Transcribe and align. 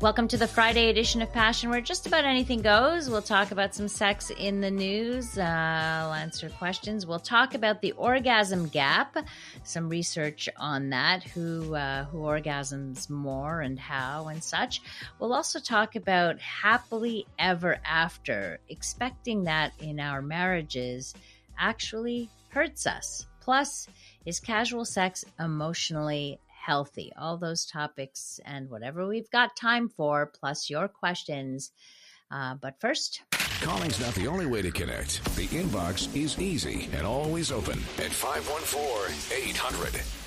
Welcome 0.00 0.26
to 0.28 0.36
the 0.36 0.48
Friday 0.48 0.90
edition 0.90 1.22
of 1.22 1.32
Passion, 1.32 1.70
where 1.70 1.80
just 1.80 2.06
about 2.06 2.24
anything 2.24 2.62
goes. 2.62 3.08
We'll 3.08 3.22
talk 3.22 3.52
about 3.52 3.76
some 3.76 3.86
sex 3.86 4.30
in 4.30 4.60
the 4.60 4.70
news. 4.70 5.38
Uh, 5.38 5.42
I'll 5.42 6.12
answer 6.12 6.50
questions. 6.50 7.06
We'll 7.06 7.20
talk 7.20 7.54
about 7.54 7.80
the 7.80 7.92
orgasm 7.92 8.66
gap, 8.66 9.16
some 9.62 9.88
research 9.88 10.48
on 10.56 10.90
that, 10.90 11.22
who 11.22 11.76
uh, 11.76 12.04
who 12.06 12.18
orgasms 12.18 13.08
more 13.08 13.60
and 13.60 13.78
how 13.78 14.26
and 14.26 14.42
such. 14.42 14.82
We'll 15.20 15.32
also 15.32 15.60
talk 15.60 15.94
about 15.94 16.40
happily 16.40 17.24
ever 17.38 17.78
after, 17.86 18.58
expecting 18.68 19.44
that 19.44 19.72
in 19.78 20.00
our 20.00 20.20
marriages 20.20 21.14
actually 21.56 22.28
hurts 22.48 22.86
us. 22.86 23.26
Plus, 23.40 23.88
is 24.26 24.40
casual 24.40 24.84
sex 24.84 25.24
emotionally 25.38 26.40
healthy. 26.64 27.12
All 27.16 27.36
those 27.36 27.66
topics 27.66 28.40
and 28.44 28.70
whatever 28.70 29.06
we've 29.06 29.30
got 29.30 29.56
time 29.56 29.88
for, 29.88 30.32
plus 30.38 30.70
your 30.70 30.88
questions. 30.88 31.72
Uh, 32.30 32.54
but 32.54 32.80
first, 32.80 33.22
Calling's 33.60 34.00
not 34.00 34.14
the 34.14 34.26
only 34.26 34.46
way 34.46 34.62
to 34.62 34.70
connect. 34.70 35.24
The 35.36 35.46
inbox 35.48 36.14
is 36.16 36.38
easy 36.38 36.88
and 36.92 37.06
always 37.06 37.52
open 37.52 37.78
at 37.98 38.12
514 38.12 39.48
800. 39.48 40.23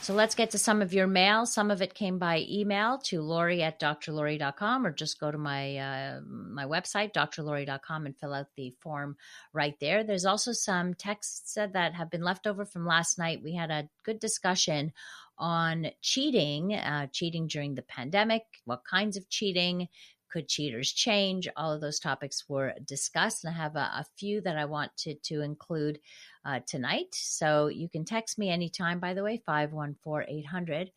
So 0.00 0.14
let's 0.14 0.34
get 0.34 0.50
to 0.50 0.58
some 0.58 0.80
of 0.80 0.94
your 0.94 1.06
mail. 1.06 1.44
Some 1.44 1.70
of 1.70 1.82
it 1.82 1.92
came 1.92 2.18
by 2.18 2.46
email 2.48 2.98
to 3.04 3.20
Laurie 3.20 3.62
at 3.62 3.78
drlori.com 3.78 4.86
or 4.86 4.92
just 4.92 5.20
go 5.20 5.30
to 5.30 5.36
my 5.36 5.76
uh, 5.76 6.20
my 6.26 6.64
website, 6.64 7.12
drlori.com, 7.12 8.06
and 8.06 8.16
fill 8.16 8.32
out 8.32 8.46
the 8.56 8.74
form 8.80 9.16
right 9.52 9.78
there. 9.80 10.04
There's 10.04 10.24
also 10.24 10.52
some 10.52 10.94
texts 10.94 11.54
that 11.54 11.94
have 11.94 12.10
been 12.10 12.22
left 12.22 12.46
over 12.46 12.64
from 12.64 12.86
last 12.86 13.18
night. 13.18 13.42
We 13.42 13.54
had 13.54 13.70
a 13.70 13.88
good 14.02 14.18
discussion 14.18 14.92
on 15.36 15.88
cheating, 16.00 16.74
uh, 16.74 17.06
cheating 17.12 17.46
during 17.46 17.74
the 17.74 17.82
pandemic, 17.82 18.42
what 18.64 18.84
kinds 18.84 19.16
of 19.16 19.28
cheating, 19.28 19.88
could 20.30 20.48
cheaters 20.48 20.92
change? 20.92 21.48
All 21.56 21.72
of 21.72 21.80
those 21.80 21.98
topics 21.98 22.48
were 22.48 22.74
discussed, 22.84 23.44
and 23.44 23.54
I 23.54 23.56
have 23.56 23.76
a, 23.76 23.90
a 23.94 24.06
few 24.16 24.40
that 24.42 24.56
I 24.56 24.64
wanted 24.64 25.22
to 25.24 25.42
include 25.42 26.00
uh, 26.44 26.60
tonight. 26.66 27.08
So 27.12 27.68
you 27.68 27.88
can 27.88 28.04
text 28.04 28.38
me 28.38 28.50
anytime, 28.50 29.00
by 29.00 29.14
the 29.14 29.22
way, 29.22 29.42
514 29.44 30.26
800. 30.28 30.90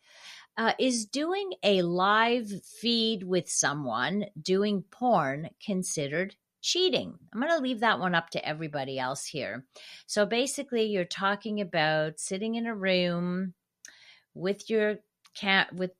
Uh, 0.58 0.72
is 0.78 1.06
doing 1.06 1.52
a 1.62 1.82
live 1.82 2.50
feed 2.80 3.22
with 3.22 3.48
someone 3.48 4.26
doing 4.40 4.84
porn 4.90 5.48
considered 5.64 6.36
cheating? 6.60 7.18
I'm 7.32 7.40
going 7.40 7.52
to 7.52 7.62
leave 7.62 7.80
that 7.80 7.98
one 7.98 8.14
up 8.14 8.30
to 8.30 8.46
everybody 8.46 8.98
else 8.98 9.24
here. 9.24 9.64
So 10.06 10.26
basically, 10.26 10.84
you're 10.84 11.04
talking 11.04 11.60
about 11.60 12.20
sitting 12.20 12.54
in 12.56 12.66
a 12.66 12.74
room 12.74 13.54
with 14.34 14.68
your 14.68 14.96
cat, 15.34 15.74
with 15.74 15.92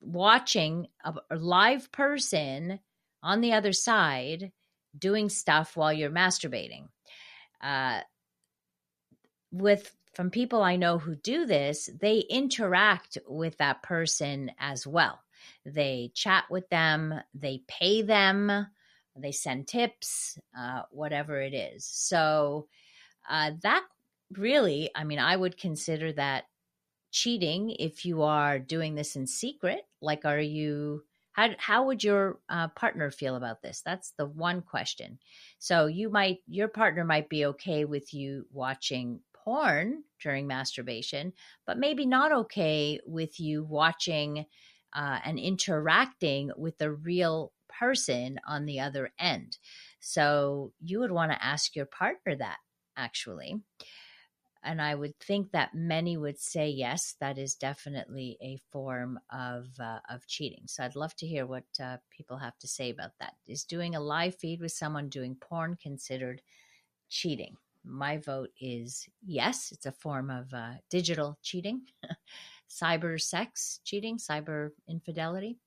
watching 0.00 0.88
a, 1.04 1.14
a 1.30 1.36
live 1.36 1.90
person 1.92 2.80
on 3.22 3.40
the 3.40 3.52
other 3.52 3.72
side 3.72 4.52
doing 4.98 5.28
stuff 5.28 5.76
while 5.76 5.92
you're 5.92 6.10
masturbating. 6.10 6.88
Uh, 7.60 8.00
with 9.52 9.94
from 10.14 10.30
people 10.30 10.62
I 10.62 10.76
know 10.76 10.98
who 10.98 11.14
do 11.14 11.46
this, 11.46 11.88
they 12.00 12.18
interact 12.18 13.18
with 13.28 13.58
that 13.58 13.82
person 13.82 14.50
as 14.58 14.86
well. 14.86 15.20
They 15.64 16.10
chat 16.14 16.44
with 16.50 16.68
them, 16.68 17.14
they 17.34 17.62
pay 17.68 18.02
them, 18.02 18.66
they 19.16 19.32
send 19.32 19.68
tips, 19.68 20.38
uh, 20.58 20.82
whatever 20.90 21.40
it 21.40 21.54
is. 21.54 21.84
So 21.84 22.66
uh, 23.28 23.52
that 23.62 23.84
really, 24.36 24.90
I 24.94 25.04
mean, 25.04 25.18
I 25.18 25.36
would 25.36 25.56
consider 25.56 26.12
that 26.14 26.44
cheating 27.10 27.70
if 27.78 28.04
you 28.04 28.22
are 28.22 28.58
doing 28.58 28.94
this 28.94 29.16
in 29.16 29.26
secret. 29.26 29.86
Like, 30.00 30.24
are 30.24 30.40
you? 30.40 31.04
How, 31.32 31.50
how 31.58 31.86
would 31.86 32.02
your 32.02 32.40
uh, 32.48 32.68
partner 32.68 33.10
feel 33.10 33.36
about 33.36 33.62
this? 33.62 33.82
That's 33.84 34.12
the 34.18 34.26
one 34.26 34.62
question. 34.62 35.20
So 35.58 35.86
you 35.86 36.10
might 36.10 36.38
your 36.46 36.68
partner 36.68 37.04
might 37.04 37.28
be 37.28 37.46
okay 37.46 37.84
with 37.84 38.12
you 38.12 38.46
watching 38.52 39.20
porn 39.32 40.02
during 40.20 40.46
masturbation, 40.46 41.32
but 41.66 41.78
maybe 41.78 42.04
not 42.04 42.32
okay 42.32 43.00
with 43.06 43.40
you 43.40 43.64
watching 43.64 44.46
uh, 44.92 45.18
and 45.24 45.38
interacting 45.38 46.50
with 46.56 46.78
the 46.78 46.90
real 46.90 47.52
person 47.68 48.38
on 48.46 48.66
the 48.66 48.80
other 48.80 49.10
end. 49.18 49.56
So 50.00 50.72
you 50.80 51.00
would 51.00 51.12
want 51.12 51.32
to 51.32 51.44
ask 51.44 51.76
your 51.76 51.86
partner 51.86 52.36
that 52.36 52.58
actually. 52.96 53.62
And 54.62 54.80
I 54.82 54.94
would 54.94 55.18
think 55.20 55.52
that 55.52 55.74
many 55.74 56.16
would 56.16 56.38
say 56.38 56.68
yes, 56.68 57.16
that 57.20 57.38
is 57.38 57.54
definitely 57.54 58.36
a 58.42 58.58
form 58.70 59.18
of 59.32 59.68
uh, 59.80 60.00
of 60.10 60.26
cheating. 60.26 60.64
So 60.66 60.84
I'd 60.84 60.96
love 60.96 61.14
to 61.16 61.26
hear 61.26 61.46
what 61.46 61.64
uh, 61.82 61.96
people 62.10 62.36
have 62.36 62.58
to 62.58 62.68
say 62.68 62.90
about 62.90 63.12
that. 63.20 63.34
Is 63.46 63.64
doing 63.64 63.94
a 63.94 64.00
live 64.00 64.34
feed 64.36 64.60
with 64.60 64.72
someone 64.72 65.08
doing 65.08 65.36
porn 65.36 65.76
considered 65.82 66.42
cheating? 67.08 67.56
My 67.84 68.18
vote 68.18 68.50
is 68.60 69.08
yes. 69.24 69.72
It's 69.72 69.86
a 69.86 69.92
form 69.92 70.30
of 70.30 70.52
uh, 70.52 70.72
digital 70.90 71.38
cheating, 71.42 71.82
cyber 72.68 73.20
sex 73.20 73.80
cheating, 73.84 74.18
cyber 74.18 74.70
infidelity. 74.88 75.58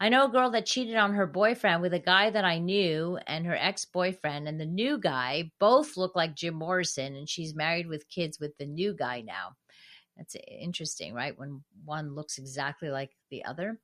I 0.00 0.08
know 0.08 0.26
a 0.26 0.30
girl 0.30 0.50
that 0.50 0.66
cheated 0.66 0.96
on 0.96 1.14
her 1.14 1.26
boyfriend 1.26 1.82
with 1.82 1.94
a 1.94 1.98
guy 1.98 2.30
that 2.30 2.44
I 2.44 2.58
knew 2.58 3.18
and 3.26 3.46
her 3.46 3.56
ex 3.56 3.84
boyfriend, 3.84 4.48
and 4.48 4.60
the 4.60 4.66
new 4.66 4.98
guy 4.98 5.52
both 5.58 5.96
look 5.96 6.16
like 6.16 6.34
Jim 6.34 6.54
Morrison, 6.54 7.14
and 7.14 7.28
she's 7.28 7.54
married 7.54 7.86
with 7.86 8.08
kids 8.08 8.40
with 8.40 8.56
the 8.58 8.66
new 8.66 8.94
guy 8.94 9.20
now. 9.20 9.56
That's 10.16 10.36
interesting, 10.48 11.14
right? 11.14 11.38
When 11.38 11.62
one 11.84 12.14
looks 12.14 12.38
exactly 12.38 12.90
like 12.90 13.10
the 13.30 13.44
other. 13.44 13.78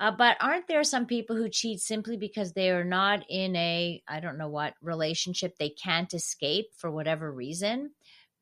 Uh, 0.00 0.10
but 0.10 0.36
aren't 0.40 0.66
there 0.66 0.82
some 0.82 1.06
people 1.06 1.36
who 1.36 1.48
cheat 1.48 1.80
simply 1.80 2.16
because 2.16 2.52
they 2.52 2.70
are 2.70 2.84
not 2.84 3.24
in 3.28 3.54
a, 3.54 4.02
I 4.08 4.20
don't 4.20 4.38
know 4.38 4.48
what, 4.48 4.74
relationship 4.82 5.56
they 5.56 5.68
can't 5.68 6.12
escape 6.12 6.66
for 6.76 6.90
whatever 6.90 7.30
reason? 7.30 7.92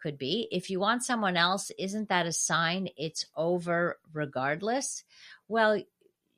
Could 0.02 0.18
be. 0.18 0.48
If 0.50 0.70
you 0.70 0.80
want 0.80 1.04
someone 1.04 1.36
else, 1.36 1.70
isn't 1.78 2.08
that 2.08 2.26
a 2.26 2.32
sign 2.32 2.88
it's 2.96 3.26
over 3.36 3.98
regardless? 4.12 5.04
Well, 5.46 5.80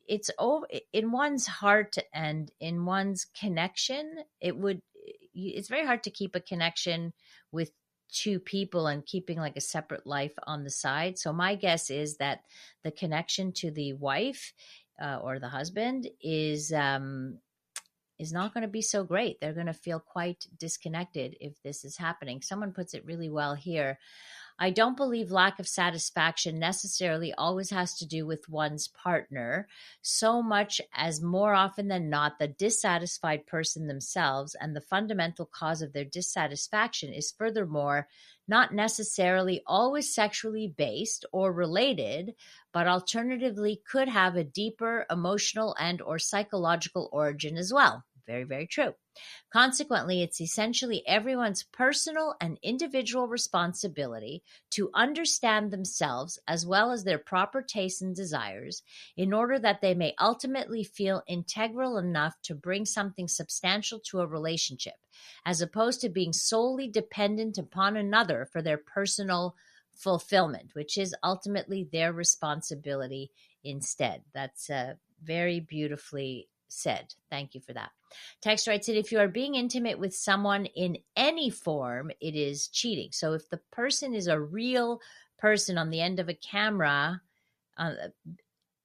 it's 0.08 0.30
over 0.38 0.66
in 0.92 1.12
one's 1.12 1.46
heart 1.46 1.96
and 2.12 2.50
in 2.60 2.84
one's 2.84 3.26
connection. 3.38 4.16
It 4.40 4.56
would, 4.56 4.82
it's 5.34 5.68
very 5.68 5.86
hard 5.86 6.02
to 6.04 6.10
keep 6.10 6.34
a 6.34 6.40
connection 6.40 7.12
with 7.52 7.70
two 8.12 8.38
people 8.38 8.86
and 8.86 9.04
keeping 9.04 9.38
like 9.38 9.56
a 9.56 9.60
separate 9.60 10.06
life 10.06 10.34
on 10.46 10.64
the 10.64 10.70
side. 10.70 11.18
So 11.18 11.32
my 11.32 11.54
guess 11.56 11.90
is 11.90 12.16
that 12.18 12.40
the 12.82 12.90
connection 12.90 13.52
to 13.54 13.70
the 13.70 13.94
wife 13.94 14.52
uh, 15.02 15.18
or 15.22 15.38
the 15.38 15.48
husband 15.48 16.08
is 16.20 16.72
um, 16.72 17.38
is 18.18 18.32
not 18.32 18.54
going 18.54 18.62
to 18.62 18.68
be 18.68 18.82
so 18.82 19.02
great. 19.02 19.40
They're 19.40 19.52
going 19.52 19.66
to 19.66 19.72
feel 19.74 19.98
quite 19.98 20.46
disconnected 20.58 21.36
if 21.40 21.60
this 21.62 21.84
is 21.84 21.96
happening. 21.96 22.42
Someone 22.42 22.72
puts 22.72 22.94
it 22.94 23.04
really 23.04 23.28
well 23.28 23.54
here. 23.54 23.98
I 24.58 24.70
don't 24.70 24.96
believe 24.96 25.30
lack 25.30 25.58
of 25.58 25.68
satisfaction 25.68 26.58
necessarily 26.58 27.32
always 27.34 27.70
has 27.70 27.94
to 27.98 28.06
do 28.06 28.26
with 28.26 28.48
one's 28.48 28.88
partner, 28.88 29.68
so 30.00 30.42
much 30.42 30.80
as 30.92 31.20
more 31.20 31.54
often 31.54 31.88
than 31.88 32.08
not, 32.08 32.38
the 32.38 32.48
dissatisfied 32.48 33.46
person 33.46 33.86
themselves 33.86 34.54
and 34.54 34.74
the 34.74 34.80
fundamental 34.80 35.46
cause 35.46 35.82
of 35.82 35.92
their 35.92 36.04
dissatisfaction 36.04 37.12
is 37.12 37.32
furthermore 37.32 38.08
not 38.46 38.72
necessarily 38.72 39.62
always 39.66 40.14
sexually 40.14 40.68
based 40.68 41.24
or 41.32 41.52
related, 41.52 42.34
but 42.72 42.86
alternatively 42.86 43.82
could 43.84 44.08
have 44.08 44.36
a 44.36 44.44
deeper 44.44 45.06
emotional 45.10 45.74
and 45.78 46.00
or 46.00 46.18
psychological 46.18 47.08
origin 47.12 47.56
as 47.56 47.72
well. 47.72 48.04
Very, 48.26 48.44
very 48.44 48.66
true. 48.66 48.94
Consequently, 49.52 50.22
it's 50.22 50.40
essentially 50.40 51.06
everyone's 51.06 51.62
personal 51.62 52.34
and 52.40 52.58
individual 52.62 53.28
responsibility 53.28 54.42
to 54.70 54.90
understand 54.94 55.70
themselves 55.70 56.38
as 56.48 56.66
well 56.66 56.90
as 56.90 57.04
their 57.04 57.18
proper 57.18 57.62
tastes 57.62 58.02
and 58.02 58.16
desires 58.16 58.82
in 59.16 59.32
order 59.32 59.58
that 59.58 59.82
they 59.82 59.94
may 59.94 60.14
ultimately 60.20 60.84
feel 60.84 61.22
integral 61.26 61.98
enough 61.98 62.40
to 62.42 62.54
bring 62.54 62.86
something 62.86 63.28
substantial 63.28 64.00
to 64.00 64.20
a 64.20 64.26
relationship, 64.26 64.96
as 65.44 65.60
opposed 65.60 66.00
to 66.00 66.08
being 66.08 66.32
solely 66.32 66.88
dependent 66.88 67.58
upon 67.58 67.96
another 67.96 68.46
for 68.46 68.62
their 68.62 68.78
personal 68.78 69.54
fulfillment, 69.92 70.74
which 70.74 70.98
is 70.98 71.14
ultimately 71.22 71.84
their 71.84 72.12
responsibility 72.12 73.30
instead. 73.62 74.22
That's 74.32 74.70
uh, 74.70 74.94
very 75.22 75.60
beautifully 75.60 76.48
said. 76.68 77.14
Thank 77.30 77.54
you 77.54 77.60
for 77.60 77.72
that. 77.72 77.90
Text 78.40 78.66
writes 78.66 78.86
that 78.86 78.98
if 78.98 79.12
you 79.12 79.18
are 79.18 79.28
being 79.28 79.54
intimate 79.54 79.98
with 79.98 80.14
someone 80.14 80.66
in 80.66 80.98
any 81.16 81.50
form, 81.50 82.10
it 82.20 82.34
is 82.34 82.68
cheating. 82.68 83.10
So 83.12 83.32
if 83.32 83.48
the 83.50 83.60
person 83.72 84.14
is 84.14 84.26
a 84.26 84.40
real 84.40 85.00
person 85.38 85.78
on 85.78 85.90
the 85.90 86.00
end 86.00 86.20
of 86.20 86.28
a 86.28 86.34
camera 86.34 87.20
uh, 87.76 87.92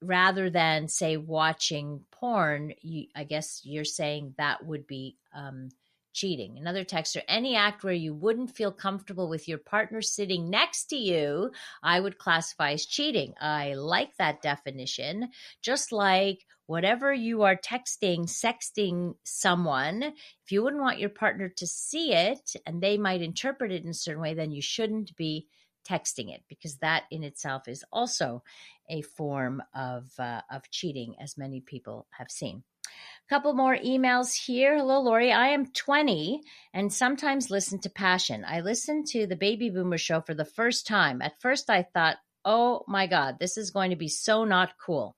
rather 0.02 0.50
than 0.50 0.88
say 0.88 1.16
watching 1.16 2.00
porn 2.10 2.72
you, 2.80 3.06
i 3.14 3.24
guess 3.24 3.60
you're 3.64 3.84
saying 3.84 4.34
that 4.38 4.64
would 4.64 4.86
be 4.86 5.16
um, 5.34 5.68
cheating 6.12 6.58
another 6.58 6.84
texter 6.84 7.22
any 7.28 7.54
act 7.54 7.84
where 7.84 7.92
you 7.92 8.14
wouldn't 8.14 8.54
feel 8.54 8.72
comfortable 8.72 9.28
with 9.28 9.46
your 9.46 9.58
partner 9.58 10.02
sitting 10.02 10.50
next 10.50 10.86
to 10.86 10.96
you 10.96 11.50
i 11.82 12.00
would 12.00 12.18
classify 12.18 12.72
as 12.72 12.86
cheating 12.86 13.34
i 13.40 13.74
like 13.74 14.16
that 14.16 14.42
definition 14.42 15.28
just 15.62 15.92
like 15.92 16.46
whatever 16.70 17.12
you 17.12 17.42
are 17.42 17.56
texting 17.56 18.20
sexting 18.26 19.14
someone 19.24 20.02
if 20.02 20.50
you 20.50 20.62
wouldn't 20.62 20.82
want 20.82 21.00
your 21.00 21.08
partner 21.08 21.48
to 21.48 21.66
see 21.66 22.12
it 22.12 22.52
and 22.64 22.80
they 22.80 22.96
might 22.96 23.22
interpret 23.22 23.72
it 23.72 23.82
in 23.82 23.90
a 23.90 23.94
certain 23.94 24.22
way 24.22 24.34
then 24.34 24.52
you 24.52 24.62
shouldn't 24.62 25.14
be 25.16 25.46
texting 25.88 26.32
it 26.32 26.42
because 26.48 26.76
that 26.76 27.04
in 27.10 27.24
itself 27.24 27.68
is 27.68 27.84
also 27.92 28.42
a 28.88 29.02
form 29.02 29.62
of 29.74 30.10
uh, 30.18 30.40
of 30.50 30.70
cheating, 30.70 31.14
as 31.20 31.38
many 31.38 31.60
people 31.60 32.06
have 32.10 32.30
seen. 32.30 32.62
A 32.86 33.34
couple 33.34 33.54
more 33.54 33.76
emails 33.76 34.34
here. 34.34 34.76
Hello, 34.76 35.00
Laurie. 35.00 35.32
I 35.32 35.48
am 35.48 35.72
20 35.72 36.40
and 36.74 36.92
sometimes 36.92 37.50
listen 37.50 37.78
to 37.80 37.90
Passion. 37.90 38.44
I 38.46 38.60
listened 38.60 39.06
to 39.08 39.26
the 39.26 39.36
Baby 39.36 39.70
Boomer 39.70 39.98
show 39.98 40.20
for 40.20 40.34
the 40.34 40.44
first 40.44 40.86
time. 40.86 41.22
At 41.22 41.40
first, 41.40 41.70
I 41.70 41.84
thought, 41.84 42.16
oh 42.44 42.84
my 42.88 43.06
God, 43.06 43.36
this 43.38 43.56
is 43.56 43.70
going 43.70 43.90
to 43.90 43.96
be 43.96 44.08
so 44.08 44.44
not 44.44 44.72
cool. 44.84 45.16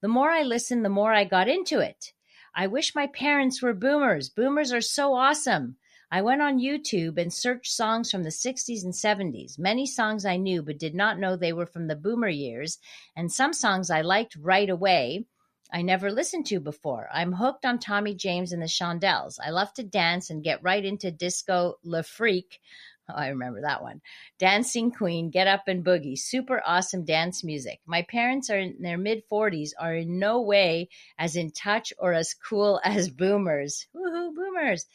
The 0.00 0.08
more 0.08 0.30
I 0.30 0.42
listened, 0.42 0.84
the 0.84 0.88
more 0.88 1.12
I 1.12 1.24
got 1.24 1.48
into 1.48 1.80
it. 1.80 2.12
I 2.54 2.66
wish 2.68 2.94
my 2.94 3.08
parents 3.08 3.60
were 3.60 3.74
boomers. 3.74 4.28
Boomers 4.28 4.72
are 4.72 4.80
so 4.80 5.14
awesome. 5.14 5.76
I 6.10 6.22
went 6.22 6.40
on 6.40 6.58
YouTube 6.58 7.18
and 7.18 7.32
searched 7.32 7.72
songs 7.72 8.10
from 8.10 8.22
the 8.22 8.30
60s 8.30 8.82
and 8.82 8.94
70s. 8.94 9.58
Many 9.58 9.86
songs 9.86 10.24
I 10.24 10.36
knew, 10.36 10.62
but 10.62 10.78
did 10.78 10.94
not 10.94 11.18
know 11.18 11.36
they 11.36 11.52
were 11.52 11.66
from 11.66 11.88
the 11.88 11.96
boomer 11.96 12.28
years, 12.28 12.78
and 13.14 13.30
some 13.30 13.52
songs 13.52 13.90
I 13.90 14.00
liked 14.00 14.36
right 14.36 14.70
away. 14.70 15.26
I 15.70 15.82
never 15.82 16.10
listened 16.10 16.46
to 16.46 16.60
before. 16.60 17.10
I'm 17.12 17.34
hooked 17.34 17.66
on 17.66 17.78
Tommy 17.78 18.14
James 18.14 18.52
and 18.52 18.62
the 18.62 18.66
Shondells. 18.66 19.38
I 19.44 19.50
love 19.50 19.74
to 19.74 19.82
dance 19.82 20.30
and 20.30 20.42
get 20.42 20.62
right 20.62 20.82
into 20.82 21.10
disco 21.10 21.74
Le 21.82 22.02
Freak. 22.02 22.60
I 23.14 23.28
remember 23.28 23.62
that 23.62 23.82
one. 23.82 24.00
Dancing 24.38 24.90
Queen, 24.90 25.30
Get 25.30 25.46
Up 25.46 25.68
and 25.68 25.84
Boogie. 25.84 26.18
Super 26.18 26.62
awesome 26.64 27.04
dance 27.04 27.42
music. 27.42 27.80
My 27.86 28.02
parents 28.02 28.50
are 28.50 28.58
in 28.58 28.76
their 28.80 28.98
mid 28.98 29.22
40s, 29.30 29.70
are 29.78 29.94
in 29.94 30.18
no 30.18 30.40
way 30.42 30.88
as 31.18 31.36
in 31.36 31.50
touch 31.50 31.92
or 31.98 32.12
as 32.12 32.34
cool 32.34 32.80
as 32.84 33.08
boomers. 33.08 33.86
Woohoo, 33.94 34.34
boomers. 34.34 34.86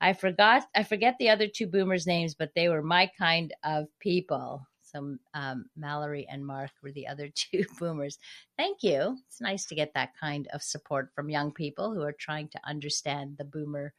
I 0.00 0.12
forgot 0.12 0.66
I 0.74 0.82
forget 0.84 1.16
the 1.18 1.30
other 1.30 1.48
two 1.48 1.66
boomers' 1.66 2.06
names, 2.06 2.34
but 2.34 2.54
they 2.54 2.68
were 2.68 2.82
my 2.82 3.10
kind 3.18 3.52
of 3.64 3.86
people. 4.00 4.66
So 4.82 5.16
um, 5.34 5.66
Mallory 5.76 6.26
and 6.30 6.46
Mark 6.46 6.70
were 6.82 6.92
the 6.92 7.08
other 7.08 7.28
two 7.34 7.64
boomers. 7.78 8.18
Thank 8.56 8.82
you. 8.82 9.18
It's 9.28 9.40
nice 9.40 9.66
to 9.66 9.74
get 9.74 9.92
that 9.94 10.16
kind 10.18 10.48
of 10.52 10.62
support 10.62 11.10
from 11.14 11.28
young 11.28 11.52
people 11.52 11.92
who 11.92 12.02
are 12.02 12.12
trying 12.12 12.48
to 12.48 12.60
understand 12.64 13.36
the 13.36 13.44
boomer 13.44 13.92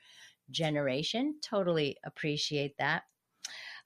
generation. 0.50 1.36
Totally 1.44 1.98
appreciate 2.04 2.76
that. 2.80 3.04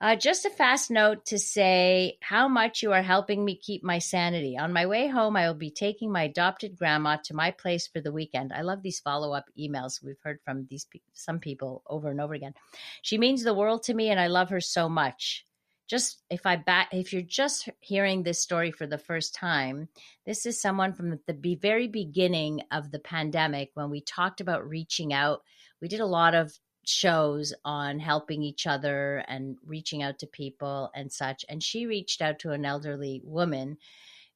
Uh, 0.03 0.17
just 0.17 0.43
a 0.43 0.49
fast 0.49 0.91
note 0.91 1.23
to 1.23 1.39
say 1.39 2.17
how 2.21 2.45
much 2.49 2.83
you 2.83 2.91
are 2.91 3.01
helping 3.01 3.45
me 3.45 3.55
keep 3.55 3.85
my 3.85 3.99
sanity. 3.99 4.57
On 4.57 4.73
my 4.73 4.85
way 4.85 5.07
home, 5.07 5.37
I 5.37 5.47
will 5.47 5.53
be 5.55 5.71
taking 5.71 6.11
my 6.11 6.23
adopted 6.23 6.77
grandma 6.77 7.15
to 7.23 7.33
my 7.33 7.51
place 7.51 7.87
for 7.87 8.01
the 8.01 8.11
weekend. 8.11 8.51
I 8.51 8.63
love 8.63 8.83
these 8.83 8.99
follow 8.99 9.31
up 9.31 9.45
emails. 9.57 10.03
We've 10.03 10.19
heard 10.21 10.41
from 10.43 10.67
these 10.69 10.85
some 11.13 11.39
people 11.39 11.83
over 11.87 12.11
and 12.11 12.19
over 12.19 12.33
again. 12.33 12.53
She 13.01 13.17
means 13.17 13.43
the 13.43 13.53
world 13.53 13.83
to 13.83 13.93
me, 13.93 14.09
and 14.09 14.19
I 14.19 14.27
love 14.27 14.49
her 14.49 14.59
so 14.59 14.89
much. 14.89 15.45
Just 15.87 16.21
if 16.29 16.45
I 16.45 16.57
back, 16.57 16.89
if 16.91 17.13
you're 17.13 17.21
just 17.21 17.69
hearing 17.79 18.23
this 18.23 18.41
story 18.41 18.71
for 18.71 18.85
the 18.85 18.97
first 18.97 19.33
time, 19.33 19.87
this 20.25 20.45
is 20.45 20.59
someone 20.59 20.91
from 20.91 21.17
the 21.27 21.57
very 21.61 21.87
beginning 21.87 22.63
of 22.71 22.91
the 22.91 22.99
pandemic 22.99 23.71
when 23.75 23.89
we 23.89 24.01
talked 24.01 24.41
about 24.41 24.67
reaching 24.67 25.13
out. 25.13 25.43
We 25.81 25.87
did 25.87 26.01
a 26.01 26.05
lot 26.05 26.35
of 26.35 26.51
shows 26.85 27.53
on 27.63 27.99
helping 27.99 28.43
each 28.43 28.67
other 28.67 29.23
and 29.27 29.57
reaching 29.65 30.03
out 30.03 30.19
to 30.19 30.27
people 30.27 30.91
and 30.95 31.11
such. 31.11 31.45
And 31.49 31.61
she 31.61 31.85
reached 31.85 32.21
out 32.21 32.39
to 32.39 32.51
an 32.51 32.65
elderly 32.65 33.21
woman 33.23 33.77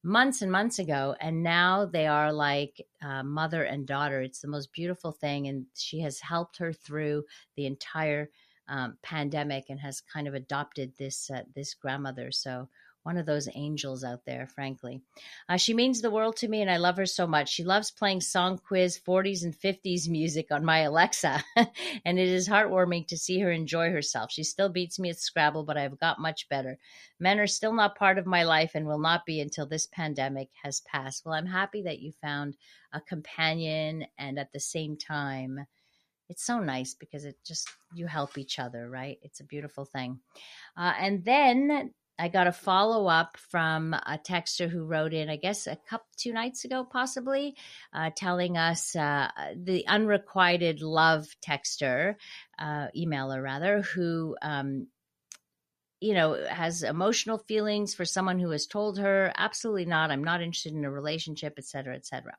months 0.04 0.42
and 0.42 0.52
months 0.52 0.80
ago, 0.80 1.16
and 1.20 1.44
now 1.44 1.86
they 1.86 2.08
are 2.08 2.32
like 2.32 2.86
uh, 3.02 3.24
mother 3.24 3.64
and 3.64 3.86
daughter. 3.86 4.22
It's 4.22 4.40
the 4.40 4.48
most 4.48 4.72
beautiful 4.72 5.12
thing, 5.12 5.48
and 5.48 5.66
she 5.76 6.00
has 6.02 6.20
helped 6.20 6.58
her 6.58 6.72
through 6.72 7.26
the 7.56 7.66
entire 7.66 8.30
um, 8.70 8.98
pandemic 9.02 9.66
and 9.70 9.80
has 9.80 10.02
kind 10.02 10.28
of 10.28 10.34
adopted 10.34 10.94
this 10.98 11.30
uh, 11.30 11.44
this 11.56 11.74
grandmother. 11.74 12.32
So 12.32 12.70
one 13.08 13.18
of 13.18 13.26
those 13.26 13.48
angels 13.56 14.04
out 14.04 14.26
there, 14.26 14.48
frankly. 14.48 15.02
Uh, 15.48 15.56
she 15.56 15.74
means 15.74 16.02
the 16.02 16.12
world 16.12 16.36
to 16.36 16.50
me, 16.50 16.62
and 16.62 16.70
I 16.70 16.76
love 16.76 16.98
her 16.98 17.06
so 17.06 17.26
much. 17.26 17.48
She 17.48 17.64
loves 17.64 17.90
playing 17.90 18.20
song 18.20 18.58
quiz 18.58 19.00
40s 19.00 19.46
and 19.46 19.58
50s 19.58 20.10
music 20.10 20.48
on 20.52 20.66
my 20.66 20.80
Alexa, 20.92 21.42
and 22.04 22.20
it 22.20 22.28
is 22.28 22.50
heartwarming 22.50 23.08
to 23.08 23.18
see 23.18 23.40
her 23.40 23.50
enjoy 23.50 23.92
herself. 23.92 24.30
She 24.30 24.44
still 24.44 24.68
beats 24.68 25.00
me 25.00 25.10
at 25.10 25.20
Scrabble, 25.20 25.64
but 25.64 25.78
I've 25.78 25.98
got 25.98 26.20
much 26.20 26.50
better. 26.50 26.78
Men 27.18 27.40
are 27.40 27.48
still 27.48 27.72
not 27.72 27.98
part 27.98 28.18
of 28.18 28.26
my 28.26 28.44
life 28.44 28.72
and 28.76 28.86
will 28.86 29.00
not 29.00 29.26
be 29.26 29.40
until 29.40 29.66
this 29.66 29.88
pandemic 29.88 30.50
has 30.62 30.82
passed. 30.82 31.26
Well, 31.26 31.34
I'm 31.34 31.46
happy 31.46 31.84
that 31.84 32.00
you 32.00 32.12
found 32.12 32.58
a 32.92 33.00
companion, 33.00 34.06
and 34.18 34.38
at 34.38 34.52
the 34.52 34.60
same 34.60 34.98
time, 34.98 35.66
it's 36.28 36.44
so 36.44 36.60
nice 36.60 36.94
because 36.94 37.24
it 37.24 37.38
just 37.46 37.70
you 37.96 38.06
help 38.06 38.38
each 38.38 38.60
other 38.60 38.90
right 38.90 39.18
it's 39.22 39.40
a 39.40 39.46
beautiful 39.46 39.86
thing 39.86 40.20
uh, 40.76 40.92
and 41.00 41.24
then 41.24 41.94
I 42.20 42.30
got 42.30 42.48
a 42.48 42.52
follow 42.52 43.08
up 43.08 43.38
from 43.38 43.94
a 43.94 44.18
texter 44.18 44.70
who 44.70 44.86
wrote 44.86 45.14
in, 45.14 45.30
I 45.30 45.36
guess, 45.36 45.68
a 45.68 45.76
couple 45.76 46.08
two 46.18 46.34
nights 46.34 46.66
ago, 46.66 46.84
possibly, 46.84 47.56
uh, 47.94 48.10
telling 48.16 48.58
us 48.58 48.96
uh, 48.96 49.30
the 49.56 49.88
unrequited 49.88 50.82
love 50.82 51.28
texter, 51.46 52.16
uh, 52.58 52.88
emailer 52.98 53.42
rather, 53.42 53.82
who 53.82 54.36
um, 54.42 54.88
you 56.00 56.14
know 56.14 56.38
has 56.48 56.84
emotional 56.84 57.40
feelings 57.40 57.96
for 57.96 58.06
someone 58.06 58.40
who 58.40 58.52
has 58.52 58.68
told 58.68 59.00
her 59.00 59.32
absolutely 59.36 59.86
not 59.86 60.12
i'm 60.12 60.24
not 60.24 60.42
interested 60.42 60.74
in 60.74 60.86
a 60.86 60.92
relationship 60.92 61.54
etc 61.58 61.96
etc 61.96 62.34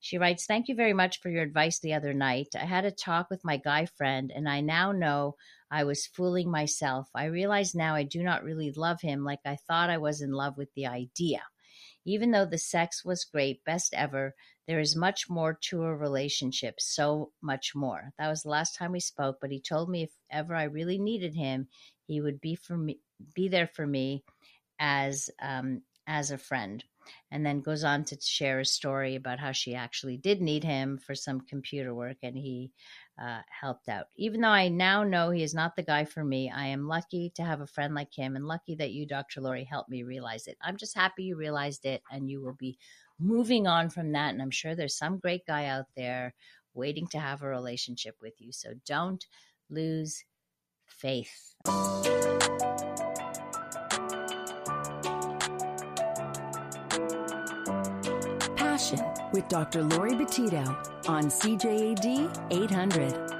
she 0.00 0.18
writes 0.18 0.46
thank 0.46 0.68
you 0.68 0.74
very 0.74 0.92
much 0.92 1.20
for 1.20 1.28
your 1.28 1.42
advice 1.42 1.78
the 1.78 1.94
other 1.94 2.12
night 2.12 2.48
i 2.60 2.64
had 2.64 2.84
a 2.84 2.90
talk 2.90 3.30
with 3.30 3.44
my 3.44 3.56
guy 3.56 3.86
friend 3.86 4.32
and 4.34 4.48
i 4.48 4.60
now 4.60 4.92
know 4.92 5.34
I 5.70 5.84
was 5.84 6.06
fooling 6.06 6.50
myself. 6.50 7.08
I 7.14 7.24
realize 7.24 7.74
now 7.74 7.94
I 7.96 8.04
do 8.04 8.22
not 8.22 8.44
really 8.44 8.70
love 8.70 9.00
him 9.00 9.24
like 9.24 9.40
I 9.44 9.56
thought 9.56 9.90
I 9.90 9.98
was 9.98 10.20
in 10.20 10.30
love 10.30 10.56
with 10.56 10.72
the 10.74 10.86
idea. 10.86 11.42
Even 12.04 12.30
though 12.30 12.46
the 12.46 12.58
sex 12.58 13.04
was 13.04 13.24
great, 13.24 13.64
best 13.64 13.92
ever, 13.92 14.36
there 14.68 14.78
is 14.78 14.94
much 14.94 15.28
more 15.28 15.58
to 15.62 15.82
a 15.82 15.96
relationship, 15.96 16.76
so 16.78 17.32
much 17.42 17.74
more. 17.74 18.12
That 18.16 18.28
was 18.28 18.42
the 18.42 18.48
last 18.48 18.76
time 18.76 18.92
we 18.92 19.00
spoke, 19.00 19.38
but 19.40 19.50
he 19.50 19.60
told 19.60 19.90
me 19.90 20.04
if 20.04 20.12
ever 20.30 20.54
I 20.54 20.64
really 20.64 20.98
needed 20.98 21.34
him, 21.34 21.66
he 22.06 22.20
would 22.20 22.40
be 22.40 22.54
for 22.54 22.76
me, 22.76 23.00
be 23.34 23.48
there 23.48 23.66
for 23.66 23.86
me 23.86 24.24
as 24.78 25.30
um, 25.40 25.82
as 26.06 26.30
a 26.30 26.38
friend. 26.38 26.84
And 27.30 27.46
then 27.46 27.60
goes 27.60 27.84
on 27.84 28.04
to 28.06 28.20
share 28.20 28.58
a 28.60 28.64
story 28.64 29.14
about 29.14 29.38
how 29.38 29.52
she 29.52 29.76
actually 29.76 30.16
did 30.16 30.40
need 30.40 30.64
him 30.64 30.98
for 30.98 31.14
some 31.14 31.40
computer 31.40 31.94
work, 31.94 32.16
and 32.22 32.36
he 32.36 32.72
uh, 33.20 33.40
helped 33.48 33.88
out. 33.88 34.06
Even 34.16 34.40
though 34.40 34.48
I 34.48 34.68
now 34.68 35.04
know 35.04 35.30
he 35.30 35.44
is 35.44 35.54
not 35.54 35.76
the 35.76 35.84
guy 35.84 36.04
for 36.04 36.24
me, 36.24 36.50
I 36.50 36.66
am 36.66 36.88
lucky 36.88 37.30
to 37.36 37.44
have 37.44 37.60
a 37.60 37.66
friend 37.66 37.94
like 37.94 38.12
him 38.12 38.34
and 38.34 38.46
lucky 38.46 38.74
that 38.76 38.90
you, 38.90 39.06
Dr. 39.06 39.40
Laurie, 39.40 39.64
helped 39.64 39.88
me 39.88 40.02
realize 40.02 40.48
it. 40.48 40.56
I'm 40.60 40.76
just 40.76 40.96
happy 40.96 41.24
you 41.24 41.36
realized 41.36 41.84
it 41.84 42.02
and 42.10 42.28
you 42.28 42.42
will 42.42 42.54
be 42.54 42.76
moving 43.18 43.66
on 43.66 43.88
from 43.88 44.12
that. 44.12 44.32
And 44.32 44.42
I'm 44.42 44.50
sure 44.50 44.74
there's 44.74 44.98
some 44.98 45.18
great 45.18 45.46
guy 45.46 45.66
out 45.66 45.86
there 45.96 46.34
waiting 46.74 47.06
to 47.08 47.18
have 47.18 47.42
a 47.42 47.48
relationship 47.48 48.16
with 48.20 48.34
you. 48.38 48.52
So 48.52 48.74
don't 48.84 49.24
lose 49.70 50.22
faith. 50.86 51.54
Passion 58.56 59.00
with 59.32 59.48
Dr. 59.48 59.82
Laurie 59.84 60.14
Betito 60.14 60.66
on 61.08 61.24
CJAD 61.24 62.46
800 62.50 63.36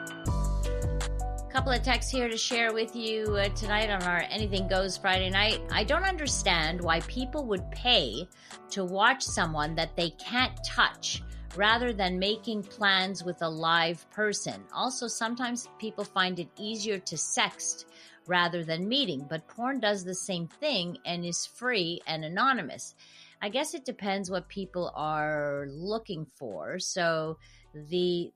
couple 1.56 1.72
of 1.72 1.82
texts 1.82 2.12
here 2.12 2.28
to 2.28 2.36
share 2.36 2.74
with 2.74 2.94
you 2.94 3.24
uh, 3.34 3.48
tonight 3.54 3.88
on 3.88 4.02
our 4.02 4.26
Anything 4.28 4.68
Goes 4.68 4.98
Friday 4.98 5.30
night. 5.30 5.62
I 5.72 5.84
don't 5.84 6.04
understand 6.04 6.82
why 6.82 7.00
people 7.00 7.46
would 7.46 7.68
pay 7.70 8.28
to 8.72 8.84
watch 8.84 9.22
someone 9.22 9.74
that 9.74 9.96
they 9.96 10.10
can't 10.10 10.52
touch 10.66 11.22
rather 11.56 11.92
than 11.92 12.18
making 12.18 12.62
plans 12.62 13.24
with 13.24 13.40
a 13.42 13.48
live 13.48 14.08
person. 14.10 14.62
Also, 14.72 15.08
sometimes 15.08 15.68
people 15.78 16.04
find 16.04 16.38
it 16.38 16.48
easier 16.58 16.98
to 16.98 17.16
sext 17.16 17.86
rather 18.26 18.64
than 18.64 18.88
meeting, 18.88 19.26
but 19.28 19.46
porn 19.48 19.80
does 19.80 20.04
the 20.04 20.14
same 20.14 20.48
thing 20.48 20.98
and 21.04 21.24
is 21.24 21.46
free 21.46 22.00
and 22.06 22.24
anonymous. 22.24 22.94
I 23.40 23.48
guess 23.48 23.74
it 23.74 23.84
depends 23.84 24.30
what 24.30 24.48
people 24.48 24.92
are 24.94 25.66
looking 25.70 26.26
for. 26.38 26.78
So 26.78 27.38
the 27.74 28.32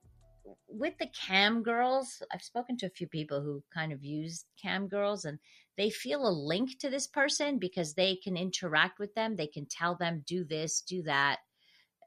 with 0.68 0.94
the 0.98 1.08
cam 1.08 1.62
girls, 1.62 2.22
I've 2.32 2.42
spoken 2.42 2.76
to 2.78 2.86
a 2.86 2.90
few 2.90 3.06
people 3.06 3.40
who 3.40 3.62
kind 3.72 3.92
of 3.92 4.04
use 4.04 4.44
cam 4.60 4.88
girls 4.88 5.24
and 5.24 5.38
they 5.76 5.90
feel 5.90 6.26
a 6.26 6.30
link 6.30 6.78
to 6.80 6.90
this 6.90 7.06
person 7.06 7.58
because 7.58 7.94
they 7.94 8.16
can 8.16 8.36
interact 8.36 8.98
with 8.98 9.14
them. 9.14 9.36
They 9.36 9.46
can 9.46 9.66
tell 9.66 9.96
them, 9.96 10.24
do 10.26 10.44
this, 10.44 10.80
do 10.80 11.02
that. 11.02 11.38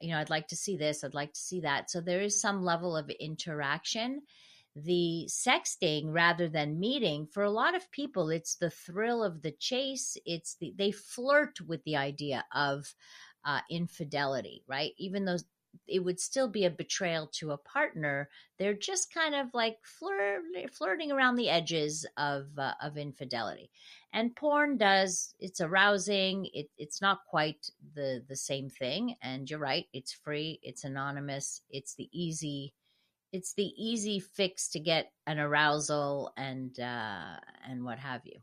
You 0.00 0.10
know, 0.10 0.18
I'd 0.18 0.30
like 0.30 0.48
to 0.48 0.56
see 0.56 0.76
this, 0.76 1.04
I'd 1.04 1.14
like 1.14 1.32
to 1.32 1.40
see 1.40 1.60
that. 1.60 1.90
So 1.90 2.00
there 2.00 2.20
is 2.20 2.40
some 2.40 2.64
level 2.64 2.96
of 2.96 3.10
interaction. 3.10 4.22
The 4.76 5.28
sexting 5.28 6.06
rather 6.06 6.48
than 6.48 6.80
meeting, 6.80 7.28
for 7.32 7.44
a 7.44 7.50
lot 7.50 7.76
of 7.76 7.90
people, 7.92 8.30
it's 8.30 8.56
the 8.56 8.70
thrill 8.70 9.22
of 9.22 9.40
the 9.40 9.52
chase. 9.52 10.16
It's 10.26 10.56
the, 10.56 10.74
they 10.76 10.90
flirt 10.90 11.60
with 11.60 11.84
the 11.84 11.96
idea 11.96 12.44
of 12.52 12.92
uh, 13.44 13.60
infidelity, 13.70 14.64
right? 14.66 14.90
Even 14.98 15.24
though 15.24 15.36
it 15.86 16.00
would 16.00 16.20
still 16.20 16.48
be 16.48 16.64
a 16.64 16.70
betrayal 16.70 17.26
to 17.34 17.52
a 17.52 17.58
partner. 17.58 18.28
They're 18.58 18.74
just 18.74 19.12
kind 19.12 19.34
of 19.34 19.52
like 19.54 19.78
flirt, 19.82 20.42
flirting 20.72 21.12
around 21.12 21.36
the 21.36 21.50
edges 21.50 22.06
of 22.16 22.46
uh, 22.58 22.74
of 22.82 22.96
infidelity. 22.96 23.70
And 24.12 24.34
porn 24.36 24.76
does 24.76 25.34
it's 25.40 25.60
arousing. 25.60 26.48
It, 26.52 26.68
it's 26.78 27.00
not 27.00 27.26
quite 27.26 27.70
the 27.94 28.22
the 28.28 28.36
same 28.36 28.70
thing. 28.70 29.16
And 29.22 29.48
you're 29.50 29.58
right. 29.58 29.86
It's 29.92 30.12
free. 30.12 30.60
It's 30.62 30.84
anonymous. 30.84 31.62
It's 31.70 31.94
the 31.94 32.08
easy. 32.12 32.74
It's 33.32 33.54
the 33.54 33.72
easy 33.76 34.20
fix 34.20 34.68
to 34.70 34.78
get 34.78 35.10
an 35.26 35.40
arousal 35.40 36.32
and 36.36 36.78
uh, 36.78 37.36
and 37.68 37.84
what 37.84 37.98
have 37.98 38.22
you. 38.24 38.38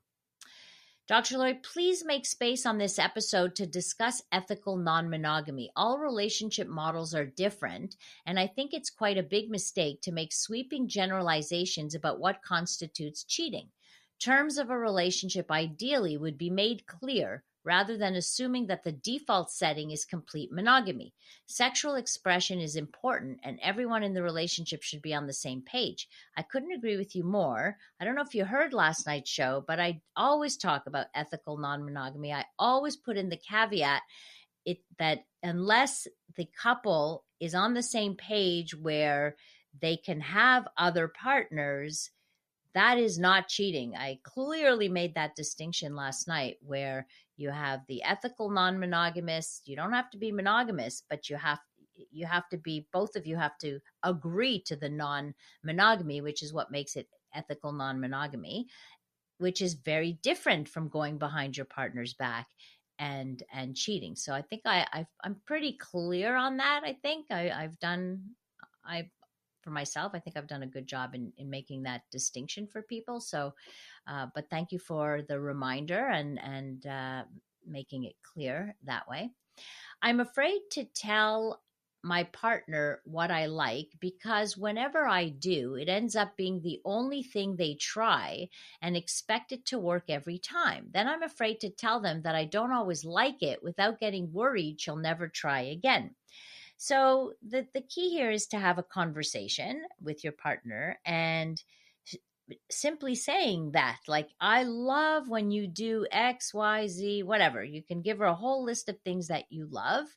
Dr. 1.12 1.40
Lloyd, 1.40 1.62
please 1.62 2.06
make 2.06 2.26
space 2.26 2.66
on 2.66 2.78
this 2.78 2.98
episode 2.98 3.54
to 3.56 3.66
discuss 3.66 4.24
ethical 4.32 4.78
non 4.78 5.10
monogamy. 5.10 5.70
All 5.76 6.00
relationship 6.00 6.70
models 6.70 7.14
are 7.14 7.26
different, 7.26 7.98
and 8.26 8.40
I 8.40 8.48
think 8.48 8.74
it's 8.74 8.90
quite 8.90 9.18
a 9.18 9.24
big 9.24 9.50
mistake 9.50 10.00
to 10.04 10.14
make 10.14 10.32
sweeping 10.32 10.88
generalizations 10.88 11.96
about 11.96 12.22
what 12.22 12.42
constitutes 12.42 13.26
cheating. 13.26 13.68
Terms 14.22 14.58
of 14.58 14.70
a 14.70 14.78
relationship 14.78 15.52
ideally 15.52 16.16
would 16.16 16.38
be 16.38 16.50
made 16.50 16.88
clear 16.88 17.44
rather 17.64 17.98
than 17.98 18.16
assuming 18.16 18.68
that 18.68 18.84
the 18.84 18.92
default 18.92 19.52
setting 19.52 19.92
is 19.92 20.06
complete 20.06 20.52
monogamy. 20.52 21.14
Sexual 21.46 21.96
expression 21.96 22.60
is 22.60 22.76
important, 22.76 23.40
and 23.44 23.60
everyone 23.62 24.04
in 24.04 24.14
the 24.14 24.24
relationship 24.24 24.82
should 24.82 25.02
be 25.02 25.14
on 25.14 25.28
the 25.28 25.34
same 25.34 25.62
page. 25.62 26.08
I 26.36 26.42
couldn't 26.42 26.72
agree 26.72 26.98
with 26.98 27.16
you 27.16 27.24
more. 27.24 27.78
I 28.00 28.06
don't 28.06 28.16
know 28.16 28.24
if 28.24 28.36
you 28.36 28.46
heard 28.46 28.74
last 28.74 29.06
night's 29.06 29.30
show, 29.30 29.64
but 29.68 29.80
I 29.80 30.02
always 30.16 30.58
talk 30.58 30.88
about 30.88 31.08
ethical 31.14 31.58
non 31.58 31.84
monogamy. 31.84 32.34
I 32.34 32.46
always 32.58 32.96
put 32.96 33.18
in 33.18 33.30
the 33.30 33.38
caveat 33.38 34.02
it, 34.66 34.80
that 35.00 35.26
unless 35.44 36.08
the 36.36 36.48
couple 36.62 37.26
is 37.40 37.56
on 37.56 37.74
the 37.74 37.84
same 37.84 38.16
page 38.16 38.76
where 38.76 39.36
they 39.80 39.98
can 39.98 40.20
have 40.22 40.68
other 40.78 41.08
partners, 41.08 42.12
that 42.74 42.98
is 42.98 43.20
not 43.20 43.48
cheating. 43.48 43.96
I 43.96 44.20
clearly 44.24 44.88
made 44.88 45.16
that 45.16 45.36
distinction 45.36 45.96
last 45.96 46.28
night 46.28 46.58
where 46.62 47.08
you 47.42 47.50
have 47.50 47.82
the 47.88 48.04
ethical 48.04 48.50
non-monogamous 48.50 49.62
you 49.66 49.76
don't 49.76 49.94
have 49.94 50.10
to 50.10 50.18
be 50.18 50.32
monogamous 50.32 51.04
but 51.10 51.30
you 51.30 51.36
have 51.36 51.60
you 52.12 52.26
have 52.26 52.48
to 52.50 52.58
be 52.58 52.88
both 52.94 53.16
of 53.16 53.28
you 53.28 53.36
have 53.36 53.58
to 53.58 53.80
agree 54.04 54.62
to 54.62 54.76
the 54.76 54.90
non-monogamy 54.90 56.22
which 56.22 56.42
is 56.44 56.54
what 56.54 56.72
makes 56.72 56.96
it 56.96 57.08
ethical 57.36 57.72
non-monogamy 57.72 58.68
which 59.38 59.62
is 59.62 59.74
very 59.74 60.14
different 60.22 60.70
from 60.70 60.88
going 60.88 61.18
behind 61.18 61.58
your 61.58 61.66
partner's 61.66 62.14
back 62.14 62.48
and 63.00 63.42
and 63.52 63.76
cheating. 63.76 64.16
So 64.16 64.34
i 64.34 64.42
think 64.42 64.62
i 64.66 64.86
i 64.94 65.06
am 65.26 65.42
pretty 65.46 65.74
clear 65.74 66.36
on 66.36 66.58
that 66.58 66.82
i 66.86 66.94
think. 67.02 67.26
I, 67.32 67.50
i've 67.50 67.80
done 67.80 68.22
i 68.86 69.10
for 69.62 69.72
myself. 69.72 70.12
I 70.14 70.20
think 70.20 70.38
I've 70.38 70.48
done 70.48 70.64
a 70.64 70.68
good 70.68 70.88
job 70.88 71.16
in, 71.16 71.32
in 71.38 71.50
making 71.50 71.84
that 71.84 72.02
distinction 72.12 72.68
for 72.68 72.82
people. 72.82 73.20
So, 73.20 73.54
uh, 74.08 74.28
but 74.34 74.50
thank 74.50 74.72
you 74.72 74.80
for 74.80 75.22
the 75.28 75.40
reminder 75.40 76.08
and 76.08 76.40
and 76.40 76.86
uh, 76.86 77.24
making 77.66 78.06
it 78.06 78.16
clear 78.22 78.76
that 78.84 79.08
way. 79.08 79.32
I'm 80.02 80.20
afraid 80.20 80.62
to 80.72 80.86
tell 80.86 81.62
my 82.04 82.24
partner 82.24 83.02
what 83.06 83.30
I 83.30 83.46
like 83.46 83.90
because 84.00 84.58
whenever 84.58 85.08
I 85.08 85.30
do, 85.30 85.76
it 85.76 85.88
ends 85.88 86.16
up 86.16 86.36
being 86.36 86.62
the 86.62 86.82
only 86.84 87.22
thing 87.22 87.56
they 87.56 87.76
try 87.76 88.50
and 88.82 88.98
expect 88.98 89.52
it 89.52 89.66
to 89.68 89.78
work 89.78 90.06
every 90.10 90.40
time. 90.40 90.88
Then 90.92 91.08
I'm 91.08 91.22
afraid 91.22 91.60
to 91.60 91.70
tell 91.70 92.00
them 92.00 92.24
that 92.24 92.36
I 92.36 92.46
don't 92.46 92.72
always 92.72 93.06
like 93.06 93.44
it 93.44 93.62
without 93.62 94.00
getting 94.00 94.34
worried 94.34 94.82
she'll 94.82 94.96
never 94.96 95.28
try 95.28 95.62
again. 95.62 96.16
So 96.84 97.34
the 97.48 97.68
the 97.76 97.82
key 97.82 98.10
here 98.10 98.32
is 98.32 98.48
to 98.48 98.58
have 98.58 98.80
a 98.80 98.84
conversation 98.98 99.84
with 100.02 100.24
your 100.24 100.34
partner 100.34 100.98
and 101.06 101.62
simply 102.72 103.14
saying 103.14 103.74
that 103.74 104.00
like 104.08 104.30
i 104.42 104.64
love 104.64 105.30
when 105.30 105.52
you 105.52 105.68
do 105.68 106.08
x 106.12 106.56
y 106.56 106.88
z 106.88 107.22
whatever. 107.22 107.64
You 107.64 107.84
can 107.84 108.02
give 108.02 108.18
her 108.18 108.26
a 108.26 108.34
whole 108.34 108.66
list 108.66 108.90
of 108.90 108.98
things 109.00 109.28
that 109.28 109.44
you 109.52 109.68
love 109.70 110.08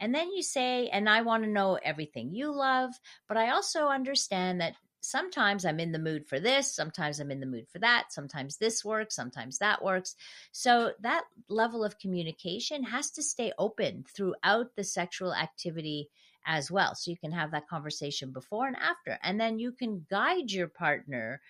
and 0.00 0.12
then 0.12 0.32
you 0.32 0.42
say 0.42 0.88
and 0.88 1.08
i 1.08 1.22
want 1.22 1.44
to 1.44 1.48
know 1.48 1.78
everything 1.84 2.34
you 2.34 2.52
love 2.52 2.90
but 3.28 3.36
i 3.36 3.50
also 3.50 3.86
understand 3.86 4.60
that 4.60 4.74
sometimes 5.00 5.64
I'm 5.64 5.80
in 5.80 5.92
the 5.92 5.98
mood 5.98 6.26
for 6.26 6.40
this, 6.40 6.74
sometimes 6.74 7.20
I'm 7.20 7.30
in 7.30 7.40
the 7.40 7.46
mood 7.46 7.68
for 7.68 7.78
that, 7.78 8.12
sometimes 8.12 8.56
this 8.56 8.84
works, 8.84 9.14
sometimes 9.14 9.58
that 9.58 9.82
works. 9.82 10.14
So 10.52 10.92
that 11.00 11.24
level 11.48 11.84
of 11.84 11.98
communication 11.98 12.82
has 12.84 13.10
to 13.12 13.22
stay 13.22 13.52
open 13.58 14.04
throughout 14.14 14.74
the 14.76 14.84
sexual 14.84 15.34
activity 15.34 16.08
as 16.46 16.70
well. 16.70 16.94
So 16.94 17.10
you 17.10 17.16
can 17.16 17.32
have 17.32 17.50
that 17.52 17.68
conversation 17.68 18.32
before 18.32 18.66
and 18.66 18.76
after, 18.76 19.18
and 19.22 19.40
then 19.40 19.58
you 19.58 19.72
can 19.72 20.06
guide 20.10 20.50
your 20.50 20.68
partner. 20.68 21.40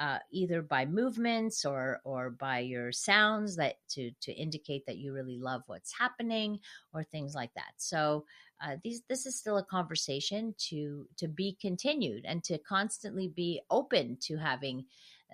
Uh, 0.00 0.18
either 0.30 0.62
by 0.62 0.86
movements 0.86 1.66
or 1.66 2.00
or 2.04 2.30
by 2.30 2.58
your 2.60 2.90
sounds 2.90 3.54
that 3.54 3.74
to 3.86 4.10
to 4.22 4.32
indicate 4.32 4.86
that 4.86 4.96
you 4.96 5.12
really 5.12 5.38
love 5.38 5.62
what's 5.66 5.92
happening 5.92 6.58
or 6.94 7.04
things 7.04 7.34
like 7.34 7.52
that. 7.52 7.72
So 7.76 8.24
uh, 8.64 8.76
these 8.82 9.02
this 9.10 9.26
is 9.26 9.38
still 9.38 9.58
a 9.58 9.64
conversation 9.64 10.54
to 10.70 11.06
to 11.18 11.28
be 11.28 11.56
continued 11.60 12.24
and 12.24 12.42
to 12.44 12.56
constantly 12.58 13.28
be 13.28 13.60
open 13.70 14.16
to 14.22 14.38
having 14.38 14.86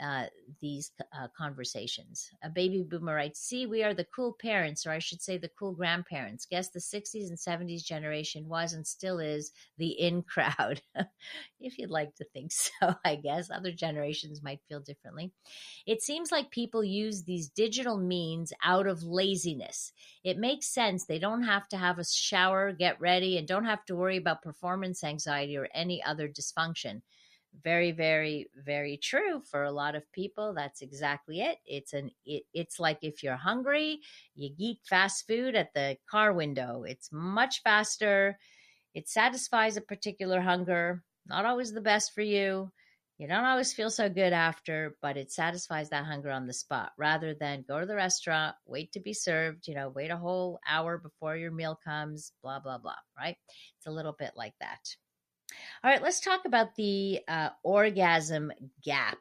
uh, 0.03 0.25
these 0.61 0.93
uh, 1.01 1.29
conversations. 1.37 2.31
A 2.43 2.49
baby 2.49 2.83
boomer 2.83 3.15
writes, 3.15 3.41
See, 3.41 3.67
we 3.67 3.83
are 3.83 3.95
the 3.95 4.07
cool 4.15 4.37
parents, 4.41 4.87
or 4.87 4.91
I 4.91 4.99
should 4.99 5.23
say 5.23 5.39
the 5.39 5.51
cool 5.59 5.73
grandparents. 5.73 6.47
Guess 6.47 6.71
the 6.71 6.81
60s 6.81 7.29
and 7.29 7.39
70s 7.39 7.85
generation 7.85 8.49
was 8.49 8.73
and 8.73 8.87
still 8.87 9.19
is 9.19 9.53
the 9.79 9.89
in 9.89 10.23
crowd. 10.23 10.83
if 11.61 11.79
you'd 11.79 11.91
like 11.91 12.15
to 12.17 12.25
think 12.33 12.53
so, 12.53 12.95
I 13.05 13.17
guess. 13.17 13.51
Other 13.51 13.73
generations 13.73 14.43
might 14.43 14.61
feel 14.69 14.81
differently. 14.81 15.33
It 15.87 16.03
seems 16.03 16.31
like 16.33 16.51
people 16.51 16.85
use 16.85 17.23
these 17.23 17.49
digital 17.49 17.99
means 17.99 18.53
out 18.63 18.87
of 18.87 19.03
laziness. 19.03 19.93
It 20.25 20.39
makes 20.39 20.67
sense. 20.67 21.05
They 21.05 21.19
don't 21.19 21.45
have 21.45 21.69
to 21.69 21.77
have 21.77 21.99
a 21.99 22.05
shower, 22.05 22.73
get 22.73 23.01
ready, 23.01 23.39
and 23.39 23.47
don't 23.47 23.65
have 23.65 23.85
to 23.87 23.97
worry 23.97 24.17
about 24.17 24.43
performance 24.43 25.05
anxiety 25.05 25.57
or 25.57 25.69
any 25.75 26.03
other 26.03 26.29
dysfunction 26.29 27.03
very 27.63 27.93
very 27.93 28.47
very 28.65 28.97
true 28.97 29.41
for 29.51 29.65
a 29.65 29.71
lot 29.71 29.95
of 29.95 30.11
people 30.13 30.53
that's 30.55 30.83
exactly 30.83 31.41
it 31.41 31.59
it's 31.67 31.93
an 31.93 32.11
it, 32.25 32.43
it's 32.53 32.79
like 32.79 32.99
if 33.03 33.23
you're 33.23 33.37
hungry 33.37 34.01
you 34.35 34.51
eat 34.59 34.79
fast 34.89 35.27
food 35.27 35.55
at 35.55 35.73
the 35.75 35.97
car 36.09 36.33
window 36.33 36.85
it's 36.87 37.11
much 37.13 37.63
faster 37.63 38.39
it 38.95 39.09
satisfies 39.09 39.77
a 39.77 39.81
particular 39.83 40.41
hunger 40.41 41.03
not 41.27 41.45
always 41.45 41.73
the 41.73 41.81
best 41.81 42.15
for 42.15 42.23
you 42.23 42.71
you 43.19 43.27
don't 43.27 43.45
always 43.47 43.73
feel 43.73 43.89
so 43.89 44.09
good 44.09 44.33
after 44.35 44.97
but 45.01 45.17
it 45.17 45.33
satisfies 45.33 45.89
that 45.91 46.05
hunger 46.05 46.31
on 46.31 46.47
the 46.47 46.53
spot 46.53 46.93
rather 46.99 47.35
than 47.35 47.65
go 47.67 47.81
to 47.81 47.87
the 47.87 47.95
restaurant 47.95 48.55
wait 48.67 48.93
to 48.93 49.01
be 49.01 49.15
served 49.15 49.67
you 49.67 49.75
know 49.75 49.89
wait 49.89 50.11
a 50.11 50.17
whole 50.17 50.59
hour 50.69 50.99
before 50.99 51.37
your 51.37 51.51
meal 51.51 51.79
comes 51.83 52.33
blah 52.43 52.61
blah 52.61 52.79
blah 52.79 52.93
right? 53.19 53.37
It's 53.79 53.87
a 53.87 53.91
little 53.91 54.13
bit 54.13 54.33
like 54.37 54.55
that 54.61 54.81
all 55.83 55.91
right, 55.91 56.03
let's 56.03 56.21
talk 56.21 56.45
about 56.45 56.75
the 56.75 57.21
uh, 57.29 57.51
orgasm 57.63 58.53
gap, 58.83 59.19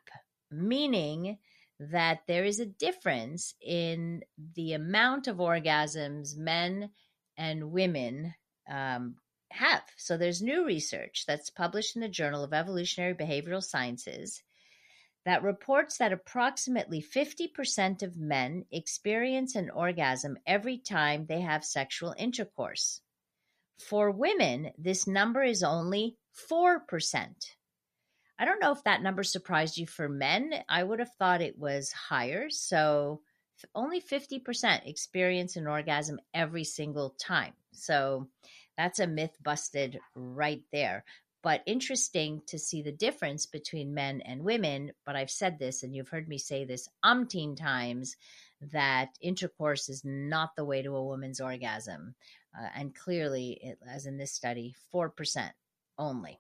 meaning 0.52 1.38
that 1.80 2.20
there 2.28 2.46
is 2.46 2.60
a 2.60 2.66
difference 2.66 3.54
in 3.62 4.24
the 4.56 4.74
amount 4.74 5.28
of 5.28 5.38
orgasms 5.38 6.38
men 6.38 6.90
and 7.38 7.72
women 7.72 8.34
um, 8.70 9.16
have. 9.52 9.84
So 9.98 10.18
there's 10.18 10.42
new 10.42 10.66
research 10.66 11.26
that's 11.28 11.50
published 11.50 11.96
in 11.96 12.02
the 12.02 12.10
Journal 12.10 12.44
of 12.44 12.54
Evolutionary 12.54 13.14
Behavioral 13.14 13.64
Sciences 13.64 14.42
that 15.26 15.44
reports 15.44 15.98
that 15.98 16.14
approximately 16.14 17.02
50% 17.02 18.04
of 18.04 18.18
men 18.18 18.66
experience 18.72 19.56
an 19.56 19.72
orgasm 19.72 20.38
every 20.46 20.78
time 20.78 21.26
they 21.26 21.42
have 21.42 21.66
sexual 21.66 22.14
intercourse. 22.18 23.02
For 23.80 24.10
women, 24.12 24.72
this 24.78 25.06
number 25.08 25.44
is 25.44 25.64
only 25.64 26.18
4%. 26.50 26.80
I 28.38 28.46
don't 28.46 28.60
know 28.60 28.72
if 28.72 28.84
that 28.84 29.02
number 29.02 29.24
surprised 29.24 29.78
you 29.78 29.88
for 29.88 30.10
men. 30.10 30.54
I 30.68 30.84
would 30.84 31.00
have 31.00 31.14
thought 31.18 31.42
it 31.42 31.58
was 31.58 31.92
higher. 31.92 32.50
So 32.50 33.22
only 33.74 34.02
50% 34.02 34.86
experience 34.86 35.56
an 35.56 35.68
orgasm 35.68 36.20
every 36.34 36.64
single 36.64 37.16
time. 37.20 37.54
So 37.74 38.28
that's 38.78 39.00
a 39.00 39.08
myth 39.08 39.38
busted 39.42 40.00
right 40.16 40.64
there. 40.74 41.06
but 41.46 41.62
interesting 41.68 42.42
to 42.48 42.58
see 42.58 42.82
the 42.82 42.92
difference 42.92 43.46
between 43.46 43.94
men 43.94 44.20
and 44.22 44.42
women. 44.42 44.92
But 45.06 45.16
I've 45.16 45.30
said 45.30 45.60
this, 45.60 45.84
and 45.84 45.96
you've 45.96 46.10
heard 46.10 46.28
me 46.28 46.40
say 46.40 46.66
this 46.66 46.90
umpteen 47.06 47.56
times 47.56 48.18
that 48.74 49.10
intercourse 49.22 49.88
is 49.88 50.02
not 50.04 50.56
the 50.56 50.66
way 50.66 50.82
to 50.82 50.96
a 50.96 51.06
woman's 51.06 51.40
orgasm. 51.40 52.16
Uh, 52.58 52.68
and 52.76 52.96
clearly, 52.96 53.60
it, 53.62 53.80
as 53.90 54.06
in 54.06 54.18
this 54.18 54.34
study, 54.34 54.76
4% 54.94 55.50
only. 55.98 56.40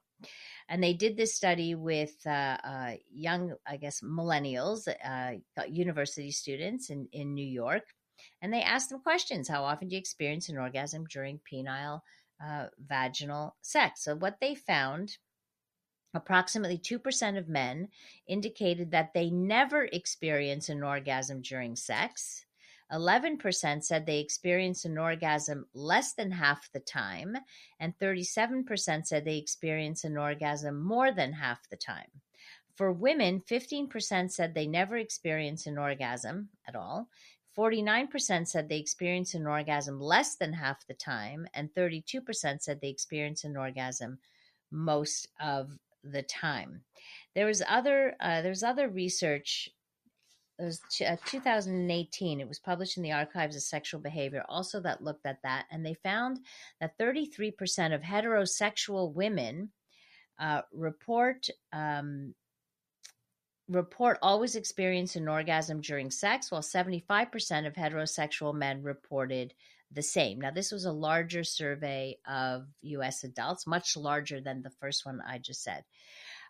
And 0.69 0.81
they 0.81 0.93
did 0.93 1.17
this 1.17 1.35
study 1.35 1.75
with 1.75 2.15
uh, 2.25 2.57
uh, 2.63 2.91
young, 3.13 3.55
I 3.67 3.77
guess, 3.77 4.01
millennials, 4.01 4.87
uh, 4.87 5.63
university 5.67 6.31
students 6.31 6.89
in, 6.89 7.07
in 7.11 7.33
New 7.33 7.45
York. 7.45 7.83
And 8.41 8.53
they 8.53 8.61
asked 8.61 8.89
them 8.89 9.01
questions 9.01 9.47
How 9.47 9.63
often 9.63 9.89
do 9.89 9.95
you 9.95 9.99
experience 9.99 10.49
an 10.49 10.57
orgasm 10.57 11.05
during 11.11 11.39
penile 11.51 12.01
uh, 12.43 12.67
vaginal 12.79 13.55
sex? 13.61 14.03
So, 14.03 14.15
what 14.15 14.37
they 14.39 14.55
found 14.55 15.17
approximately 16.15 16.77
2% 16.77 17.37
of 17.37 17.49
men 17.49 17.89
indicated 18.27 18.91
that 18.91 19.13
they 19.13 19.29
never 19.29 19.83
experience 19.83 20.69
an 20.69 20.81
orgasm 20.81 21.41
during 21.41 21.75
sex. 21.75 22.44
11% 22.91 23.83
said 23.83 24.05
they 24.05 24.19
experienced 24.19 24.85
an 24.85 24.97
orgasm 24.97 25.65
less 25.73 26.13
than 26.13 26.31
half 26.31 26.71
the 26.71 26.79
time, 26.79 27.35
and 27.79 27.97
37% 27.97 29.05
said 29.05 29.25
they 29.25 29.37
experienced 29.37 30.05
an 30.05 30.17
orgasm 30.17 30.81
more 30.81 31.11
than 31.11 31.33
half 31.33 31.67
the 31.69 31.77
time. 31.77 32.09
For 32.75 32.91
women, 32.91 33.41
15% 33.49 34.31
said 34.31 34.53
they 34.53 34.67
never 34.67 34.97
experienced 34.97 35.65
an 35.65 35.77
orgasm 35.77 36.49
at 36.67 36.75
all. 36.75 37.09
49% 37.57 38.47
said 38.47 38.67
they 38.67 38.77
experienced 38.77 39.33
an 39.33 39.47
orgasm 39.47 39.99
less 39.99 40.35
than 40.35 40.51
half 40.51 40.85
the 40.87 40.93
time, 40.93 41.47
and 41.53 41.73
32% 41.73 42.61
said 42.61 42.81
they 42.81 42.89
experienced 42.89 43.45
an 43.45 43.55
orgasm 43.55 44.19
most 44.71 45.29
of 45.39 45.71
the 46.03 46.23
time. 46.23 46.81
There 47.33 47.45
was 47.45 47.63
other 47.67 48.15
uh, 48.19 48.41
there's 48.41 48.63
other 48.63 48.89
research 48.89 49.69
it 50.59 50.63
was 50.63 50.81
uh, 51.05 51.15
2018 51.25 52.39
it 52.39 52.47
was 52.47 52.59
published 52.59 52.97
in 52.97 53.03
the 53.03 53.11
archives 53.11 53.55
of 53.55 53.61
sexual 53.61 53.99
behavior 53.99 54.43
also 54.47 54.79
that 54.79 55.03
looked 55.03 55.25
at 55.25 55.41
that 55.43 55.65
and 55.71 55.85
they 55.85 55.93
found 55.95 56.39
that 56.79 56.97
33% 56.97 57.93
of 57.93 58.01
heterosexual 58.01 59.13
women 59.13 59.69
uh, 60.39 60.61
report 60.73 61.47
um, 61.73 62.33
report 63.67 64.19
always 64.21 64.55
experience 64.55 65.15
an 65.15 65.27
orgasm 65.27 65.81
during 65.81 66.11
sex 66.11 66.51
while 66.51 66.61
75% 66.61 67.65
of 67.65 67.73
heterosexual 67.73 68.53
men 68.53 68.83
reported 68.83 69.53
the 69.91 70.03
same. 70.03 70.39
Now 70.39 70.51
this 70.51 70.71
was 70.71 70.85
a 70.85 70.91
larger 70.91 71.43
survey 71.43 72.17
of 72.27 72.67
us 72.83 73.23
adults 73.23 73.65
much 73.65 73.97
larger 73.97 74.41
than 74.41 74.61
the 74.61 74.69
first 74.69 75.05
one 75.05 75.21
i 75.25 75.37
just 75.37 75.63
said. 75.63 75.83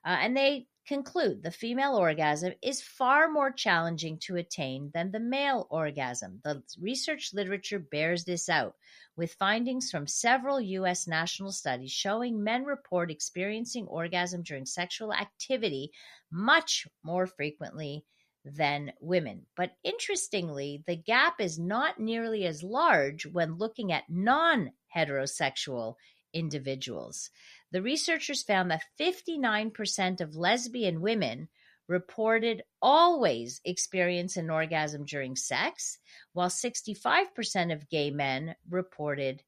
Uh, 0.04 0.18
and 0.22 0.36
they 0.36 0.68
conclude 0.88 1.42
the 1.42 1.52
female 1.52 1.96
orgasm 1.96 2.54
is 2.62 2.82
far 2.82 3.30
more 3.30 3.52
challenging 3.52 4.18
to 4.20 4.36
attain 4.36 4.92
than 4.94 5.12
the 5.12 5.20
male 5.20 5.68
orgasm. 5.70 6.40
The 6.44 6.64
research 6.80 7.32
literature 7.34 7.80
bears 7.80 8.24
this 8.24 8.50
out, 8.50 8.76
with 9.16 9.34
findings 9.34 9.90
from 9.90 10.08
several 10.08 10.62
U.S. 10.62 11.08
national 11.08 11.52
studies 11.52 11.92
showing 11.92 12.44
men 12.44 12.64
report 12.66 13.12
experiencing 13.12 13.88
orgasm 13.88 14.44
during 14.44 14.66
sexual 14.66 15.14
activity 15.14 15.92
much 16.32 16.88
more 17.04 17.28
frequently 17.28 18.06
than 18.46 18.94
women. 19.00 19.46
But 19.58 19.72
interestingly, 19.84 20.84
the 20.86 20.96
gap 20.96 21.42
is 21.42 21.58
not 21.58 22.00
nearly 22.00 22.46
as 22.46 22.62
large 22.62 23.26
when 23.26 23.58
looking 23.58 23.92
at 23.92 24.04
non 24.10 24.72
heterosexual 24.96 25.96
individuals. 26.36 27.32
The 27.72 27.82
researchers 27.82 28.44
found 28.44 28.70
that 28.70 28.84
59% 29.00 30.22
of 30.22 30.36
lesbian 30.36 31.02
women 31.02 31.48
reported 31.88 32.64
always 32.82 33.62
experience 33.64 34.38
an 34.38 34.50
orgasm 34.50 35.06
during 35.06 35.36
sex, 35.36 35.98
while 36.34 36.50
65% 36.50 37.74
of 37.74 37.90
gay 37.90 38.12
men 38.12 38.56
reported 38.70 39.44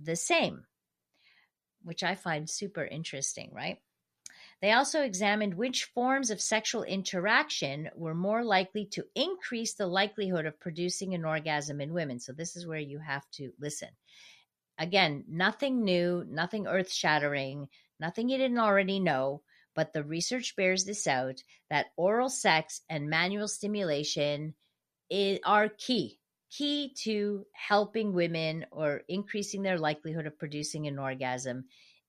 the 0.00 0.16
same, 0.16 0.64
which 1.82 2.02
I 2.02 2.14
find 2.14 2.48
super 2.48 2.84
interesting, 2.84 3.50
right? 3.52 3.78
They 4.62 4.72
also 4.72 5.02
examined 5.02 5.54
which 5.54 5.84
forms 5.84 6.30
of 6.30 6.40
sexual 6.40 6.82
interaction 6.82 7.88
were 7.94 8.14
more 8.14 8.44
likely 8.44 8.86
to 8.92 9.06
increase 9.14 9.74
the 9.74 9.86
likelihood 9.86 10.44
of 10.44 10.60
producing 10.60 11.14
an 11.14 11.24
orgasm 11.24 11.80
in 11.80 11.94
women. 11.94 12.20
So, 12.20 12.32
this 12.32 12.56
is 12.56 12.66
where 12.66 12.78
you 12.78 12.98
have 12.98 13.28
to 13.32 13.52
listen. 13.58 13.88
Again, 14.80 15.24
nothing 15.28 15.84
new, 15.84 16.24
nothing 16.28 16.66
earth 16.66 16.90
shattering, 16.90 17.68
nothing 18.00 18.28
you 18.28 18.38
didn't 18.38 18.58
already 18.58 18.98
know, 18.98 19.42
but 19.76 19.92
the 19.92 20.02
research 20.02 20.56
bears 20.56 20.84
this 20.84 21.06
out 21.06 21.42
that 21.68 21.92
oral 21.96 22.30
sex 22.30 22.80
and 22.88 23.08
manual 23.08 23.46
stimulation 23.46 24.54
is, 25.08 25.38
are 25.44 25.68
key 25.68 26.18
key 26.50 26.92
to 27.04 27.46
helping 27.52 28.12
women 28.12 28.66
or 28.70 29.02
increasing 29.08 29.62
their 29.62 29.78
likelihood 29.78 30.26
of 30.26 30.38
producing 30.38 30.86
an 30.86 30.98
orgasm 30.98 31.64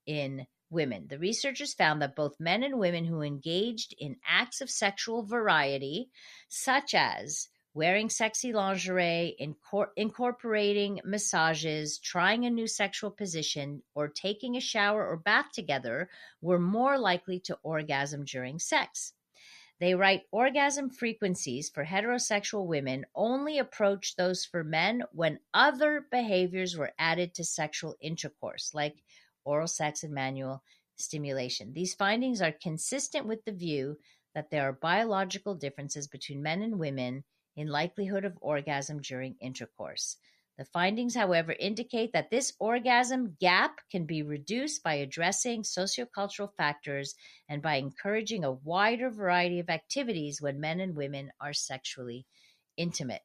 in 0.06 0.46
women. 0.70 1.06
The 1.08 1.20
researchers 1.20 1.74
found 1.74 2.02
that 2.02 2.16
both 2.16 2.40
men 2.40 2.64
and 2.64 2.80
women 2.80 3.06
who 3.06 3.22
engaged 3.22 3.94
in 4.00 4.18
acts 4.28 4.62
of 4.62 4.70
sexual 4.70 5.24
variety, 5.24 6.10
such 6.50 6.94
as 6.96 7.50
wearing 7.74 8.10
sexy 8.10 8.52
lingerie, 8.52 9.36
incor- 9.40 9.92
incorporating 9.96 11.00
massages, 11.06 11.98
trying 12.00 12.46
a 12.46 12.50
new 12.50 12.68
sexual 12.68 13.12
position, 13.12 13.82
or 13.96 14.08
taking 14.08 14.56
a 14.56 14.62
shower 14.62 15.08
or 15.08 15.18
bath 15.18 15.52
together 15.54 16.10
were 16.42 16.60
more 16.60 16.98
likely 16.98 17.40
to 17.40 17.58
orgasm 17.64 18.26
during 18.26 18.60
sex. 18.60 19.14
They 19.80 19.96
write 19.96 20.28
orgasm 20.32 20.92
frequencies 20.92 21.70
for 21.70 21.84
heterosexual 21.84 22.68
women 22.68 23.06
only 23.16 23.58
approach 23.58 24.16
those 24.16 24.46
for 24.46 24.64
men 24.64 25.04
when 25.12 25.40
other 25.56 26.06
behaviors 26.12 26.78
were 26.78 26.94
added 27.00 27.34
to 27.34 27.44
sexual 27.44 27.96
intercourse, 28.00 28.76
like 28.76 29.02
oral 29.44 29.68
sex 29.68 30.04
and 30.04 30.14
manual 30.14 30.62
stimulation. 30.98 31.74
These 31.74 31.96
findings 31.96 32.44
are 32.44 32.52
consistent 32.52 33.26
with 33.26 33.44
the 33.44 33.54
view 33.54 33.98
that 34.36 34.52
there 34.52 34.70
are 34.70 34.74
biological 34.74 35.56
differences 35.56 36.08
between 36.08 36.44
men 36.44 36.62
and 36.62 36.78
women 36.78 37.24
in 37.56 37.68
likelihood 37.68 38.26
of 38.26 38.38
orgasm 38.42 39.02
during 39.02 39.36
intercourse. 39.40 40.18
The 40.58 40.66
findings, 40.66 41.16
however, 41.16 41.54
indicate 41.54 42.14
that 42.14 42.30
this 42.30 42.54
orgasm 42.60 43.38
gap 43.40 43.80
can 43.90 44.06
be 44.06 44.22
reduced 44.22 44.84
by 44.84 44.96
addressing 44.96 45.64
sociocultural 45.64 46.54
factors 46.56 47.16
and 47.50 47.62
by 47.62 47.76
encouraging 47.76 48.44
a 48.44 48.52
wider 48.52 49.10
variety 49.10 49.60
of 49.60 49.70
activities 49.70 50.42
when 50.42 50.60
men 50.60 50.80
and 50.80 50.96
women 50.96 51.32
are 51.40 51.54
sexually 51.54 52.28
intimate. 52.78 53.24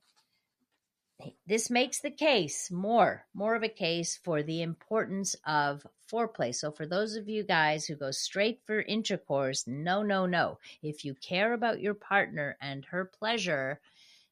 This 1.47 1.71
makes 1.71 2.01
the 2.01 2.11
case 2.11 2.71
more, 2.71 3.27
more 3.33 3.55
of 3.55 3.63
a 3.63 3.69
case 3.69 4.19
for 4.23 4.43
the 4.43 4.63
importance 4.63 5.35
of 5.47 5.87
foreplay. 6.11 6.55
So, 6.55 6.71
for 6.71 6.87
those 6.87 7.17
of 7.17 7.29
you 7.29 7.43
guys 7.43 7.87
who 7.87 7.97
go 7.97 8.11
straight 8.11 8.61
for 8.67 8.83
intercourse, 8.83 9.67
no, 9.67 10.03
no, 10.03 10.27
no. 10.27 10.59
If 10.83 11.05
you 11.05 11.15
care 11.15 11.55
about 11.55 11.81
your 11.81 11.95
partner 11.95 12.57
and 12.61 12.85
her 12.87 13.07
pleasure, 13.07 13.81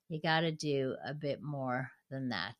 you 0.08 0.20
got 0.20 0.40
to 0.40 0.52
do 0.52 0.96
a 1.04 1.14
bit 1.14 1.42
more 1.42 1.90
than 2.10 2.30
that. 2.30 2.56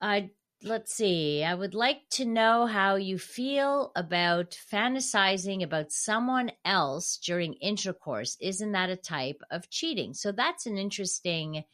I 0.00 0.30
let's 0.62 0.94
see. 0.94 1.44
I 1.44 1.54
would 1.54 1.74
like 1.74 2.08
to 2.12 2.24
know 2.24 2.66
how 2.66 2.96
you 2.96 3.18
feel 3.18 3.92
about 3.94 4.56
fantasizing 4.72 5.62
about 5.62 5.92
someone 5.92 6.50
else 6.64 7.18
during 7.18 7.54
intercourse. 7.54 8.36
Isn't 8.40 8.72
that 8.72 8.90
a 8.90 8.96
type 8.96 9.42
of 9.50 9.68
cheating? 9.70 10.14
So 10.14 10.32
that's 10.32 10.66
an 10.66 10.78
interesting 10.78 11.64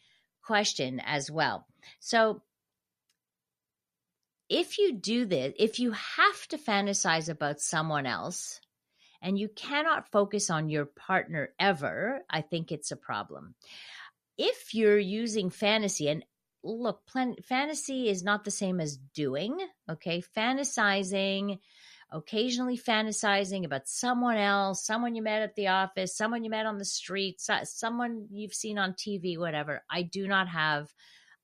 question 0.43 1.01
as 1.01 1.31
well. 1.31 1.67
So 2.01 2.43
if 4.49 4.79
you 4.79 4.95
do 4.95 5.25
this, 5.25 5.55
if 5.59 5.79
you 5.79 5.93
have 5.93 6.47
to 6.49 6.59
fantasize 6.59 7.29
about 7.29 7.61
someone 7.61 8.07
else, 8.07 8.61
and 9.23 9.39
you 9.39 9.49
cannot 9.49 10.11
focus 10.11 10.51
on 10.51 10.69
your 10.69 10.85
partner 10.85 11.51
ever, 11.59 12.21
I 12.29 12.41
think 12.41 12.73
it's 12.73 12.91
a 12.91 12.97
problem. 12.97 13.55
If 14.37 14.75
you're 14.75 14.99
using 14.99 15.49
fantasy, 15.49 16.09
and 16.09 16.25
look, 16.65 17.07
plan- 17.07 17.37
fantasy 17.45 18.09
is 18.09 18.25
not 18.25 18.45
the 18.45 18.51
same 18.51 18.81
as 18.81 18.97
doing, 18.97 19.57
okay? 19.89 20.23
Fantasizing, 20.37 21.61
occasionally 22.11 22.77
fantasizing 22.77 23.65
about 23.65 23.89
someone 23.89 24.37
else, 24.37 24.85
someone 24.85 25.15
you 25.15 25.23
met 25.23 25.43
at 25.43 25.55
the 25.55 25.69
office, 25.69 26.17
someone 26.17 26.45
you 26.45 26.51
met 26.51 26.67
on 26.67 26.79
the 26.79 26.85
street, 26.85 27.41
someone 27.65 28.27
you've 28.31 28.55
seen 28.55 28.79
on 28.79 28.93
TV, 28.93 29.39
whatever. 29.39 29.83
I 29.91 30.03
do 30.03 30.27
not 30.27 30.49
have 30.49 30.93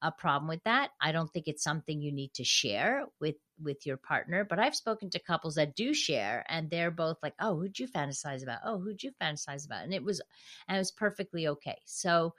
a 0.03 0.13
problem 0.13 0.49
with 0.49 0.63
that. 0.65 0.91
I 1.01 1.13
don't 1.13 1.33
think 1.33 1.49
it's 1.49 1.65
something 1.65 2.01
you 2.01 2.13
need 2.13 2.35
to 2.35 2.45
share 2.45 3.07
with 3.21 3.37
with 3.61 3.85
your 3.87 3.97
partner. 3.97 4.45
But 4.45 4.59
I've 4.61 4.77
spoken 4.77 5.11
to 5.11 5.19
couples 5.19 5.57
that 5.57 5.75
do 5.75 5.93
share, 5.95 6.45
and 6.49 6.71
they're 6.71 6.91
both 6.91 7.19
like, 7.23 7.35
"Oh, 7.41 7.57
who'd 7.59 7.79
you 7.79 7.89
fantasize 7.89 8.43
about? 8.43 8.61
Oh, 8.65 8.79
who'd 8.79 9.03
you 9.03 9.13
fantasize 9.21 9.67
about?" 9.67 9.85
And 9.85 9.93
it 9.95 10.05
was, 10.05 10.21
and 10.69 10.77
it 10.77 10.81
was 10.81 10.93
perfectly 10.93 11.49
okay. 11.49 11.81
So, 11.85 12.35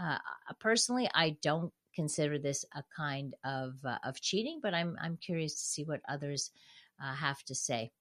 uh, 0.00 0.18
personally, 0.60 1.08
I 1.14 1.36
don't 1.42 1.72
consider 1.94 2.38
this 2.38 2.64
a 2.74 2.82
kind 2.96 3.34
of 3.44 3.74
uh, 3.84 3.98
of 4.04 4.20
cheating, 4.20 4.60
but 4.62 4.74
I'm 4.74 4.96
I'm 5.00 5.16
curious 5.16 5.54
to 5.54 5.64
see 5.64 5.84
what 5.84 6.00
others 6.08 6.50
uh, 7.02 7.14
have 7.14 7.42
to 7.44 7.54
say. 7.54 7.92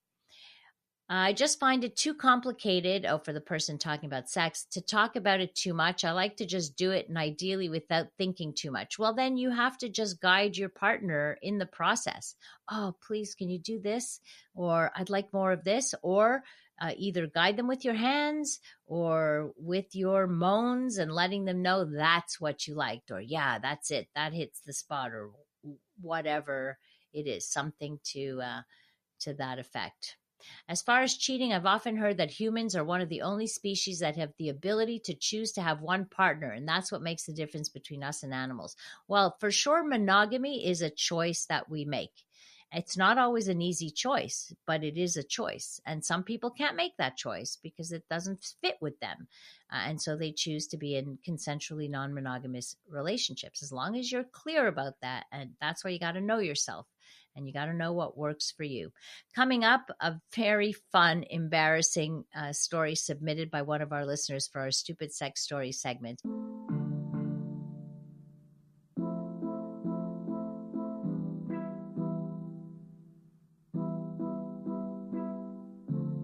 I 1.15 1.31
just 1.31 1.59
find 1.59 1.83
it 1.83 1.95
too 1.95 2.15
complicated. 2.15 3.05
Oh, 3.05 3.19
for 3.19 3.33
the 3.33 3.39
person 3.39 3.77
talking 3.77 4.07
about 4.07 4.31
sex, 4.31 4.65
to 4.71 4.81
talk 4.81 5.15
about 5.15 5.41
it 5.41 5.53
too 5.53 5.75
much. 5.75 6.03
I 6.03 6.11
like 6.11 6.37
to 6.37 6.45
just 6.47 6.75
do 6.75 6.89
it 6.89 7.07
and 7.07 7.19
ideally 7.19 7.69
without 7.69 8.07
thinking 8.17 8.51
too 8.51 8.71
much. 8.71 8.97
Well, 8.97 9.13
then 9.13 9.37
you 9.37 9.51
have 9.51 9.77
to 9.77 9.89
just 9.89 10.19
guide 10.19 10.57
your 10.57 10.69
partner 10.69 11.37
in 11.43 11.59
the 11.59 11.67
process. 11.67 12.33
Oh, 12.67 12.95
please, 13.05 13.35
can 13.35 13.47
you 13.47 13.59
do 13.59 13.79
this? 13.79 14.21
Or 14.55 14.91
I'd 14.95 15.11
like 15.11 15.31
more 15.31 15.51
of 15.51 15.63
this. 15.63 15.93
Or 16.01 16.43
uh, 16.81 16.93
either 16.97 17.27
guide 17.27 17.57
them 17.57 17.67
with 17.67 17.85
your 17.85 17.93
hands 17.93 18.59
or 18.87 19.51
with 19.55 19.95
your 19.95 20.25
moans 20.25 20.97
and 20.97 21.11
letting 21.11 21.45
them 21.45 21.61
know 21.61 21.85
that's 21.85 22.41
what 22.41 22.65
you 22.65 22.73
liked. 22.73 23.11
Or, 23.11 23.21
yeah, 23.21 23.59
that's 23.59 23.91
it. 23.91 24.07
That 24.15 24.33
hits 24.33 24.61
the 24.61 24.73
spot. 24.73 25.11
Or 25.11 25.29
whatever 26.01 26.79
it 27.13 27.27
is, 27.27 27.47
something 27.47 27.99
to, 28.13 28.41
uh, 28.41 28.61
to 29.19 29.35
that 29.35 29.59
effect. 29.59 30.17
As 30.67 30.81
far 30.81 31.01
as 31.01 31.17
cheating, 31.17 31.53
I've 31.53 31.65
often 31.65 31.97
heard 31.97 32.17
that 32.17 32.31
humans 32.31 32.75
are 32.75 32.83
one 32.83 33.01
of 33.01 33.09
the 33.09 33.21
only 33.21 33.47
species 33.47 33.99
that 33.99 34.15
have 34.17 34.33
the 34.37 34.49
ability 34.49 34.99
to 35.05 35.13
choose 35.13 35.51
to 35.53 35.61
have 35.61 35.81
one 35.81 36.05
partner, 36.05 36.51
and 36.51 36.67
that's 36.67 36.91
what 36.91 37.01
makes 37.01 37.25
the 37.25 37.33
difference 37.33 37.69
between 37.69 38.03
us 38.03 38.23
and 38.23 38.33
animals. 38.33 38.75
Well, 39.07 39.35
for 39.39 39.51
sure, 39.51 39.83
monogamy 39.83 40.65
is 40.65 40.81
a 40.81 40.89
choice 40.89 41.45
that 41.45 41.69
we 41.69 41.85
make. 41.85 42.23
It's 42.75 42.97
not 42.97 43.19
always 43.19 43.47
an 43.47 43.61
easy 43.61 43.91
choice, 43.91 44.51
but 44.65 44.83
it 44.83 44.97
is 44.97 45.15
a 45.15 45.23
choice. 45.23 45.79
And 45.85 46.03
some 46.03 46.23
people 46.23 46.49
can't 46.49 46.75
make 46.75 46.97
that 46.97 47.17
choice 47.17 47.55
because 47.61 47.91
it 47.91 48.09
doesn't 48.09 48.43
fit 48.61 48.77
with 48.81 48.99
them. 48.99 49.27
Uh, 49.71 49.81
and 49.85 50.01
so 50.01 50.17
they 50.17 50.31
choose 50.31 50.65
to 50.67 50.77
be 50.77 50.95
in 50.95 51.19
consensually 51.27 51.87
non 51.87 52.15
monogamous 52.15 52.75
relationships. 52.89 53.61
As 53.61 53.71
long 53.71 53.95
as 53.95 54.11
you're 54.11 54.23
clear 54.23 54.65
about 54.65 54.95
that, 55.01 55.25
and 55.31 55.51
that's 55.61 55.83
why 55.83 55.91
you 55.91 55.99
got 55.99 56.13
to 56.13 56.21
know 56.21 56.39
yourself 56.39 56.87
and 57.35 57.47
you 57.47 57.53
got 57.53 57.65
to 57.65 57.73
know 57.73 57.93
what 57.93 58.17
works 58.17 58.51
for 58.55 58.63
you. 58.63 58.91
Coming 59.35 59.63
up, 59.63 59.89
a 59.99 60.15
very 60.35 60.73
fun, 60.91 61.25
embarrassing 61.29 62.25
uh, 62.35 62.53
story 62.53 62.95
submitted 62.95 63.49
by 63.51 63.61
one 63.61 63.81
of 63.81 63.91
our 63.91 64.05
listeners 64.05 64.47
for 64.47 64.61
our 64.61 64.71
Stupid 64.71 65.13
Sex 65.13 65.41
Story 65.41 65.71
segment. 65.71 66.21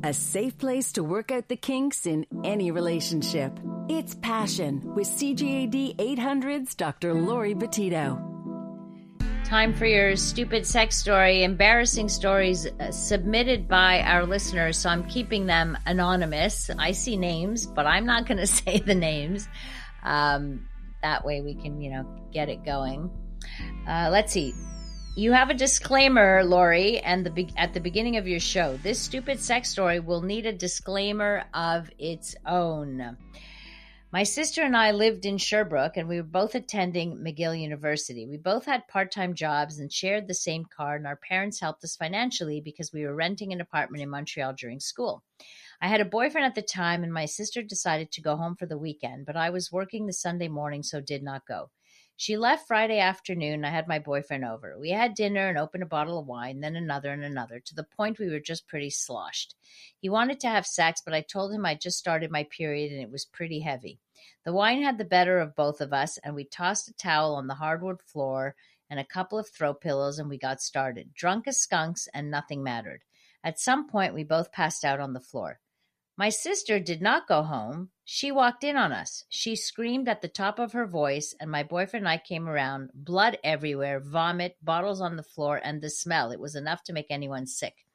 A 0.02 0.14
safe 0.14 0.58
place 0.58 0.94
to 0.94 1.04
work 1.04 1.30
out 1.30 1.50
the 1.50 1.56
kinks 1.56 2.06
in 2.06 2.26
any 2.44 2.72
relationship. 2.72 3.60
It's 3.90 4.16
Passion 4.16 4.82
with 4.96 5.08
CJAD 5.08 5.98
800's 5.98 6.74
Dr. 6.74 7.14
Laurie 7.14 7.54
Betito. 7.54 8.29
Time 9.50 9.74
for 9.74 9.88
your 9.88 10.16
stupid 10.16 10.64
sex 10.64 10.96
story, 10.96 11.42
embarrassing 11.42 12.08
stories 12.08 12.68
uh, 12.68 12.92
submitted 12.92 13.68
by 13.68 14.02
our 14.02 14.24
listeners. 14.24 14.78
So 14.78 14.90
I'm 14.90 15.04
keeping 15.06 15.48
them 15.48 15.76
anonymous. 15.88 16.70
I 16.78 16.92
see 16.92 17.18
names, 17.18 17.66
but 17.66 17.88
I'm 17.88 18.06
not 18.06 18.28
going 18.28 18.38
to 18.46 18.46
say 18.46 18.78
the 18.78 18.94
names. 18.94 19.50
Um, 20.04 20.68
that 21.02 21.26
way 21.26 21.42
we 21.42 21.56
can, 21.56 21.82
you 21.82 21.90
know, 21.90 22.06
get 22.32 22.48
it 22.48 22.64
going. 22.64 23.10
Uh, 23.88 24.10
let's 24.12 24.32
see. 24.32 24.54
You 25.18 25.32
have 25.32 25.50
a 25.50 25.56
disclaimer, 25.56 26.44
Laurie, 26.44 27.00
and 27.00 27.26
the 27.26 27.32
be- 27.32 27.54
at 27.58 27.74
the 27.74 27.80
beginning 27.80 28.18
of 28.18 28.28
your 28.28 28.40
show. 28.40 28.78
This 28.84 29.00
stupid 29.00 29.40
sex 29.40 29.72
story 29.72 30.00
will 30.00 30.22
need 30.22 30.46
a 30.46 30.54
disclaimer 30.54 31.46
of 31.56 31.90
its 31.98 32.36
own. 32.46 33.18
My 34.12 34.24
sister 34.24 34.64
and 34.64 34.76
I 34.76 34.90
lived 34.90 35.28
in 35.28 35.38
Sherbrooke 35.38 35.96
and 35.96 36.10
we 36.10 36.18
were 36.18 36.24
both 36.24 36.56
attending 36.56 37.18
McGill 37.18 37.62
University. 37.62 38.26
We 38.26 38.38
both 38.38 38.66
had 38.66 38.88
part 38.88 39.12
time 39.12 39.36
jobs 39.36 39.78
and 39.78 39.94
shared 39.94 40.28
the 40.28 40.34
same 40.34 40.66
car, 40.66 40.96
and 40.96 41.06
our 41.06 41.16
parents 41.16 41.60
helped 41.60 41.84
us 41.84 41.96
financially 41.96 42.60
because 42.60 42.92
we 42.92 43.06
were 43.06 43.14
renting 43.14 43.54
an 43.54 43.62
apartment 43.62 44.02
in 44.02 44.10
Montreal 44.10 44.54
during 44.54 44.80
school. 44.80 45.24
I 45.80 45.90
had 45.90 46.02
a 46.02 46.06
boyfriend 46.06 46.46
at 46.46 46.56
the 46.56 46.64
time, 46.64 47.04
and 47.04 47.14
my 47.14 47.26
sister 47.26 47.62
decided 47.62 48.12
to 48.14 48.22
go 48.22 48.36
home 48.36 48.56
for 48.56 48.66
the 48.66 48.80
weekend, 48.80 49.28
but 49.28 49.38
I 49.38 49.52
was 49.52 49.72
working 49.72 50.08
the 50.08 50.14
Sunday 50.14 50.48
morning, 50.48 50.82
so 50.82 51.02
did 51.02 51.22
not 51.22 51.46
go. 51.46 51.70
She 52.22 52.36
left 52.36 52.68
Friday 52.68 53.00
afternoon. 53.00 53.64
I 53.64 53.70
had 53.70 53.88
my 53.88 53.98
boyfriend 53.98 54.44
over. 54.44 54.78
We 54.78 54.90
had 54.90 55.14
dinner 55.14 55.48
and 55.48 55.58
opened 55.58 55.84
a 55.84 55.86
bottle 55.86 56.20
of 56.20 56.28
wine, 56.28 56.60
then 56.60 56.76
another 56.76 57.14
and 57.14 57.24
another, 57.24 57.62
to 57.62 57.74
the 57.74 57.86
point 57.86 58.20
we 58.20 58.30
were 58.30 58.42
just 58.42 58.68
pretty 58.68 58.90
sloshed. 58.90 59.56
He 60.02 60.10
wanted 60.10 60.42
to 60.42 60.50
have 60.50 60.68
sex, 60.68 61.02
but 61.02 61.14
I 61.14 61.22
told 61.22 61.54
him 61.54 61.66
I'd 61.66 61.80
just 61.80 61.98
started 61.98 62.30
my 62.30 62.44
period 62.44 62.92
and 62.92 63.02
it 63.02 63.10
was 63.10 63.24
pretty 63.24 63.62
heavy. 63.62 64.02
The 64.44 64.52
wine 64.52 64.84
had 64.84 64.98
the 64.98 65.06
better 65.06 65.40
of 65.40 65.56
both 65.56 65.80
of 65.80 65.94
us, 65.94 66.18
and 66.18 66.36
we 66.36 66.44
tossed 66.44 66.90
a 66.90 66.94
towel 66.94 67.36
on 67.36 67.48
the 67.48 67.56
hardwood 67.56 68.02
floor 68.02 68.58
and 68.90 69.00
a 69.00 69.06
couple 69.06 69.40
of 69.40 69.48
throw 69.48 69.74
pillows, 69.74 70.20
and 70.20 70.28
we 70.28 70.38
got 70.38 70.62
started, 70.62 71.14
drunk 71.14 71.48
as 71.48 71.56
skunks, 71.62 72.10
and 72.14 72.30
nothing 72.30 72.62
mattered. 72.62 73.06
At 73.46 73.62
some 73.62 73.88
point, 73.88 74.14
we 74.14 74.26
both 74.26 74.52
passed 74.52 74.84
out 74.84 75.00
on 75.00 75.14
the 75.14 75.22
floor. 75.22 75.62
My 76.20 76.28
sister 76.28 76.82
did 76.82 77.02
not 77.02 77.30
go 77.30 77.44
home. 77.44 77.92
She 78.04 78.30
walked 78.30 78.66
in 78.66 78.76
on 78.76 78.92
us. 78.92 79.24
She 79.30 79.56
screamed 79.56 80.10
at 80.10 80.22
the 80.22 80.28
top 80.28 80.60
of 80.60 80.74
her 80.74 80.86
voice, 80.86 81.34
and 81.40 81.50
my 81.50 81.64
boyfriend 81.64 82.06
and 82.06 82.10
I 82.10 82.18
came 82.18 82.50
around, 82.50 82.90
blood 82.94 83.38
everywhere, 83.42 84.02
vomit, 84.02 84.58
bottles 84.62 85.00
on 85.00 85.16
the 85.16 85.24
floor, 85.24 85.62
and 85.64 85.82
the 85.82 85.90
smell. 85.90 86.32
It 86.32 86.40
was 86.42 86.56
enough 86.56 86.84
to 86.84 86.94
make 86.94 87.06
anyone 87.10 87.48
sick. 87.48 87.86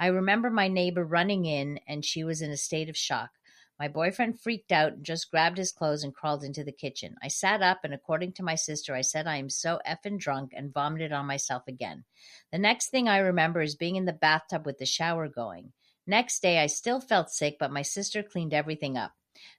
I 0.00 0.06
remember 0.06 0.48
my 0.48 0.68
neighbor 0.68 1.04
running 1.04 1.44
in, 1.44 1.78
and 1.86 2.06
she 2.06 2.24
was 2.24 2.40
in 2.40 2.50
a 2.50 2.56
state 2.56 2.88
of 2.88 2.96
shock. 2.96 3.32
My 3.78 3.86
boyfriend 3.86 4.40
freaked 4.40 4.72
out 4.72 4.94
and 4.94 5.04
just 5.04 5.30
grabbed 5.30 5.58
his 5.58 5.70
clothes 5.70 6.02
and 6.02 6.14
crawled 6.14 6.44
into 6.44 6.64
the 6.64 6.72
kitchen. 6.72 7.16
I 7.22 7.28
sat 7.28 7.60
up, 7.60 7.80
and 7.84 7.92
according 7.92 8.32
to 8.36 8.42
my 8.42 8.54
sister, 8.54 8.94
I 8.94 9.02
said 9.02 9.26
I 9.26 9.36
am 9.36 9.50
so 9.50 9.78
effing 9.86 10.18
drunk 10.18 10.52
and 10.56 10.72
vomited 10.72 11.12
on 11.12 11.26
myself 11.26 11.64
again. 11.68 12.04
The 12.50 12.56
next 12.56 12.88
thing 12.88 13.10
I 13.10 13.18
remember 13.18 13.60
is 13.60 13.76
being 13.76 13.96
in 13.96 14.06
the 14.06 14.14
bathtub 14.14 14.64
with 14.64 14.78
the 14.78 14.86
shower 14.86 15.28
going. 15.28 15.74
Next 16.08 16.40
day, 16.40 16.58
I 16.58 16.68
still 16.68 17.00
felt 17.00 17.30
sick, 17.30 17.58
but 17.60 17.70
my 17.70 17.82
sister 17.82 18.22
cleaned 18.22 18.54
everything 18.54 18.96
up. 18.96 19.12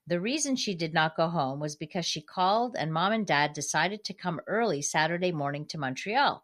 The 0.08 0.20
reason 0.20 0.56
she 0.56 0.74
did 0.74 0.96
not 0.96 1.16
go 1.16 1.28
home 1.28 1.60
was 1.60 1.76
because 1.76 2.08
she 2.08 2.22
called 2.22 2.76
and 2.76 2.92
mom 2.92 3.12
and 3.12 3.28
dad 3.28 3.54
decided 3.54 4.04
to 4.04 4.16
come 4.16 4.42
early 4.48 4.82
Saturday 4.82 5.32
morning 5.32 5.68
to 5.68 5.78
Montreal. 5.78 6.44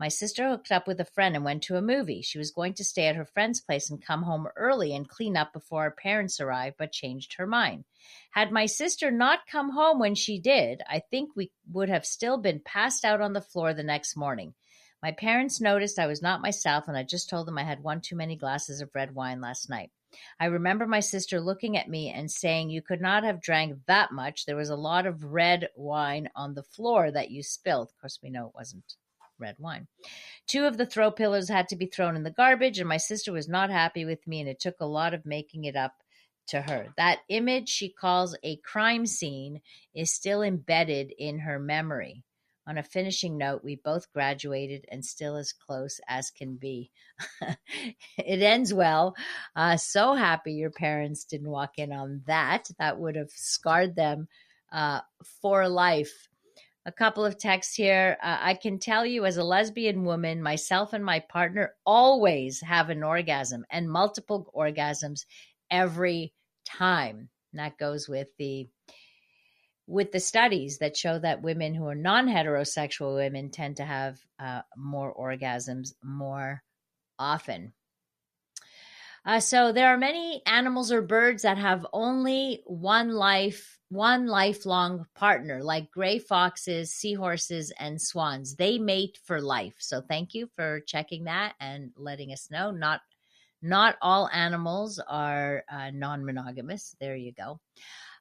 My 0.00 0.08
sister 0.08 0.48
hooked 0.48 0.72
up 0.72 0.86
with 0.86 1.00
a 1.00 1.04
friend 1.04 1.36
and 1.36 1.44
went 1.44 1.64
to 1.64 1.76
a 1.76 1.82
movie. 1.82 2.22
She 2.22 2.38
was 2.38 2.50
going 2.50 2.72
to 2.74 2.82
stay 2.82 3.08
at 3.08 3.14
her 3.16 3.26
friend's 3.26 3.60
place 3.60 3.90
and 3.90 4.00
come 4.02 4.22
home 4.22 4.48
early 4.56 4.94
and 4.94 5.06
clean 5.06 5.36
up 5.36 5.52
before 5.52 5.82
her 5.82 5.90
parents 5.90 6.40
arrived, 6.40 6.76
but 6.78 6.90
changed 6.90 7.34
her 7.34 7.46
mind. 7.46 7.84
Had 8.30 8.52
my 8.52 8.64
sister 8.64 9.10
not 9.10 9.46
come 9.46 9.72
home 9.72 9.98
when 9.98 10.14
she 10.14 10.38
did, 10.38 10.80
I 10.88 11.02
think 11.10 11.36
we 11.36 11.52
would 11.70 11.90
have 11.90 12.06
still 12.06 12.38
been 12.38 12.62
passed 12.64 13.04
out 13.04 13.20
on 13.20 13.34
the 13.34 13.42
floor 13.42 13.74
the 13.74 13.82
next 13.82 14.16
morning. 14.16 14.54
My 15.02 15.12
parents 15.12 15.60
noticed 15.60 15.98
I 15.98 16.06
was 16.06 16.22
not 16.22 16.42
myself, 16.42 16.86
and 16.86 16.96
I 16.96 17.02
just 17.02 17.28
told 17.28 17.46
them 17.46 17.58
I 17.58 17.64
had 17.64 17.82
one 17.82 18.00
too 18.00 18.14
many 18.14 18.36
glasses 18.36 18.80
of 18.80 18.94
red 18.94 19.14
wine 19.14 19.40
last 19.40 19.68
night. 19.68 19.90
I 20.38 20.46
remember 20.46 20.86
my 20.86 21.00
sister 21.00 21.40
looking 21.40 21.76
at 21.76 21.88
me 21.88 22.10
and 22.10 22.30
saying, 22.30 22.70
You 22.70 22.82
could 22.82 23.00
not 23.00 23.24
have 23.24 23.40
drank 23.40 23.78
that 23.86 24.12
much. 24.12 24.46
There 24.46 24.56
was 24.56 24.70
a 24.70 24.76
lot 24.76 25.06
of 25.06 25.24
red 25.24 25.70
wine 25.74 26.30
on 26.36 26.54
the 26.54 26.62
floor 26.62 27.10
that 27.10 27.30
you 27.30 27.42
spilled. 27.42 27.88
Of 27.88 28.00
course, 28.00 28.20
we 28.22 28.30
know 28.30 28.48
it 28.48 28.54
wasn't 28.54 28.94
red 29.38 29.56
wine. 29.58 29.88
Two 30.46 30.66
of 30.66 30.76
the 30.76 30.86
throw 30.86 31.10
pillows 31.10 31.48
had 31.48 31.68
to 31.70 31.76
be 31.76 31.86
thrown 31.86 32.14
in 32.14 32.22
the 32.22 32.30
garbage, 32.30 32.78
and 32.78 32.88
my 32.88 32.98
sister 32.98 33.32
was 33.32 33.48
not 33.48 33.70
happy 33.70 34.04
with 34.04 34.24
me, 34.26 34.40
and 34.40 34.48
it 34.48 34.60
took 34.60 34.80
a 34.80 34.86
lot 34.86 35.14
of 35.14 35.26
making 35.26 35.64
it 35.64 35.74
up 35.74 35.94
to 36.48 36.62
her. 36.62 36.92
That 36.96 37.20
image 37.28 37.68
she 37.68 37.88
calls 37.88 38.36
a 38.42 38.56
crime 38.56 39.06
scene 39.06 39.62
is 39.94 40.12
still 40.12 40.42
embedded 40.42 41.12
in 41.18 41.40
her 41.40 41.58
memory. 41.58 42.22
On 42.72 42.78
a 42.78 42.82
finishing 42.82 43.36
note, 43.36 43.62
we 43.62 43.76
both 43.76 44.10
graduated 44.14 44.86
and 44.90 45.04
still 45.04 45.36
as 45.36 45.52
close 45.52 46.00
as 46.08 46.30
can 46.30 46.56
be. 46.56 46.90
it 48.16 48.40
ends 48.40 48.72
well. 48.72 49.14
Uh, 49.54 49.76
so 49.76 50.14
happy 50.14 50.54
your 50.54 50.70
parents 50.70 51.26
didn't 51.26 51.50
walk 51.50 51.72
in 51.76 51.92
on 51.92 52.22
that. 52.26 52.70
That 52.78 52.98
would 52.98 53.14
have 53.16 53.30
scarred 53.30 53.94
them 53.94 54.26
uh, 54.72 55.02
for 55.42 55.68
life. 55.68 56.30
A 56.86 56.92
couple 56.92 57.26
of 57.26 57.38
texts 57.38 57.74
here. 57.74 58.16
Uh, 58.22 58.38
I 58.40 58.54
can 58.54 58.78
tell 58.78 59.04
you, 59.04 59.26
as 59.26 59.36
a 59.36 59.44
lesbian 59.44 60.04
woman, 60.04 60.42
myself 60.42 60.94
and 60.94 61.04
my 61.04 61.20
partner 61.20 61.74
always 61.84 62.62
have 62.62 62.88
an 62.88 63.02
orgasm 63.02 63.66
and 63.68 63.86
multiple 63.86 64.50
orgasms 64.56 65.26
every 65.70 66.32
time. 66.64 67.28
And 67.52 67.58
that 67.58 67.76
goes 67.76 68.08
with 68.08 68.28
the 68.38 68.66
with 69.86 70.12
the 70.12 70.20
studies 70.20 70.78
that 70.78 70.96
show 70.96 71.18
that 71.18 71.42
women 71.42 71.74
who 71.74 71.86
are 71.86 71.94
non 71.94 72.26
heterosexual 72.26 73.16
women 73.16 73.50
tend 73.50 73.76
to 73.76 73.84
have 73.84 74.18
uh, 74.38 74.62
more 74.76 75.14
orgasms 75.14 75.94
more 76.02 76.62
often. 77.18 77.72
Uh, 79.24 79.38
so 79.38 79.70
there 79.70 79.88
are 79.88 79.98
many 79.98 80.42
animals 80.46 80.90
or 80.90 81.00
birds 81.00 81.42
that 81.42 81.56
have 81.56 81.86
only 81.92 82.60
one 82.66 83.10
life, 83.10 83.78
one 83.88 84.26
lifelong 84.26 85.06
partner, 85.14 85.62
like 85.62 85.92
gray 85.92 86.18
foxes, 86.18 86.92
seahorses, 86.92 87.72
and 87.78 88.02
swans. 88.02 88.56
They 88.56 88.78
mate 88.78 89.18
for 89.24 89.40
life. 89.40 89.76
So 89.78 90.00
thank 90.00 90.34
you 90.34 90.48
for 90.56 90.80
checking 90.80 91.24
that 91.24 91.54
and 91.60 91.92
letting 91.96 92.32
us 92.32 92.50
know. 92.50 92.72
Not 92.72 93.00
not 93.64 93.96
all 94.02 94.28
animals 94.32 95.00
are 95.06 95.62
uh, 95.70 95.90
non-monogamous. 95.92 96.96
There 96.98 97.14
you 97.14 97.32
go. 97.32 97.60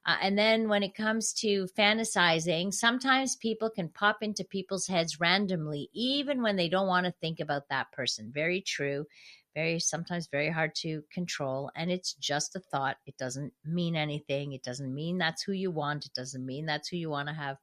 Uh, 0.06 0.18
and 0.22 0.38
then 0.38 0.68
when 0.68 0.84
it 0.84 0.96
comes 0.96 1.32
to 1.34 1.68
fantasizing, 1.78 2.74
sometimes 2.74 3.36
people 3.36 3.70
can 3.70 3.88
pop 3.90 4.18
into 4.22 4.44
people's 4.44 4.88
heads 4.88 5.20
randomly, 5.20 5.90
even 5.94 6.42
when 6.42 6.56
they 6.56 6.70
don't 6.70 6.88
want 6.88 7.06
to 7.06 7.14
think 7.22 7.40
about 7.40 7.70
that 7.70 7.92
person. 7.92 8.32
Very 8.34 8.62
true. 8.62 9.06
very 9.54 9.80
sometimes 9.80 10.28
very 10.32 10.50
hard 10.50 10.74
to 10.74 11.04
control 11.14 11.70
and 11.76 11.92
it's 11.92 12.14
just 12.14 12.56
a 12.56 12.60
thought. 12.60 12.98
It 13.06 13.18
doesn't 13.18 13.54
mean 13.66 13.96
anything. 13.96 14.54
It 14.54 14.64
doesn't 14.64 14.94
mean 14.94 15.18
that's 15.18 15.44
who 15.44 15.52
you 15.52 15.72
want. 15.72 16.06
It 16.06 16.14
doesn't 16.14 16.46
mean 16.46 16.66
that's 16.66 16.88
who 16.90 16.98
you 16.98 17.10
want 17.10 17.28
to 17.28 17.34
have 17.34 17.58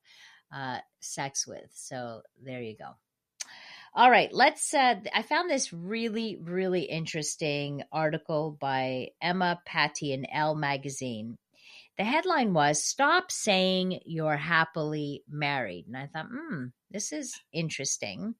uh, 0.54 0.78
sex 1.00 1.46
with. 1.46 1.70
So 1.74 2.22
there 2.42 2.62
you 2.62 2.76
go. 2.76 2.90
All 3.94 4.10
right 4.10 4.32
let's 4.32 4.74
uh, 4.74 4.96
i 5.14 5.22
found 5.22 5.50
this 5.50 5.72
really 5.72 6.36
really 6.40 6.82
interesting 6.82 7.82
article 7.90 8.56
by 8.60 9.08
emma 9.20 9.60
pattee 9.66 10.12
in 10.12 10.26
elle 10.30 10.54
magazine 10.54 11.36
the 11.98 12.04
headline 12.04 12.54
was 12.54 12.82
stop 12.82 13.30
saying 13.30 14.00
you're 14.06 14.36
happily 14.36 15.22
married 15.28 15.84
and 15.86 15.96
i 15.96 16.06
thought 16.06 16.28
hmm 16.30 16.66
this 16.90 17.12
is 17.12 17.38
interesting 17.52 18.34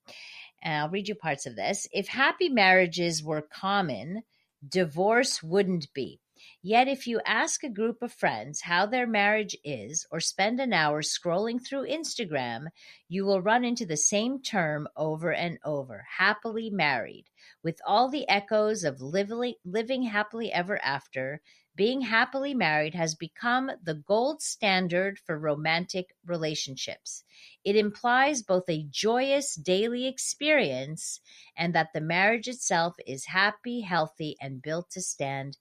and 0.62 0.74
I'll 0.74 0.88
read 0.88 1.08
you 1.08 1.14
parts 1.14 1.46
of 1.46 1.56
this. 1.56 1.86
If 1.92 2.08
happy 2.08 2.48
marriages 2.48 3.22
were 3.22 3.42
common, 3.42 4.22
divorce 4.66 5.42
wouldn't 5.42 5.92
be. 5.94 6.20
Yet, 6.62 6.86
if 6.86 7.08
you 7.08 7.20
ask 7.26 7.64
a 7.64 7.68
group 7.68 8.00
of 8.00 8.12
friends 8.12 8.60
how 8.60 8.86
their 8.86 9.08
marriage 9.08 9.56
is, 9.64 10.06
or 10.12 10.20
spend 10.20 10.60
an 10.60 10.72
hour 10.72 11.02
scrolling 11.02 11.58
through 11.64 11.88
Instagram, 11.88 12.66
you 13.08 13.24
will 13.24 13.42
run 13.42 13.64
into 13.64 13.84
the 13.84 13.96
same 13.96 14.40
term 14.40 14.86
over 14.96 15.32
and 15.32 15.58
over 15.64 16.06
happily 16.18 16.70
married, 16.70 17.24
with 17.64 17.80
all 17.84 18.08
the 18.08 18.28
echoes 18.28 18.84
of 18.84 19.00
living, 19.00 19.54
living 19.64 20.04
happily 20.04 20.52
ever 20.52 20.80
after 20.84 21.40
being 21.78 22.00
happily 22.00 22.54
married 22.54 22.92
has 22.96 23.14
become 23.14 23.70
the 23.84 23.94
gold 23.94 24.42
standard 24.42 25.16
for 25.16 25.38
romantic 25.38 26.12
relationships. 26.26 27.22
It 27.64 27.76
implies 27.76 28.42
both 28.42 28.68
a 28.68 28.88
joyous 28.90 29.54
daily 29.54 30.08
experience 30.08 31.20
and 31.56 31.72
that 31.76 31.92
the 31.94 32.00
marriage 32.00 32.48
itself 32.48 32.96
is 33.06 33.26
happy, 33.26 33.82
healthy, 33.82 34.36
and 34.40 34.60
built 34.60 34.90
to 34.90 35.00
stand 35.00 35.56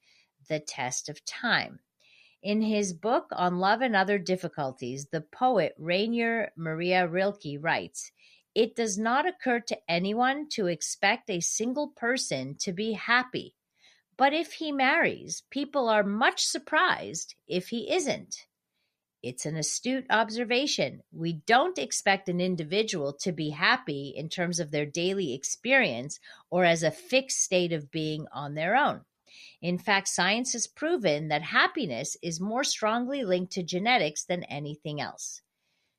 the 0.49 0.60
test 0.60 1.08
of 1.08 1.23
time. 1.23 1.82
In 2.41 2.63
his 2.63 2.93
book 2.93 3.27
on 3.32 3.60
love 3.60 3.82
and 3.82 3.95
other 3.95 4.17
difficulties, 4.17 5.10
the 5.12 5.21
poet 5.21 5.75
Rainer 5.77 6.51
Maria 6.56 7.08
Rilke 7.08 7.60
writes, 7.60 8.12
It 8.56 8.75
does 8.75 8.97
not 8.97 9.27
occur 9.27 9.60
to 9.60 9.77
anyone 9.88 10.49
to 10.53 10.65
expect 10.65 11.30
a 11.30 11.41
single 11.41 11.89
person 11.89 12.56
to 12.62 12.73
be 12.73 12.93
happy 12.93 13.53
but 14.17 14.34
if 14.34 14.53
he 14.53 14.71
marries, 14.71 15.43
people 15.49 15.88
are 15.88 16.03
much 16.03 16.45
surprised 16.45 17.36
if 17.47 17.69
he 17.69 17.91
isn't. 17.93 18.47
It's 19.23 19.45
an 19.45 19.56
astute 19.56 20.06
observation. 20.10 21.01
We 21.12 21.34
don't 21.34 21.77
expect 21.77 22.30
an 22.30 22.39
individual 22.39 23.13
to 23.21 23.32
be 23.32 23.49
happy 23.49 24.13
in 24.15 24.30
terms 24.30 24.60
of 24.60 24.71
their 24.71 24.86
daily 24.86 25.34
experience 25.34 26.19
or 26.49 26.65
as 26.65 26.84
a 26.84 26.91
fixed 26.91 27.41
state 27.43 27.73
of 27.73 27.91
being 27.91 28.27
on 28.32 28.53
their 28.53 28.75
own. 28.75 29.01
In 29.62 29.77
fact, 29.77 30.08
science 30.08 30.53
has 30.53 30.67
proven 30.67 31.27
that 31.27 31.41
happiness 31.41 32.15
is 32.21 32.39
more 32.39 32.63
strongly 32.63 33.23
linked 33.23 33.53
to 33.53 33.63
genetics 33.63 34.23
than 34.23 34.43
anything 34.43 35.01
else. 35.01 35.41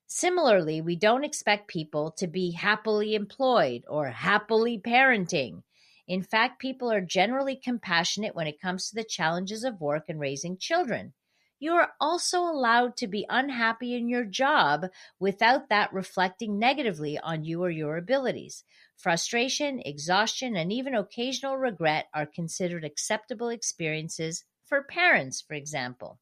Similarly, 0.07 0.81
we 0.81 0.95
don't 0.95 1.23
expect 1.23 1.67
people 1.67 2.11
to 2.11 2.25
be 2.25 2.51
happily 2.51 3.13
employed 3.15 3.83
or 3.87 4.09
happily 4.09 4.79
parenting. 4.79 5.61
In 6.09 6.23
fact, 6.23 6.59
people 6.59 6.91
are 6.91 7.01
generally 7.01 7.55
compassionate 7.55 8.33
when 8.33 8.47
it 8.47 8.59
comes 8.59 8.89
to 8.89 8.95
the 8.95 9.03
challenges 9.03 9.63
of 9.63 9.79
work 9.79 10.05
and 10.09 10.19
raising 10.19 10.57
children. 10.57 11.13
You 11.59 11.73
are 11.73 11.91
also 12.01 12.41
allowed 12.41 12.97
to 12.97 13.07
be 13.07 13.27
unhappy 13.29 13.93
in 13.93 14.09
your 14.09 14.25
job 14.25 14.87
without 15.19 15.69
that 15.69 15.93
reflecting 15.93 16.57
negatively 16.57 17.19
on 17.19 17.43
you 17.43 17.63
or 17.63 17.69
your 17.69 17.95
abilities. 17.95 18.63
Frustration, 18.97 19.83
exhaustion, 19.85 20.55
and 20.55 20.73
even 20.73 20.95
occasional 20.95 21.57
regret 21.57 22.07
are 22.11 22.25
considered 22.25 22.83
acceptable 22.83 23.49
experiences 23.49 24.45
for 24.63 24.81
parents, 24.81 25.41
for 25.41 25.53
example. 25.53 26.17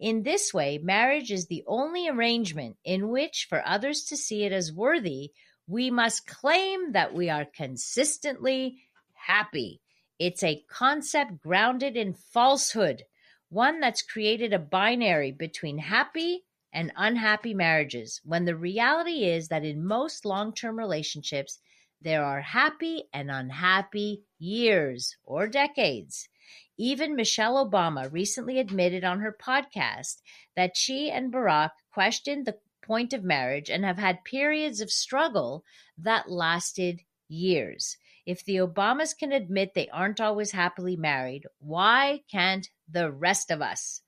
In 0.00 0.24
this 0.24 0.52
way, 0.52 0.78
marriage 0.78 1.30
is 1.30 1.46
the 1.46 1.62
only 1.68 2.08
arrangement 2.08 2.76
in 2.84 3.08
which, 3.08 3.46
for 3.48 3.62
others 3.64 4.02
to 4.06 4.16
see 4.16 4.42
it 4.42 4.50
as 4.50 4.72
worthy, 4.72 5.30
we 5.68 5.92
must 5.92 6.26
claim 6.26 6.90
that 6.92 7.14
we 7.14 7.30
are 7.30 7.44
consistently 7.44 8.78
happy. 9.26 9.80
It's 10.18 10.42
a 10.42 10.62
concept 10.68 11.40
grounded 11.42 11.96
in 11.96 12.14
falsehood, 12.14 13.04
one 13.48 13.80
that's 13.80 14.02
created 14.02 14.52
a 14.52 14.58
binary 14.58 15.32
between 15.32 15.78
happy 15.78 16.44
and 16.72 16.92
unhappy 16.96 17.54
marriages, 17.54 18.20
when 18.24 18.44
the 18.44 18.56
reality 18.56 19.24
is 19.24 19.48
that 19.48 19.64
in 19.64 19.84
most 19.84 20.24
long 20.24 20.54
term 20.54 20.78
relationships, 20.78 21.58
there 22.00 22.24
are 22.24 22.40
happy 22.40 23.04
and 23.12 23.30
unhappy 23.30 24.22
years 24.38 25.16
or 25.24 25.46
decades. 25.46 26.28
Even 26.78 27.14
Michelle 27.14 27.64
Obama 27.64 28.10
recently 28.10 28.58
admitted 28.58 29.04
on 29.04 29.20
her 29.20 29.36
podcast 29.38 30.22
that 30.56 30.76
she 30.76 31.10
and 31.10 31.32
Barack 31.32 31.70
questioned 31.92 32.46
the 32.46 32.58
point 32.82 33.12
of 33.12 33.22
marriage 33.22 33.70
and 33.70 33.84
have 33.84 33.98
had 33.98 34.24
periods 34.24 34.80
of 34.80 34.90
struggle 34.90 35.64
that 35.96 36.30
lasted 36.30 37.02
years. 37.28 37.96
If 38.24 38.44
the 38.44 38.56
Obamas 38.56 39.16
can 39.18 39.32
admit 39.32 39.74
they 39.74 39.88
aren't 39.88 40.20
always 40.20 40.52
happily 40.52 40.96
married, 40.96 41.46
why 41.58 42.22
can't 42.30 42.68
the 42.88 43.10
rest 43.10 43.50
of 43.50 43.60
us? 43.60 44.02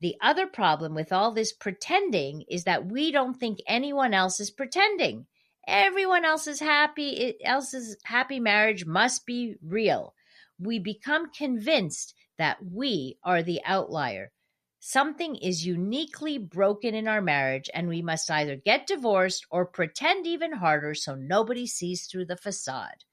The 0.00 0.16
other 0.20 0.46
problem 0.46 0.94
with 0.94 1.12
all 1.12 1.32
this 1.32 1.52
pretending 1.52 2.42
is 2.48 2.64
that 2.64 2.86
we 2.86 3.12
don't 3.12 3.34
think 3.38 3.60
anyone 3.66 4.12
else 4.12 4.40
is 4.40 4.50
pretending. 4.50 5.26
Everyone 5.66 6.24
else's 6.24 6.60
happy 6.60 7.16
eh, 7.16 7.32
else's 7.44 7.96
happy 8.04 8.40
marriage 8.40 8.84
must 8.84 9.24
be 9.24 9.54
real. 9.62 10.14
We 10.58 10.78
become 10.78 11.30
convinced 11.30 12.14
that 12.36 12.58
we 12.64 13.18
are 13.22 13.42
the 13.42 13.60
outlier. 13.64 14.32
Something 14.80 15.36
is 15.36 15.64
uniquely 15.64 16.36
broken 16.36 16.94
in 16.94 17.08
our 17.08 17.22
marriage, 17.22 17.70
and 17.72 17.88
we 17.88 18.02
must 18.02 18.30
either 18.30 18.56
get 18.56 18.86
divorced 18.86 19.46
or 19.50 19.64
pretend 19.64 20.26
even 20.26 20.52
harder 20.52 20.94
so 20.94 21.14
nobody 21.14 21.66
sees 21.66 22.06
through 22.06 22.26
the 22.26 22.36
facade. 22.36 23.04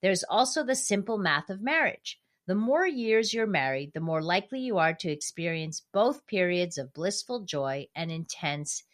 There's 0.00 0.24
also 0.24 0.62
the 0.62 0.76
simple 0.76 1.18
math 1.18 1.50
of 1.50 1.60
marriage. 1.60 2.20
The 2.46 2.54
more 2.54 2.86
years 2.86 3.34
you're 3.34 3.46
married, 3.46 3.92
the 3.92 4.00
more 4.00 4.22
likely 4.22 4.60
you 4.60 4.78
are 4.78 4.94
to 4.94 5.10
experience 5.10 5.82
both 5.92 6.26
periods 6.26 6.78
of 6.78 6.94
blissful 6.94 7.44
joy 7.44 7.88
and 7.94 8.10
intense 8.10 8.84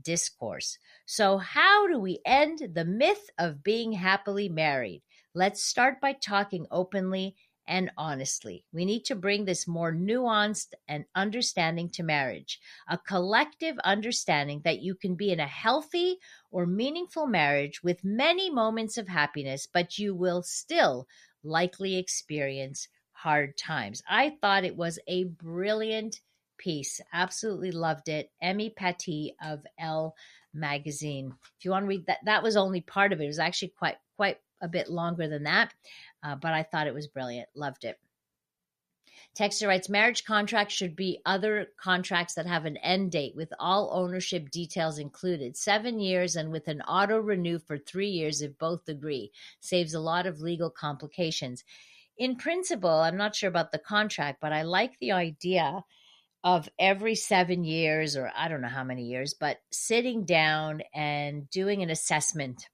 discourse. 0.00 0.78
So, 1.06 1.38
how 1.38 1.88
do 1.88 1.98
we 1.98 2.20
end 2.24 2.74
the 2.74 2.84
myth 2.84 3.30
of 3.38 3.64
being 3.64 3.92
happily 3.92 4.48
married? 4.48 5.02
Let's 5.34 5.64
start 5.64 6.00
by 6.00 6.12
talking 6.12 6.66
openly 6.70 7.36
and 7.66 7.90
honestly. 7.96 8.64
We 8.72 8.84
need 8.84 9.04
to 9.06 9.14
bring 9.14 9.44
this 9.44 9.66
more 9.66 9.92
nuanced 9.92 10.74
and 10.88 11.04
understanding 11.14 11.88
to 11.90 12.02
marriage, 12.02 12.60
a 12.88 12.98
collective 12.98 13.78
understanding 13.84 14.62
that 14.64 14.80
you 14.80 14.94
can 14.94 15.14
be 15.14 15.32
in 15.32 15.40
a 15.40 15.46
healthy 15.46 16.18
or 16.50 16.66
meaningful 16.66 17.26
marriage 17.26 17.82
with 17.82 18.04
many 18.04 18.50
moments 18.50 18.98
of 18.98 19.08
happiness, 19.08 19.68
but 19.72 19.98
you 19.98 20.14
will 20.14 20.42
still 20.42 21.06
likely 21.42 21.96
experience 21.96 22.88
hard 23.12 23.56
times. 23.56 24.02
I 24.08 24.36
thought 24.40 24.64
it 24.64 24.76
was 24.76 24.98
a 25.06 25.24
brilliant 25.24 26.20
piece. 26.58 27.00
Absolutely 27.12 27.70
loved 27.70 28.08
it. 28.08 28.30
Emmy 28.42 28.70
Pattee 28.70 29.34
of 29.44 29.64
Elle 29.78 30.14
magazine. 30.54 31.32
If 31.58 31.64
you 31.64 31.70
want 31.70 31.84
to 31.84 31.88
read 31.88 32.06
that, 32.06 32.18
that 32.24 32.42
was 32.42 32.56
only 32.56 32.80
part 32.80 33.12
of 33.12 33.20
it. 33.20 33.24
It 33.24 33.28
was 33.28 33.38
actually 33.38 33.72
quite 33.78 33.96
quite 34.16 34.38
a 34.62 34.68
bit 34.68 34.90
longer 34.90 35.26
than 35.26 35.44
that 35.44 35.72
uh, 36.22 36.36
but 36.36 36.52
I 36.52 36.62
thought 36.62 36.86
it 36.86 36.94
was 36.94 37.06
brilliant. 37.06 37.48
Loved 37.54 37.84
it. 37.84 37.98
Texter 39.38 39.68
writes 39.68 39.88
Marriage 39.88 40.24
contracts 40.24 40.74
should 40.74 40.96
be 40.96 41.20
other 41.24 41.68
contracts 41.80 42.34
that 42.34 42.46
have 42.46 42.64
an 42.64 42.76
end 42.78 43.12
date 43.12 43.36
with 43.36 43.52
all 43.58 43.90
ownership 43.92 44.50
details 44.50 44.98
included. 44.98 45.56
Seven 45.56 46.00
years 46.00 46.36
and 46.36 46.50
with 46.50 46.66
an 46.68 46.80
auto 46.82 47.18
renew 47.18 47.58
for 47.58 47.78
three 47.78 48.08
years 48.08 48.42
if 48.42 48.58
both 48.58 48.88
agree. 48.88 49.30
Saves 49.60 49.94
a 49.94 50.00
lot 50.00 50.26
of 50.26 50.40
legal 50.40 50.70
complications. 50.70 51.64
In 52.18 52.36
principle, 52.36 52.90
I'm 52.90 53.16
not 53.16 53.36
sure 53.36 53.48
about 53.48 53.72
the 53.72 53.78
contract, 53.78 54.40
but 54.40 54.52
I 54.52 54.62
like 54.62 54.98
the 54.98 55.12
idea 55.12 55.84
of 56.42 56.68
every 56.78 57.14
seven 57.14 57.64
years, 57.64 58.16
or 58.16 58.32
I 58.36 58.48
don't 58.48 58.62
know 58.62 58.68
how 58.68 58.84
many 58.84 59.04
years, 59.04 59.34
but 59.34 59.58
sitting 59.70 60.24
down 60.24 60.82
and 60.94 61.48
doing 61.50 61.82
an 61.82 61.90
assessment 61.90 62.68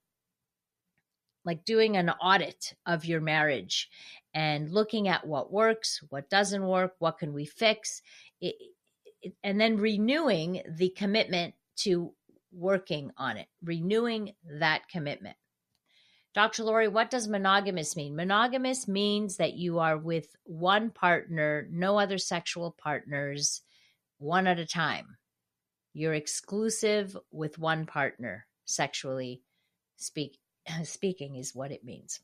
like 1.46 1.64
doing 1.64 1.96
an 1.96 2.10
audit 2.10 2.74
of 2.84 3.06
your 3.06 3.20
marriage 3.20 3.88
and 4.34 4.70
looking 4.70 5.08
at 5.08 5.26
what 5.26 5.52
works, 5.52 6.02
what 6.10 6.28
doesn't 6.28 6.66
work, 6.66 6.94
what 6.98 7.18
can 7.18 7.32
we 7.32 7.46
fix, 7.46 8.02
it, 8.40 8.56
it, 9.22 9.32
and 9.42 9.58
then 9.60 9.78
renewing 9.78 10.60
the 10.68 10.90
commitment 10.90 11.54
to 11.76 12.12
working 12.52 13.12
on 13.16 13.36
it, 13.36 13.46
renewing 13.62 14.32
that 14.58 14.88
commitment. 14.88 15.36
Dr. 16.34 16.64
Laurie, 16.64 16.88
what 16.88 17.10
does 17.10 17.28
monogamous 17.28 17.96
mean? 17.96 18.14
Monogamous 18.14 18.86
means 18.86 19.36
that 19.36 19.54
you 19.54 19.78
are 19.78 19.96
with 19.96 20.36
one 20.44 20.90
partner, 20.90 21.66
no 21.70 21.98
other 21.98 22.18
sexual 22.18 22.76
partners, 22.76 23.62
one 24.18 24.46
at 24.46 24.58
a 24.58 24.66
time. 24.66 25.16
You're 25.94 26.12
exclusive 26.12 27.16
with 27.30 27.58
one 27.58 27.86
partner, 27.86 28.46
sexually 28.66 29.40
speak, 29.96 30.38
speaking 30.84 31.36
is 31.36 31.54
what 31.54 31.72
it 31.72 31.84
means. 31.84 32.20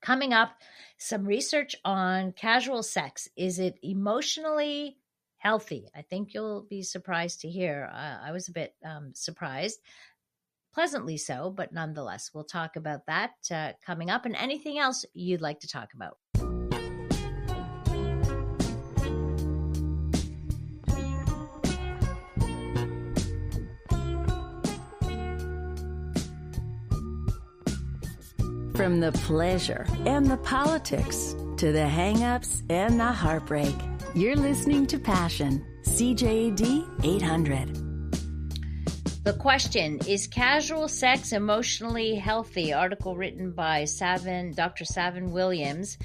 Coming 0.00 0.32
up, 0.32 0.56
some 0.98 1.24
research 1.24 1.76
on 1.84 2.32
casual 2.32 2.82
sex. 2.82 3.28
Is 3.36 3.60
it 3.60 3.78
emotionally 3.82 4.98
healthy? 5.38 5.88
I 5.94 6.02
think 6.02 6.34
you'll 6.34 6.62
be 6.62 6.82
surprised 6.82 7.40
to 7.42 7.48
hear. 7.48 7.88
Uh, 7.92 8.18
I 8.20 8.32
was 8.32 8.48
a 8.48 8.52
bit 8.52 8.74
um, 8.84 9.12
surprised, 9.14 9.78
pleasantly 10.74 11.16
so, 11.16 11.50
but 11.50 11.72
nonetheless, 11.72 12.30
we'll 12.34 12.44
talk 12.44 12.74
about 12.74 13.06
that 13.06 13.32
uh, 13.50 13.72
coming 13.84 14.10
up 14.10 14.26
and 14.26 14.34
anything 14.34 14.78
else 14.78 15.04
you'd 15.14 15.40
like 15.40 15.60
to 15.60 15.68
talk 15.68 15.94
about. 15.94 16.18
From 28.82 28.98
the 28.98 29.12
pleasure 29.12 29.86
and 30.06 30.26
the 30.26 30.38
politics 30.38 31.36
to 31.58 31.70
the 31.70 31.86
hangups 31.86 32.64
and 32.68 32.98
the 32.98 33.12
heartbreak, 33.12 33.76
you're 34.12 34.34
listening 34.34 34.88
to 34.88 34.98
Passion, 34.98 35.64
CJAD 35.84 37.04
800. 37.04 37.76
The 39.22 39.34
question 39.34 40.00
is 40.08 40.26
casual 40.26 40.88
sex 40.88 41.30
emotionally 41.30 42.16
healthy? 42.16 42.72
Article 42.72 43.14
written 43.14 43.52
by 43.52 43.84
Savin, 43.84 44.52
Dr. 44.52 44.84
Savin 44.84 45.30
Williams. 45.30 45.96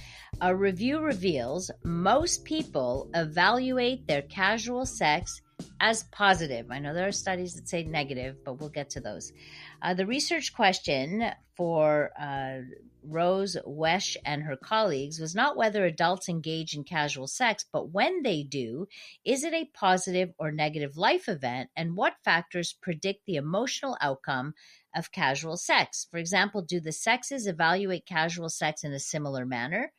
A 0.41 0.55
review 0.55 0.99
reveals 0.99 1.71
most 1.83 2.45
people 2.45 3.09
evaluate 3.15 4.05
their 4.05 4.21
casual 4.21 4.85
sex 4.85 5.41
as 5.79 6.03
positive. 6.11 6.67
I 6.69 6.77
know 6.77 6.93
there 6.93 7.07
are 7.07 7.11
studies 7.11 7.55
that 7.55 7.67
say 7.67 7.83
negative, 7.85 8.35
but 8.45 8.59
we'll 8.59 8.69
get 8.69 8.91
to 8.91 9.01
those. 9.01 9.33
Uh, 9.81 9.93
the 9.93 10.05
research 10.05 10.53
question 10.53 11.23
for 11.55 12.11
uh, 12.19 12.59
Rose 13.03 13.57
Wesche 13.65 14.17
and 14.25 14.43
her 14.43 14.57
colleagues 14.57 15.19
was 15.19 15.35
not 15.35 15.55
whether 15.55 15.85
adults 15.85 16.27
engage 16.27 16.75
in 16.75 16.83
casual 16.83 17.27
sex, 17.27 17.65
but 17.71 17.91
when 17.91 18.23
they 18.23 18.43
do, 18.43 18.87
is 19.23 19.43
it 19.43 19.53
a 19.53 19.69
positive 19.73 20.33
or 20.37 20.51
negative 20.51 20.97
life 20.97 21.29
event, 21.29 21.69
and 21.75 21.95
what 21.95 22.23
factors 22.23 22.73
predict 22.73 23.25
the 23.25 23.35
emotional 23.35 23.97
outcome 24.01 24.53
of 24.95 25.11
casual 25.11 25.57
sex? 25.57 26.07
For 26.09 26.17
example, 26.17 26.61
do 26.61 26.79
the 26.79 26.91
sexes 26.91 27.47
evaluate 27.47 28.05
casual 28.05 28.49
sex 28.49 28.83
in 28.83 28.91
a 28.93 28.99
similar 28.99 29.45
manner? 29.45 29.93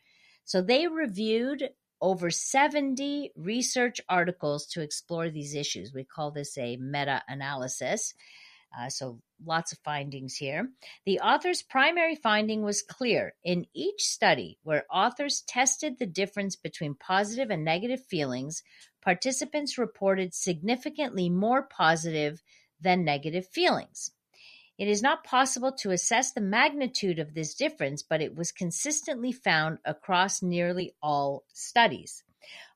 So 0.45 0.61
they 0.61 0.87
reviewed 0.87 1.71
over 2.01 2.31
70 2.31 3.33
research 3.37 4.01
articles 4.09 4.67
to 4.69 4.83
explore 4.83 5.31
these 5.31 5.55
issues. 5.55 5.93
We 5.93 6.05
call 6.05 6.31
this 6.31 6.57
a 6.57 6.77
meta 6.77 7.23
analysis. 7.29 8.15
Uh, 8.77 8.89
so 8.89 9.21
lots 9.45 9.73
of 9.73 9.79
findings 9.79 10.35
here. 10.37 10.69
The 11.07 11.21
author's 11.21 11.63
primary 11.63 12.15
finding 12.15 12.63
was 12.63 12.83
clear. 12.83 13.35
In 13.45 13.67
each 13.75 14.03
study 14.03 14.59
where 14.63 14.85
authors 14.93 15.43
tested 15.47 15.99
the 15.99 16.07
difference 16.07 16.57
between 16.57 16.95
positive 16.95 17.51
and 17.51 17.65
negative 17.65 18.05
feelings, 18.05 18.63
participants 19.03 19.79
reported 19.79 20.35
significantly 20.35 21.31
more 21.31 21.63
positive 21.63 22.43
than 22.81 23.05
negative 23.05 23.47
feelings. 23.47 24.11
It 24.79 24.87
is 24.87 25.03
not 25.03 25.25
possible 25.25 25.73
to 25.73 25.91
assess 25.91 26.33
the 26.33 26.41
magnitude 26.41 27.19
of 27.19 27.35
this 27.35 27.55
difference, 27.55 28.03
but 28.03 28.23
it 28.23 28.37
was 28.37 28.53
consistently 28.53 29.33
found 29.33 29.79
across 29.85 30.41
nearly 30.41 30.95
all 31.03 31.45
studies. 31.53 32.23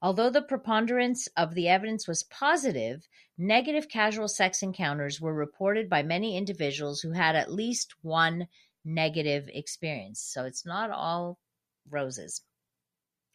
Although 0.00 0.30
the 0.30 0.42
preponderance 0.42 1.28
of 1.36 1.54
the 1.54 1.68
evidence 1.68 2.08
was 2.08 2.24
positive, 2.24 3.06
negative 3.38 3.88
casual 3.88 4.28
sex 4.28 4.62
encounters 4.62 5.20
were 5.20 5.34
reported 5.34 5.88
by 5.88 6.02
many 6.02 6.36
individuals 6.36 7.00
who 7.00 7.12
had 7.12 7.36
at 7.36 7.52
least 7.52 7.94
one 8.02 8.48
negative 8.84 9.48
experience. 9.52 10.20
So 10.20 10.44
it's 10.44 10.66
not 10.66 10.90
all 10.90 11.38
roses. 11.88 12.42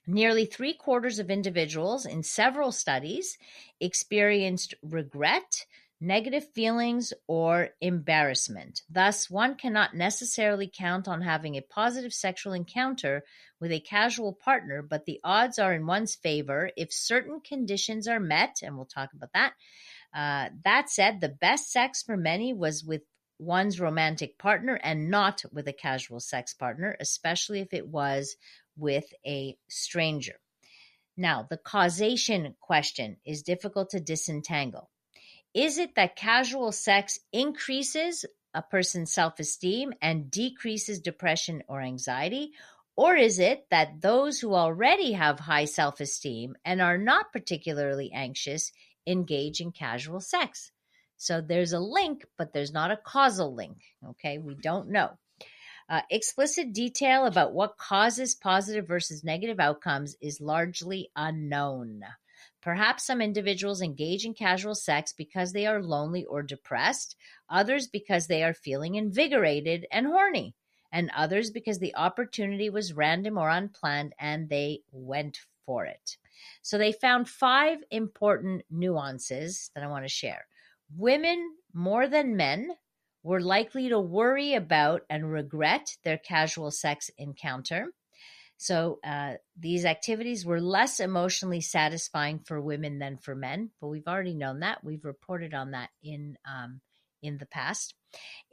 Nearly 0.06 0.46
three 0.46 0.74
quarters 0.74 1.20
of 1.20 1.30
individuals 1.30 2.06
in 2.06 2.24
several 2.24 2.72
studies 2.72 3.38
experienced 3.80 4.74
regret, 4.82 5.66
negative 6.00 6.48
feelings, 6.54 7.12
or 7.28 7.70
embarrassment. 7.82 8.82
Thus, 8.90 9.30
one 9.30 9.56
cannot 9.56 9.96
necessarily 9.96 10.72
count 10.74 11.08
on 11.08 11.22
having 11.22 11.56
a 11.56 11.62
positive 11.62 12.14
sexual 12.14 12.54
encounter 12.54 13.24
with 13.60 13.72
a 13.72 13.80
casual 13.80 14.34
partner, 14.34 14.82
but 14.82 15.06
the 15.06 15.20
odds 15.24 15.58
are 15.58 15.74
in 15.74 15.88
one's 15.88 16.16
favor 16.16 16.70
if 16.78 16.94
certain 16.94 17.40
conditions 17.40 18.08
are 18.08 18.20
met, 18.20 18.58
and 18.62 18.76
we'll 18.76 18.86
talk 18.86 19.10
about 19.14 19.34
that. 19.34 19.54
Uh, 20.14 20.50
that 20.64 20.90
said, 20.90 21.20
the 21.20 21.30
best 21.30 21.72
sex 21.72 22.04
for 22.04 22.16
many 22.16 22.54
was 22.54 22.84
with 22.84 23.02
one's 23.40 23.80
romantic 23.80 24.38
partner 24.38 24.80
and 24.82 25.10
not 25.10 25.44
with 25.52 25.68
a 25.68 25.74
casual 25.74 26.20
sex 26.20 26.54
partner, 26.54 26.96
especially 27.00 27.60
if 27.60 27.74
it 27.74 27.88
was 27.88 28.36
with 28.76 29.06
a 29.26 29.58
stranger. 29.68 30.36
Now, 31.16 31.48
the 31.50 31.58
causation 31.58 32.56
question 32.62 33.18
is 33.26 33.42
difficult 33.42 33.92
to 33.92 34.00
disentangle. 34.00 34.90
Is 35.58 35.80
it 35.80 35.96
that 35.96 36.16
casual 36.16 36.72
sex 36.72 37.20
increases 37.34 38.26
a 38.54 38.62
person's 38.62 39.12
self 39.12 39.40
esteem 39.40 39.92
and 40.04 40.30
decreases 40.30 41.00
depression 41.00 41.64
or 41.68 41.82
anxiety? 41.82 42.52
Or 42.96 43.16
is 43.16 43.40
it 43.40 43.66
that 43.72 44.00
those 44.02 44.40
who 44.40 44.54
already 44.54 45.14
have 45.14 45.40
high 45.40 45.66
self 45.66 46.00
esteem 46.00 46.56
and 46.64 46.80
are 46.80 47.00
not 47.00 47.34
particularly 47.34 48.12
anxious 48.14 48.72
engage 49.08 49.60
in 49.60 49.72
casual 49.72 50.22
sex? 50.22 50.72
So 51.16 51.42
there's 51.42 51.74
a 51.74 51.80
link, 51.80 52.24
but 52.38 52.54
there's 52.54 52.72
not 52.72 52.92
a 52.92 52.98
causal 53.04 53.52
link. 53.56 53.80
Okay, 54.10 54.38
we 54.38 54.54
don't 54.54 54.90
know. 54.90 55.18
Uh, 55.90 56.02
explicit 56.12 56.72
detail 56.72 57.26
about 57.26 57.54
what 57.54 57.80
causes 57.80 58.36
positive 58.36 58.88
versus 58.88 59.24
negative 59.24 59.60
outcomes 59.60 60.18
is 60.22 60.40
largely 60.40 61.10
unknown. 61.16 62.04
Perhaps 62.68 63.06
some 63.06 63.22
individuals 63.22 63.82
engage 63.82 64.26
in 64.26 64.34
casual 64.34 64.76
sex 64.76 65.14
because 65.14 65.54
they 65.54 65.66
are 65.66 65.82
lonely 65.82 66.26
or 66.26 66.44
depressed, 66.44 67.16
others 67.50 67.88
because 67.88 68.28
they 68.28 68.44
are 68.44 68.54
feeling 68.54 68.96
invigorated 68.96 69.86
and 69.90 70.06
horny, 70.06 70.54
and 70.92 71.10
others 71.16 71.50
because 71.50 71.80
the 71.80 71.96
opportunity 71.96 72.70
was 72.70 72.92
random 72.92 73.38
or 73.38 73.48
unplanned 73.48 74.14
and 74.20 74.50
they 74.50 74.82
went 74.92 75.40
for 75.66 75.86
it. 75.86 76.18
So 76.62 76.78
they 76.78 76.92
found 76.92 77.30
five 77.30 77.78
important 77.90 78.66
nuances 78.70 79.72
that 79.74 79.82
I 79.82 79.88
want 79.88 80.04
to 80.04 80.10
share. 80.10 80.46
Women, 80.94 81.56
more 81.74 82.10
than 82.10 82.36
men, 82.36 82.72
were 83.24 83.40
likely 83.40 83.88
to 83.88 83.98
worry 83.98 84.56
about 84.56 85.04
and 85.10 85.32
regret 85.32 85.96
their 86.04 86.18
casual 86.18 86.72
sex 86.72 87.10
encounter. 87.18 87.94
So 88.58 89.00
uh, 89.04 89.34
these 89.58 89.86
activities 89.86 90.46
were 90.46 90.60
less 90.60 91.00
emotionally 91.00 91.62
satisfying 91.62 92.40
for 92.40 92.60
women 92.60 93.00
than 93.00 93.18
for 93.18 93.36
men, 93.36 93.72
but 93.80 93.88
we've 93.88 94.08
already 94.08 94.34
known 94.34 94.60
that. 94.62 94.84
We've 94.84 95.06
reported 95.06 95.54
on 95.54 95.72
that 95.72 95.90
in 96.04 96.38
um, 96.46 96.82
in 97.22 97.38
the 97.38 97.46
past. 97.46 97.94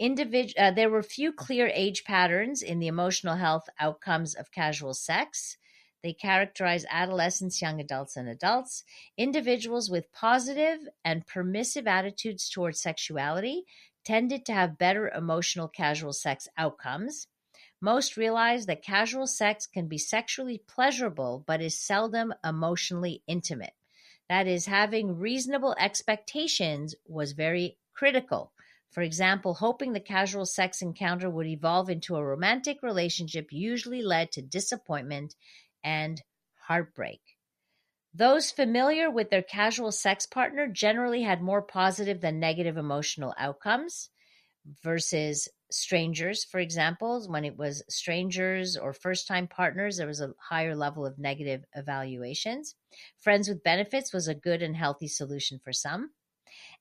Individ- 0.01 0.53
uh, 0.59 0.73
there 0.73 0.91
were 0.91 1.03
few 1.03 1.33
clear 1.33 1.71
age 1.73 2.05
patterns 2.05 2.63
in 2.63 2.79
the 2.81 2.87
emotional 2.87 3.37
health 3.37 3.69
outcomes 3.79 4.35
of 4.35 4.51
casual 4.51 4.95
sex. 4.95 5.57
They 6.03 6.13
characterize 6.13 6.85
adolescents, 6.91 7.63
young 7.63 7.81
adults, 7.81 8.17
and 8.17 8.29
adults. 8.29 8.85
Individuals 9.17 9.89
with 9.89 10.13
positive 10.13 10.81
and 11.03 11.27
permissive 11.27 11.87
attitudes 11.87 12.51
towards 12.51 12.83
sexuality 12.83 13.65
tended 14.05 14.45
to 14.45 14.53
have 14.53 14.77
better 14.77 15.09
emotional 15.09 15.67
casual 15.67 16.13
sex 16.13 16.47
outcomes. 16.59 17.27
Most 17.85 18.17
realize 18.17 18.65
that 18.65 18.83
casual 18.83 19.27
sex 19.27 19.67
can 19.67 19.89
be 19.89 19.99
sexually 19.99 20.57
pleasurable 20.57 21.45
but 21.47 21.61
is 21.61 21.79
seldom 21.79 22.33
emotionally 22.43 23.23
intimate. 23.27 23.75
That 24.27 24.47
is, 24.47 24.65
having 24.65 25.19
reasonable 25.19 25.77
expectations 25.79 26.95
was 27.05 27.33
very 27.33 27.77
critical. 27.93 28.53
For 28.91 29.03
example, 29.03 29.53
hoping 29.53 29.93
the 29.93 30.01
casual 30.01 30.47
sex 30.47 30.81
encounter 30.81 31.29
would 31.29 31.47
evolve 31.47 31.91
into 31.91 32.17
a 32.17 32.25
romantic 32.25 32.83
relationship 32.83 33.53
usually 33.53 34.01
led 34.01 34.33
to 34.33 34.41
disappointment 34.41 35.35
and 35.85 36.23
heartbreak. 36.69 37.21
Those 38.15 38.51
familiar 38.51 39.11
with 39.11 39.29
their 39.29 39.43
casual 39.43 39.93
sex 39.93 40.25
partner 40.25 40.69
generally 40.69 41.21
had 41.21 41.43
more 41.43 41.61
positive 41.61 42.23
than 42.23 42.41
negative 42.41 42.79
emotional 42.79 43.35
outcomes 43.37 44.09
versus 44.83 45.51
strangers, 45.75 46.45
for 46.45 46.61
example, 46.61 47.25
when 47.29 47.45
it 47.45 47.57
was 47.57 47.83
strangers 47.89 48.77
or 48.77 48.93
first 48.93 49.27
time 49.27 49.49
partners, 49.49 49.97
there 49.97 50.07
was 50.07 50.21
a 50.21 50.35
higher 50.39 50.75
level 50.77 51.05
of 51.05 51.19
negative 51.19 51.65
evaluations. 51.75 52.77
Friends 53.21 53.49
with 53.49 53.63
benefits 53.63 54.13
was 54.13 54.29
a 54.29 54.35
good 54.35 54.63
and 54.63 54.77
healthy 54.77 55.09
solution 55.09 55.59
for 55.59 55.73
some. 55.73 56.11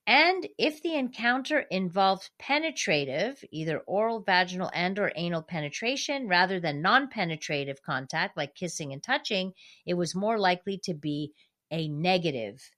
And 0.06 0.48
if 0.58 0.82
the 0.82 0.94
encounter 0.94 1.60
involved 1.70 2.30
penetrative, 2.38 3.42
either 3.50 3.80
oral, 3.80 4.20
vaginal, 4.20 4.70
and 4.74 4.98
or 4.98 5.12
anal 5.16 5.42
penetration 5.42 6.28
rather 6.28 6.60
than 6.60 6.82
non-penetrative 6.82 7.82
contact 7.82 8.36
like 8.36 8.54
kissing 8.54 8.92
and 8.92 9.02
touching, 9.02 9.54
it 9.86 9.94
was 9.94 10.14
more 10.14 10.38
likely 10.38 10.78
to 10.84 10.94
be 10.94 11.32
a 11.70 11.88
negative 11.88 12.70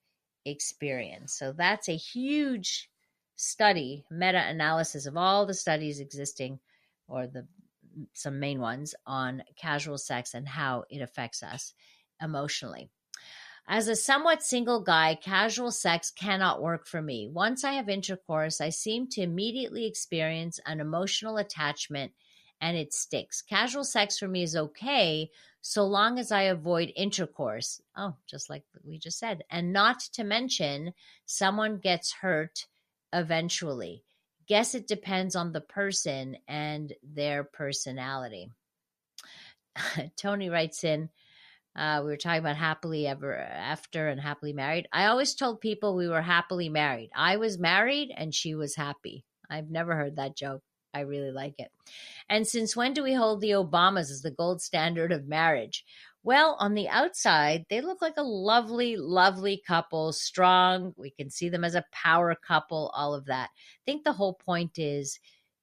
experience. 0.44 1.34
So 1.34 1.52
that's 1.52 1.88
a 1.88 1.96
huge 1.96 2.88
study, 3.36 4.04
meta 4.10 4.42
analysis 4.48 5.06
of 5.06 5.16
all 5.16 5.46
the 5.46 5.54
studies 5.54 6.00
existing 6.00 6.58
or 7.06 7.26
the 7.26 7.46
some 8.12 8.38
main 8.38 8.60
ones 8.60 8.94
on 9.06 9.42
casual 9.56 9.96
sex 9.96 10.34
and 10.34 10.46
how 10.46 10.84
it 10.90 11.00
affects 11.00 11.42
us 11.42 11.72
emotionally. 12.20 12.90
As 13.68 13.88
a 13.88 13.96
somewhat 13.96 14.42
single 14.42 14.80
guy, 14.80 15.16
casual 15.16 15.72
sex 15.72 16.10
cannot 16.10 16.62
work 16.62 16.86
for 16.86 17.02
me. 17.02 17.26
Once 17.26 17.64
I 17.64 17.72
have 17.72 17.88
intercourse, 17.88 18.60
I 18.60 18.68
seem 18.68 19.08
to 19.08 19.22
immediately 19.22 19.86
experience 19.86 20.60
an 20.66 20.78
emotional 20.78 21.38
attachment 21.38 22.12
and 22.60 22.76
it 22.76 22.94
sticks. 22.94 23.42
Casual 23.42 23.84
sex 23.84 24.18
for 24.18 24.28
me 24.28 24.42
is 24.42 24.56
okay 24.56 25.30
so 25.62 25.84
long 25.84 26.18
as 26.18 26.30
I 26.30 26.42
avoid 26.42 26.92
intercourse. 26.94 27.80
Oh, 27.96 28.14
just 28.26 28.48
like 28.48 28.62
we 28.84 28.98
just 28.98 29.18
said. 29.18 29.42
And 29.50 29.72
not 29.72 29.98
to 30.12 30.22
mention, 30.22 30.94
someone 31.24 31.78
gets 31.78 32.12
hurt 32.12 32.66
eventually. 33.16 34.04
Guess 34.46 34.74
it 34.74 34.86
depends 34.86 35.34
on 35.34 35.52
the 35.52 35.60
person 35.60 36.36
and 36.46 36.92
their 37.02 37.42
personality. 37.44 38.50
Tony 40.16 40.50
writes 40.50 40.84
in, 40.84 41.08
uh, 41.74 42.00
we 42.02 42.10
were 42.10 42.16
talking 42.16 42.40
about 42.40 42.56
happily 42.56 43.06
ever 43.06 43.36
after 43.36 44.08
and 44.08 44.20
happily 44.20 44.52
married. 44.52 44.88
I 44.92 45.06
always 45.06 45.34
told 45.34 45.60
people 45.60 45.94
we 45.94 46.08
were 46.08 46.22
happily 46.22 46.68
married. 46.68 47.10
I 47.14 47.36
was 47.36 47.58
married 47.58 48.10
and 48.16 48.34
she 48.34 48.54
was 48.54 48.76
happy. 48.76 49.24
I've 49.50 49.70
never 49.70 49.94
heard 49.94 50.16
that 50.16 50.36
joke. 50.36 50.62
I 50.94 51.00
really 51.00 51.32
like 51.32 51.54
it. 51.58 51.70
And 52.30 52.46
since 52.46 52.74
when 52.74 52.94
do 52.94 53.02
we 53.02 53.12
hold 53.12 53.40
the 53.40 53.50
Obamas 53.50 54.10
as 54.10 54.22
the 54.22 54.30
gold 54.30 54.62
standard 54.62 55.12
of 55.12 55.28
marriage? 55.28 55.84
Well, 56.26 56.56
on 56.58 56.74
the 56.74 56.88
outside, 56.88 57.66
they 57.70 57.80
look 57.80 58.02
like 58.02 58.16
a 58.16 58.22
lovely, 58.24 58.96
lovely 58.96 59.62
couple, 59.64 60.12
strong. 60.12 60.92
We 60.96 61.10
can 61.12 61.30
see 61.30 61.48
them 61.48 61.62
as 61.62 61.76
a 61.76 61.84
power 61.92 62.34
couple, 62.34 62.90
all 62.96 63.14
of 63.14 63.26
that. 63.26 63.50
I 63.54 63.82
think 63.84 64.02
the 64.02 64.14
whole 64.14 64.34
point 64.34 64.72
is 64.76 65.20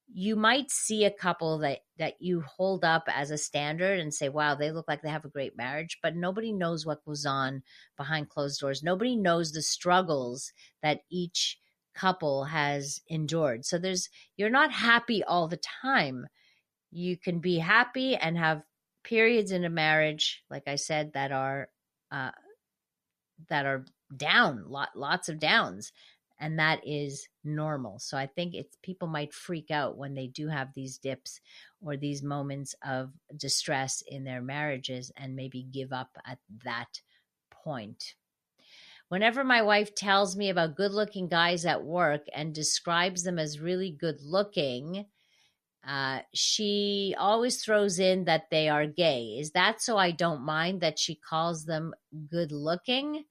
you 0.08 0.38
might 0.38 0.72
see 0.72 1.04
a 1.04 1.12
couple 1.12 1.58
that 1.58 1.80
that 1.98 2.14
you 2.22 2.44
hold 2.44 2.86
up 2.86 3.04
as 3.10 3.30
a 3.30 3.38
standard 3.38 4.00
and 4.00 4.14
say 4.14 4.30
wow 4.30 4.56
they 4.56 4.72
look 4.72 4.88
like 4.88 5.02
they 5.02 5.10
have 5.10 5.26
a 5.26 5.30
great 5.30 5.58
marriage 5.58 5.98
but 6.04 6.16
nobody 6.16 6.52
knows 6.52 6.86
what 6.86 7.04
goes 7.06 7.26
on 7.26 7.64
behind 7.98 8.30
closed 8.30 8.60
doors 8.60 8.84
nobody 8.84 9.16
knows 9.16 9.54
the 9.54 9.62
struggles 9.62 10.52
that 10.84 11.02
each 11.10 11.58
couple 11.96 12.44
has 12.44 13.02
endured 13.08 13.66
so 13.66 13.78
there's 13.80 14.10
you're 14.38 14.50
not 14.50 14.72
happy 14.72 15.24
all 15.24 15.48
the 15.48 15.62
time 15.82 16.28
you 16.92 17.18
can 17.18 17.40
be 17.40 17.58
happy 17.58 18.16
and 18.16 18.38
have 18.38 18.62
periods 19.04 19.52
in 19.52 19.66
a 19.66 19.70
marriage 19.70 20.44
like 20.50 20.68
i 20.68 20.76
said 20.76 21.14
that 21.14 21.32
are 21.32 21.70
uh 22.12 22.32
that 23.50 23.66
are 23.66 23.86
down 24.16 24.64
lot 24.68 24.90
lots 24.96 25.30
of 25.30 25.40
downs 25.40 25.92
and 26.44 26.60
that 26.60 26.82
is 26.86 27.30
normal. 27.46 28.00
So 28.00 28.18
I 28.18 28.26
think 28.28 28.54
it's 28.54 28.76
people 28.82 29.08
might 29.08 29.34
freak 29.34 29.72
out 29.72 29.98
when 29.98 30.14
they 30.14 30.28
do 30.28 30.50
have 30.50 30.74
these 30.74 30.98
dips 30.98 31.40
or 31.82 31.96
these 31.96 32.22
moments 32.22 32.76
of 32.86 33.12
distress 33.38 34.04
in 34.06 34.26
their 34.26 34.42
marriages 34.42 35.10
and 35.16 35.38
maybe 35.38 35.64
give 35.64 35.94
up 35.94 36.10
at 36.26 36.40
that 36.66 37.00
point. 37.50 38.16
Whenever 39.08 39.46
my 39.46 39.62
wife 39.62 39.96
tells 39.96 40.36
me 40.36 40.50
about 40.50 40.76
good 40.76 40.92
looking 40.92 41.30
guys 41.30 41.66
at 41.66 41.86
work 41.86 42.26
and 42.36 42.54
describes 42.54 43.24
them 43.24 43.40
as 43.40 43.62
really 43.62 43.92
good 43.92 44.20
looking, 44.22 45.06
uh, 45.88 46.20
she 46.34 47.16
always 47.18 47.64
throws 47.64 48.00
in 48.00 48.26
that 48.26 48.50
they 48.50 48.70
are 48.70 48.88
gay. 48.88 49.38
Is 49.40 49.52
that 49.52 49.82
so 49.82 49.98
I 49.98 50.12
don't 50.12 50.42
mind 50.42 50.82
that 50.82 51.00
she 51.00 51.16
calls 51.16 51.66
them 51.66 51.94
good 52.30 52.52
looking? 52.52 53.26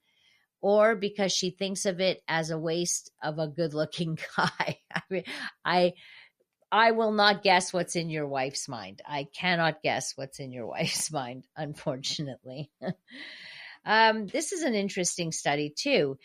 or 0.63 0.95
because 0.95 1.33
she 1.33 1.49
thinks 1.49 1.85
of 1.85 1.99
it 1.99 2.23
as 2.25 2.49
a 2.49 2.57
waste 2.57 3.11
of 3.21 3.37
a 3.37 3.49
good 3.49 3.73
looking 3.73 4.17
guy. 4.37 4.79
I 4.95 5.01
mean, 5.09 5.23
I 5.63 5.93
I 6.71 6.91
will 6.91 7.11
not 7.11 7.43
guess 7.43 7.71
what's 7.71 7.95
in 7.95 8.09
your 8.09 8.27
wife's 8.27 8.67
mind. 8.67 9.01
I 9.05 9.27
cannot 9.31 9.83
guess 9.83 10.13
what's 10.15 10.39
in 10.39 10.51
your 10.51 10.65
wife's 10.75 11.11
mind, 11.11 11.45
unfortunately. 11.55 12.71
um, 13.85 14.25
this 14.25 14.53
is 14.53 14.63
an 14.63 14.73
interesting 14.73 15.31
study, 15.31 15.71
too. 15.77 16.17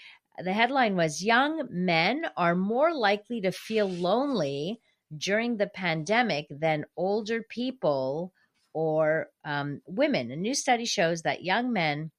The 0.42 0.52
headline 0.52 0.96
was 0.96 1.22
Young 1.22 1.66
men 1.70 2.22
are 2.36 2.54
more 2.54 2.94
likely 2.94 3.42
to 3.42 3.52
feel 3.52 3.90
lonely 3.90 4.80
during 5.16 5.56
the 5.56 5.66
pandemic 5.66 6.46
than 6.50 6.84
older 6.96 7.42
people 7.42 8.32
or 8.72 9.28
um, 9.44 9.80
women. 9.86 10.30
A 10.30 10.36
new 10.36 10.54
study 10.54 10.84
shows 10.84 11.22
that 11.22 11.44
young 11.44 11.72
men 11.72 12.10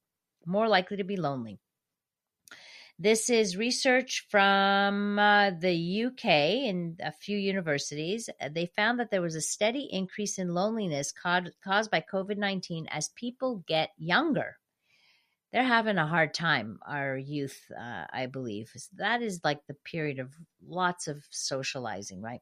more 0.45 0.67
likely 0.67 0.97
to 0.97 1.03
be 1.03 1.17
lonely. 1.17 1.59
This 3.01 3.29
is 3.29 3.55
research 3.55 4.27
from 4.29 5.17
uh, 5.17 5.51
the 5.51 6.05
UK 6.05 6.25
in 6.25 6.97
a 6.99 7.13
few 7.13 7.37
universities. 7.37 8.29
They 8.51 8.65
found 8.65 8.99
that 8.99 9.09
there 9.09 9.21
was 9.21 9.35
a 9.35 9.41
steady 9.41 9.87
increase 9.89 10.37
in 10.37 10.53
loneliness 10.53 11.13
caused, 11.13 11.51
caused 11.63 11.91
by 11.91 12.03
COVID 12.11 12.37
19 12.37 12.87
as 12.87 13.07
people 13.15 13.63
get 13.67 13.91
younger. 13.97 14.57
They're 15.51 15.63
having 15.63 15.97
a 15.97 16.07
hard 16.07 16.33
time, 16.33 16.79
our 16.87 17.17
youth, 17.17 17.59
uh, 17.75 18.05
I 18.11 18.27
believe. 18.27 18.71
That 18.97 19.21
is 19.21 19.41
like 19.43 19.65
the 19.67 19.73
period 19.73 20.19
of 20.19 20.33
lots 20.67 21.07
of 21.07 21.23
socializing, 21.31 22.21
right? 22.21 22.41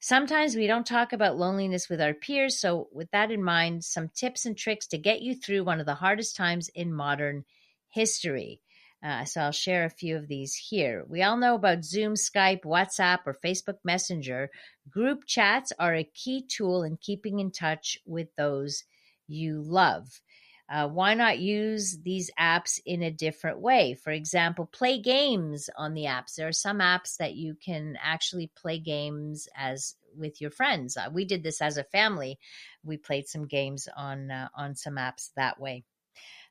Sometimes 0.00 0.54
we 0.54 0.68
don't 0.68 0.86
talk 0.86 1.12
about 1.12 1.38
loneliness 1.38 1.88
with 1.88 2.00
our 2.00 2.14
peers. 2.14 2.58
So, 2.60 2.88
with 2.92 3.10
that 3.10 3.32
in 3.32 3.42
mind, 3.42 3.84
some 3.84 4.10
tips 4.14 4.46
and 4.46 4.56
tricks 4.56 4.86
to 4.88 4.98
get 4.98 5.22
you 5.22 5.34
through 5.34 5.64
one 5.64 5.80
of 5.80 5.86
the 5.86 5.94
hardest 5.94 6.36
times 6.36 6.68
in 6.74 6.92
modern 6.92 7.44
history. 7.88 8.60
Uh, 9.02 9.24
so 9.24 9.40
I'll 9.40 9.52
share 9.52 9.84
a 9.84 9.90
few 9.90 10.16
of 10.16 10.26
these 10.26 10.54
here. 10.54 11.04
We 11.06 11.22
all 11.22 11.36
know 11.36 11.54
about 11.54 11.84
Zoom, 11.84 12.14
Skype, 12.14 12.62
WhatsApp, 12.62 13.20
or 13.26 13.38
Facebook 13.44 13.78
Messenger. 13.84 14.50
Group 14.90 15.26
chats 15.26 15.72
are 15.78 15.94
a 15.94 16.04
key 16.04 16.44
tool 16.46 16.82
in 16.82 16.96
keeping 16.96 17.38
in 17.38 17.50
touch 17.50 17.98
with 18.06 18.34
those 18.36 18.84
you 19.28 19.62
love. 19.62 20.20
Uh, 20.68 20.88
why 20.88 21.14
not 21.14 21.38
use 21.38 21.98
these 22.02 22.30
apps 22.38 22.80
in 22.84 23.02
a 23.02 23.10
different 23.10 23.60
way? 23.60 23.94
For 23.94 24.10
example, 24.10 24.66
play 24.66 25.00
games 25.00 25.70
on 25.76 25.94
the 25.94 26.04
apps. 26.04 26.34
There 26.34 26.48
are 26.48 26.52
some 26.52 26.80
apps 26.80 27.16
that 27.18 27.34
you 27.34 27.54
can 27.54 27.96
actually 28.02 28.50
play 28.56 28.78
games 28.78 29.48
as 29.56 29.94
with 30.16 30.40
your 30.40 30.50
friends. 30.50 30.96
Uh, 30.96 31.08
we 31.12 31.24
did 31.24 31.42
this 31.42 31.60
as 31.62 31.76
a 31.76 31.84
family. 31.84 32.38
We 32.82 32.96
played 32.96 33.28
some 33.28 33.46
games 33.46 33.88
on 33.96 34.30
uh, 34.30 34.48
on 34.56 34.74
some 34.74 34.96
apps 34.96 35.30
that 35.36 35.60
way 35.60 35.84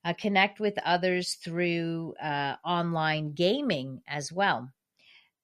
uh, 0.03 0.13
connect 0.13 0.59
with 0.59 0.77
others 0.83 1.35
through 1.35 2.13
uh, 2.21 2.55
online 2.63 3.33
gaming 3.33 4.01
as 4.07 4.31
well. 4.31 4.69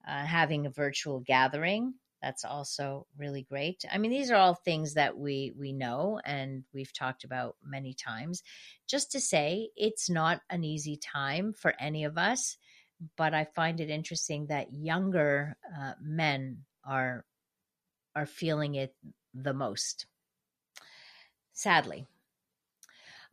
Uh, 0.07 0.25
having 0.25 0.65
a 0.65 0.71
virtual 0.71 1.19
gathering 1.19 1.93
that's 2.21 2.45
also 2.45 3.07
really 3.17 3.43
great. 3.43 3.83
I 3.91 3.97
mean, 3.97 4.11
these 4.11 4.31
are 4.31 4.35
all 4.35 4.53
things 4.53 4.93
that 4.93 5.17
we 5.17 5.53
we 5.57 5.73
know 5.73 6.19
and 6.23 6.63
we've 6.73 6.93
talked 6.93 7.23
about 7.23 7.55
many 7.65 7.93
times. 7.93 8.43
Just 8.87 9.11
to 9.13 9.19
say, 9.19 9.69
it's 9.75 10.09
not 10.09 10.41
an 10.49 10.63
easy 10.63 10.97
time 10.97 11.53
for 11.53 11.73
any 11.79 12.03
of 12.03 12.17
us, 12.17 12.57
but 13.17 13.33
I 13.33 13.45
find 13.45 13.79
it 13.79 13.89
interesting 13.89 14.47
that 14.47 14.73
younger 14.73 15.57
uh, 15.77 15.93
men 16.01 16.59
are 16.83 17.25
are 18.15 18.25
feeling 18.25 18.75
it 18.75 18.93
the 19.33 19.53
most. 19.53 20.05
Sadly, 21.53 22.05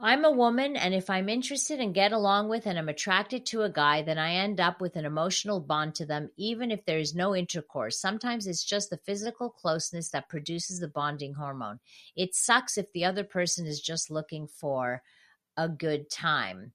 I'm 0.00 0.24
a 0.24 0.30
woman, 0.30 0.76
and 0.76 0.94
if 0.94 1.10
I'm 1.10 1.28
interested 1.28 1.80
and 1.80 1.92
get 1.92 2.12
along 2.12 2.48
with 2.48 2.66
and 2.66 2.78
I'm 2.78 2.88
attracted 2.88 3.44
to 3.46 3.62
a 3.62 3.70
guy, 3.70 4.00
then 4.02 4.16
I 4.16 4.34
end 4.34 4.60
up 4.60 4.80
with 4.80 4.94
an 4.94 5.04
emotional 5.04 5.58
bond 5.58 5.96
to 5.96 6.06
them, 6.06 6.30
even 6.36 6.70
if 6.70 6.84
there 6.84 7.00
is 7.00 7.16
no 7.16 7.34
intercourse. 7.34 7.98
Sometimes 8.00 8.46
it's 8.46 8.62
just 8.62 8.90
the 8.90 8.96
physical 8.96 9.50
closeness 9.50 10.10
that 10.10 10.28
produces 10.28 10.78
the 10.78 10.86
bonding 10.86 11.34
hormone. 11.34 11.80
It 12.14 12.36
sucks 12.36 12.78
if 12.78 12.92
the 12.92 13.04
other 13.04 13.24
person 13.24 13.66
is 13.66 13.80
just 13.80 14.08
looking 14.08 14.46
for 14.46 15.02
a 15.56 15.68
good 15.68 16.10
time. 16.10 16.72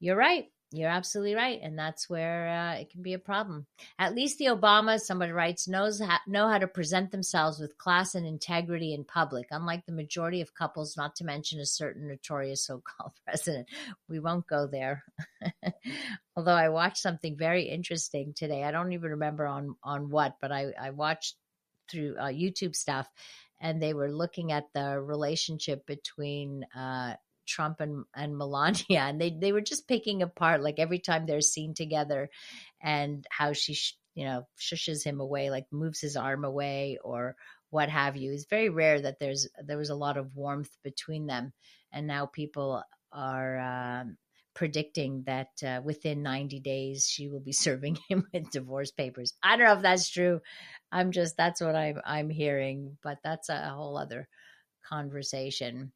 You're 0.00 0.16
right. 0.16 0.50
You're 0.76 0.90
absolutely 0.90 1.36
right, 1.36 1.60
and 1.62 1.78
that's 1.78 2.10
where 2.10 2.48
uh, 2.48 2.80
it 2.80 2.90
can 2.90 3.00
be 3.00 3.12
a 3.12 3.18
problem. 3.18 3.66
At 3.96 4.16
least 4.16 4.38
the 4.38 4.46
Obamas, 4.46 5.02
somebody 5.02 5.30
writes, 5.30 5.68
knows 5.68 6.02
know 6.26 6.48
how 6.48 6.58
to 6.58 6.66
present 6.66 7.12
themselves 7.12 7.60
with 7.60 7.78
class 7.78 8.16
and 8.16 8.26
integrity 8.26 8.92
in 8.92 9.04
public. 9.04 9.46
Unlike 9.52 9.86
the 9.86 9.92
majority 9.92 10.40
of 10.40 10.52
couples, 10.52 10.96
not 10.96 11.14
to 11.16 11.24
mention 11.24 11.60
a 11.60 11.66
certain 11.66 12.08
notorious 12.08 12.66
so-called 12.66 13.12
president. 13.24 13.68
We 14.08 14.18
won't 14.18 14.48
go 14.48 14.66
there. 14.66 15.04
Although 16.36 16.56
I 16.56 16.70
watched 16.70 16.98
something 16.98 17.36
very 17.36 17.68
interesting 17.68 18.34
today. 18.34 18.64
I 18.64 18.72
don't 18.72 18.92
even 18.92 19.10
remember 19.12 19.46
on 19.46 19.76
on 19.84 20.10
what, 20.10 20.38
but 20.40 20.50
I 20.50 20.72
I 20.80 20.90
watched 20.90 21.36
through 21.88 22.16
uh, 22.18 22.24
YouTube 22.24 22.74
stuff, 22.74 23.08
and 23.60 23.80
they 23.80 23.94
were 23.94 24.10
looking 24.10 24.50
at 24.50 24.64
the 24.74 25.00
relationship 25.00 25.86
between. 25.86 26.66
Uh, 26.76 27.14
Trump 27.46 27.80
and, 27.80 28.04
and 28.14 28.36
Melania, 28.38 29.00
and 29.00 29.20
they 29.20 29.30
they 29.30 29.52
were 29.52 29.60
just 29.60 29.88
picking 29.88 30.22
apart 30.22 30.62
like 30.62 30.78
every 30.78 30.98
time 30.98 31.26
they're 31.26 31.40
seen 31.40 31.74
together, 31.74 32.30
and 32.82 33.26
how 33.30 33.52
she 33.52 33.74
sh- 33.74 33.98
you 34.14 34.24
know 34.24 34.46
shushes 34.58 35.04
him 35.04 35.20
away, 35.20 35.50
like 35.50 35.66
moves 35.70 36.00
his 36.00 36.16
arm 36.16 36.44
away 36.44 36.98
or 37.04 37.36
what 37.70 37.88
have 37.88 38.16
you. 38.16 38.32
It's 38.32 38.46
very 38.46 38.68
rare 38.68 39.00
that 39.00 39.18
there's 39.18 39.48
there 39.64 39.78
was 39.78 39.90
a 39.90 39.94
lot 39.96 40.16
of 40.16 40.34
warmth 40.36 40.70
between 40.82 41.26
them, 41.26 41.52
and 41.92 42.06
now 42.06 42.26
people 42.26 42.82
are 43.12 43.58
um, 43.58 44.16
predicting 44.54 45.24
that 45.26 45.50
uh, 45.66 45.80
within 45.84 46.22
90 46.22 46.60
days 46.60 47.08
she 47.08 47.28
will 47.28 47.40
be 47.40 47.52
serving 47.66 47.98
him 48.08 48.26
with 48.32 48.50
divorce 48.50 48.90
papers. 48.90 49.34
I 49.42 49.56
don't 49.56 49.66
know 49.66 49.74
if 49.74 49.82
that's 49.82 50.08
true. 50.10 50.40
I'm 50.92 51.10
just 51.12 51.36
that's 51.36 51.60
what 51.60 51.74
I'm 51.74 52.00
I'm 52.04 52.30
hearing, 52.30 52.96
but 53.02 53.18
that's 53.24 53.48
a 53.48 53.70
whole 53.70 53.98
other 53.98 54.28
conversation. 54.84 55.92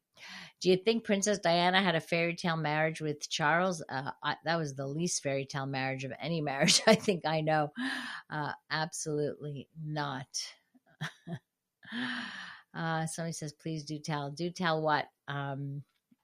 Do 0.61 0.69
you 0.69 0.77
think 0.77 1.03
Princess 1.03 1.39
Diana 1.39 1.81
had 1.81 1.95
a 1.95 2.01
fairy 2.01 2.35
tale 2.35 2.57
marriage 2.57 3.01
with 3.01 3.29
Charles? 3.29 3.83
Uh, 3.87 4.11
I, 4.23 4.35
that 4.45 4.57
was 4.57 4.75
the 4.75 4.87
least 4.87 5.23
fairy 5.23 5.45
tale 5.45 5.65
marriage 5.65 6.03
of 6.03 6.11
any 6.19 6.41
marriage 6.49 6.81
I 6.87 6.95
think 6.95 7.25
I 7.25 7.41
know. 7.41 7.71
Uh, 8.29 8.51
absolutely 8.69 9.67
not. 9.83 10.27
uh, 12.75 13.05
somebody 13.05 13.33
says, 13.33 13.53
please 13.53 13.83
do 13.83 13.99
tell. 13.99 14.31
Do 14.31 14.49
tell 14.49 14.81
what? 14.81 15.07
Um, 15.27 15.83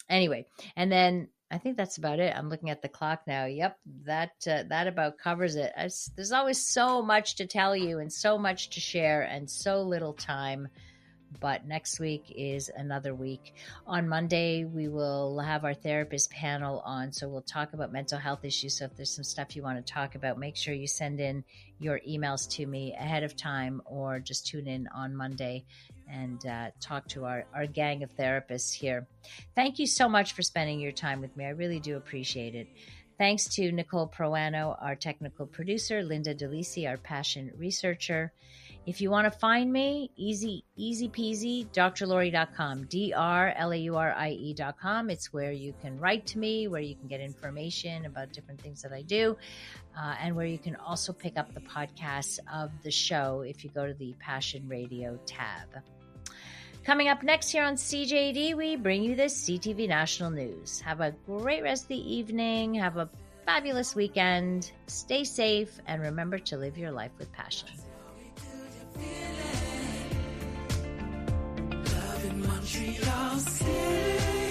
anyway, 0.09 0.45
and 0.75 0.91
then 0.91 1.29
I 1.51 1.57
think 1.57 1.77
that's 1.77 1.97
about 1.97 2.19
it. 2.19 2.35
I'm 2.35 2.49
looking 2.49 2.71
at 2.71 2.81
the 2.81 2.89
clock 2.89 3.21
now. 3.27 3.45
Yep, 3.45 3.77
that 4.05 4.31
uh, 4.49 4.63
that 4.69 4.87
about 4.87 5.17
covers 5.17 5.55
it. 5.55 5.71
there's 5.75 6.31
always 6.31 6.67
so 6.67 7.01
much 7.01 7.35
to 7.35 7.45
tell 7.45 7.75
you 7.75 7.99
and 7.99 8.11
so 8.11 8.37
much 8.37 8.71
to 8.71 8.79
share 8.79 9.21
and 9.21 9.49
so 9.49 9.81
little 9.81 10.13
time 10.13 10.69
but 11.39 11.65
next 11.65 11.99
week 11.99 12.33
is 12.36 12.69
another 12.75 13.13
week. 13.13 13.53
On 13.88 14.07
Monday, 14.07 14.65
we 14.65 14.88
will 14.88 15.39
have 15.39 15.63
our 15.63 15.73
therapist 15.73 16.31
panel 16.31 16.81
on. 16.86 17.11
So 17.11 17.27
we'll 17.27 17.41
talk 17.41 17.73
about 17.73 17.91
mental 17.91 18.17
health 18.17 18.43
issues. 18.43 18.77
So 18.77 18.86
if 18.86 18.95
there's 18.95 19.13
some 19.13 19.23
stuff 19.23 19.55
you 19.55 19.63
want 19.63 19.86
to 19.86 19.93
talk 19.93 20.15
about, 20.15 20.38
make 20.38 20.55
sure 20.55 20.73
you 20.73 20.88
send 20.88 21.19
in 21.19 21.43
your 21.79 21.99
emails 22.07 22.49
to 22.51 22.65
me 22.65 22.93
ahead 22.93 23.23
of 23.23 23.36
time 23.36 23.81
or 23.86 24.19
just 24.19 24.47
tune 24.47 24.67
in 24.67 24.88
on 24.95 25.15
Monday 25.15 25.65
and 26.09 26.45
uh, 26.45 26.69
talk 26.79 27.07
to 27.09 27.25
our, 27.25 27.45
our 27.53 27.65
gang 27.65 28.03
of 28.03 28.15
therapists 28.15 28.73
here. 28.73 29.07
Thank 29.55 29.79
you 29.79 29.88
so 29.88 30.07
much 30.07 30.33
for 30.33 30.41
spending 30.41 30.79
your 30.79 30.91
time 30.91 31.21
with 31.21 31.36
me. 31.36 31.45
I 31.45 31.49
really 31.49 31.79
do 31.79 31.97
appreciate 31.97 32.55
it. 32.55 32.67
Thanks 33.17 33.47
to 33.55 33.71
Nicole 33.71 34.07
Proano, 34.09 34.75
our 34.81 34.95
technical 34.95 35.45
producer, 35.45 36.03
Linda 36.03 36.36
DeLisi, 36.36 36.88
our 36.88 36.97
passion 36.97 37.51
researcher. 37.57 38.33
If 38.86 39.01
you 39.01 39.09
want 39.09 39.25
to 39.25 39.31
find 39.31 39.73
me, 39.73 40.11
easy, 40.15 40.63
easy 40.75 41.09
peasy, 41.09 41.65
drlaurie.com, 41.71 42.83
D-R-L-A-U-R-I-E.com. 42.83 43.49
It's 45.09 45.33
where 45.33 45.51
you 45.51 45.73
can 45.81 45.99
write 45.99 46.27
to 46.27 46.38
me, 46.38 46.67
where 46.67 46.81
you 46.81 46.93
can 46.95 47.07
get 47.07 47.19
information 47.19 48.05
about 48.05 48.31
different 48.31 48.61
things 48.61 48.83
that 48.83 48.93
I 48.93 49.01
do, 49.01 49.36
uh, 49.97 50.15
and 50.21 50.36
where 50.36 50.45
you 50.45 50.59
can 50.59 50.75
also 50.75 51.13
pick 51.13 51.36
up 51.36 51.51
the 51.55 51.61
podcasts 51.61 52.38
of 52.53 52.69
the 52.83 52.91
show 52.91 53.41
if 53.41 53.63
you 53.63 53.71
go 53.71 53.88
to 53.88 53.93
the 53.95 54.13
Passion 54.19 54.67
Radio 54.67 55.17
tab. 55.25 55.67
Coming 56.83 57.07
up 57.07 57.23
next 57.23 57.49
here 57.49 57.63
on 57.63 57.77
CJAD, 57.77 58.53
we 58.55 58.75
bring 58.75 59.03
you 59.03 59.15
the 59.15 59.23
CTV 59.23 59.88
National 59.88 60.29
News. 60.29 60.79
Have 60.81 61.01
a 61.01 61.09
great 61.25 61.63
rest 61.63 61.86
of 61.86 61.88
the 61.89 62.13
evening. 62.13 62.75
Have 62.75 62.97
a 62.97 63.09
fabulous 63.47 63.95
weekend. 63.95 64.71
Stay 64.86 65.23
safe 65.23 65.79
and 65.88 66.03
remember 66.03 66.38
to 66.38 66.57
live 66.57 66.77
your 66.77 66.91
life 66.91 67.13
with 67.17 67.31
passion. 67.31 67.69
Montreal 72.65 73.39
City. 73.39 74.44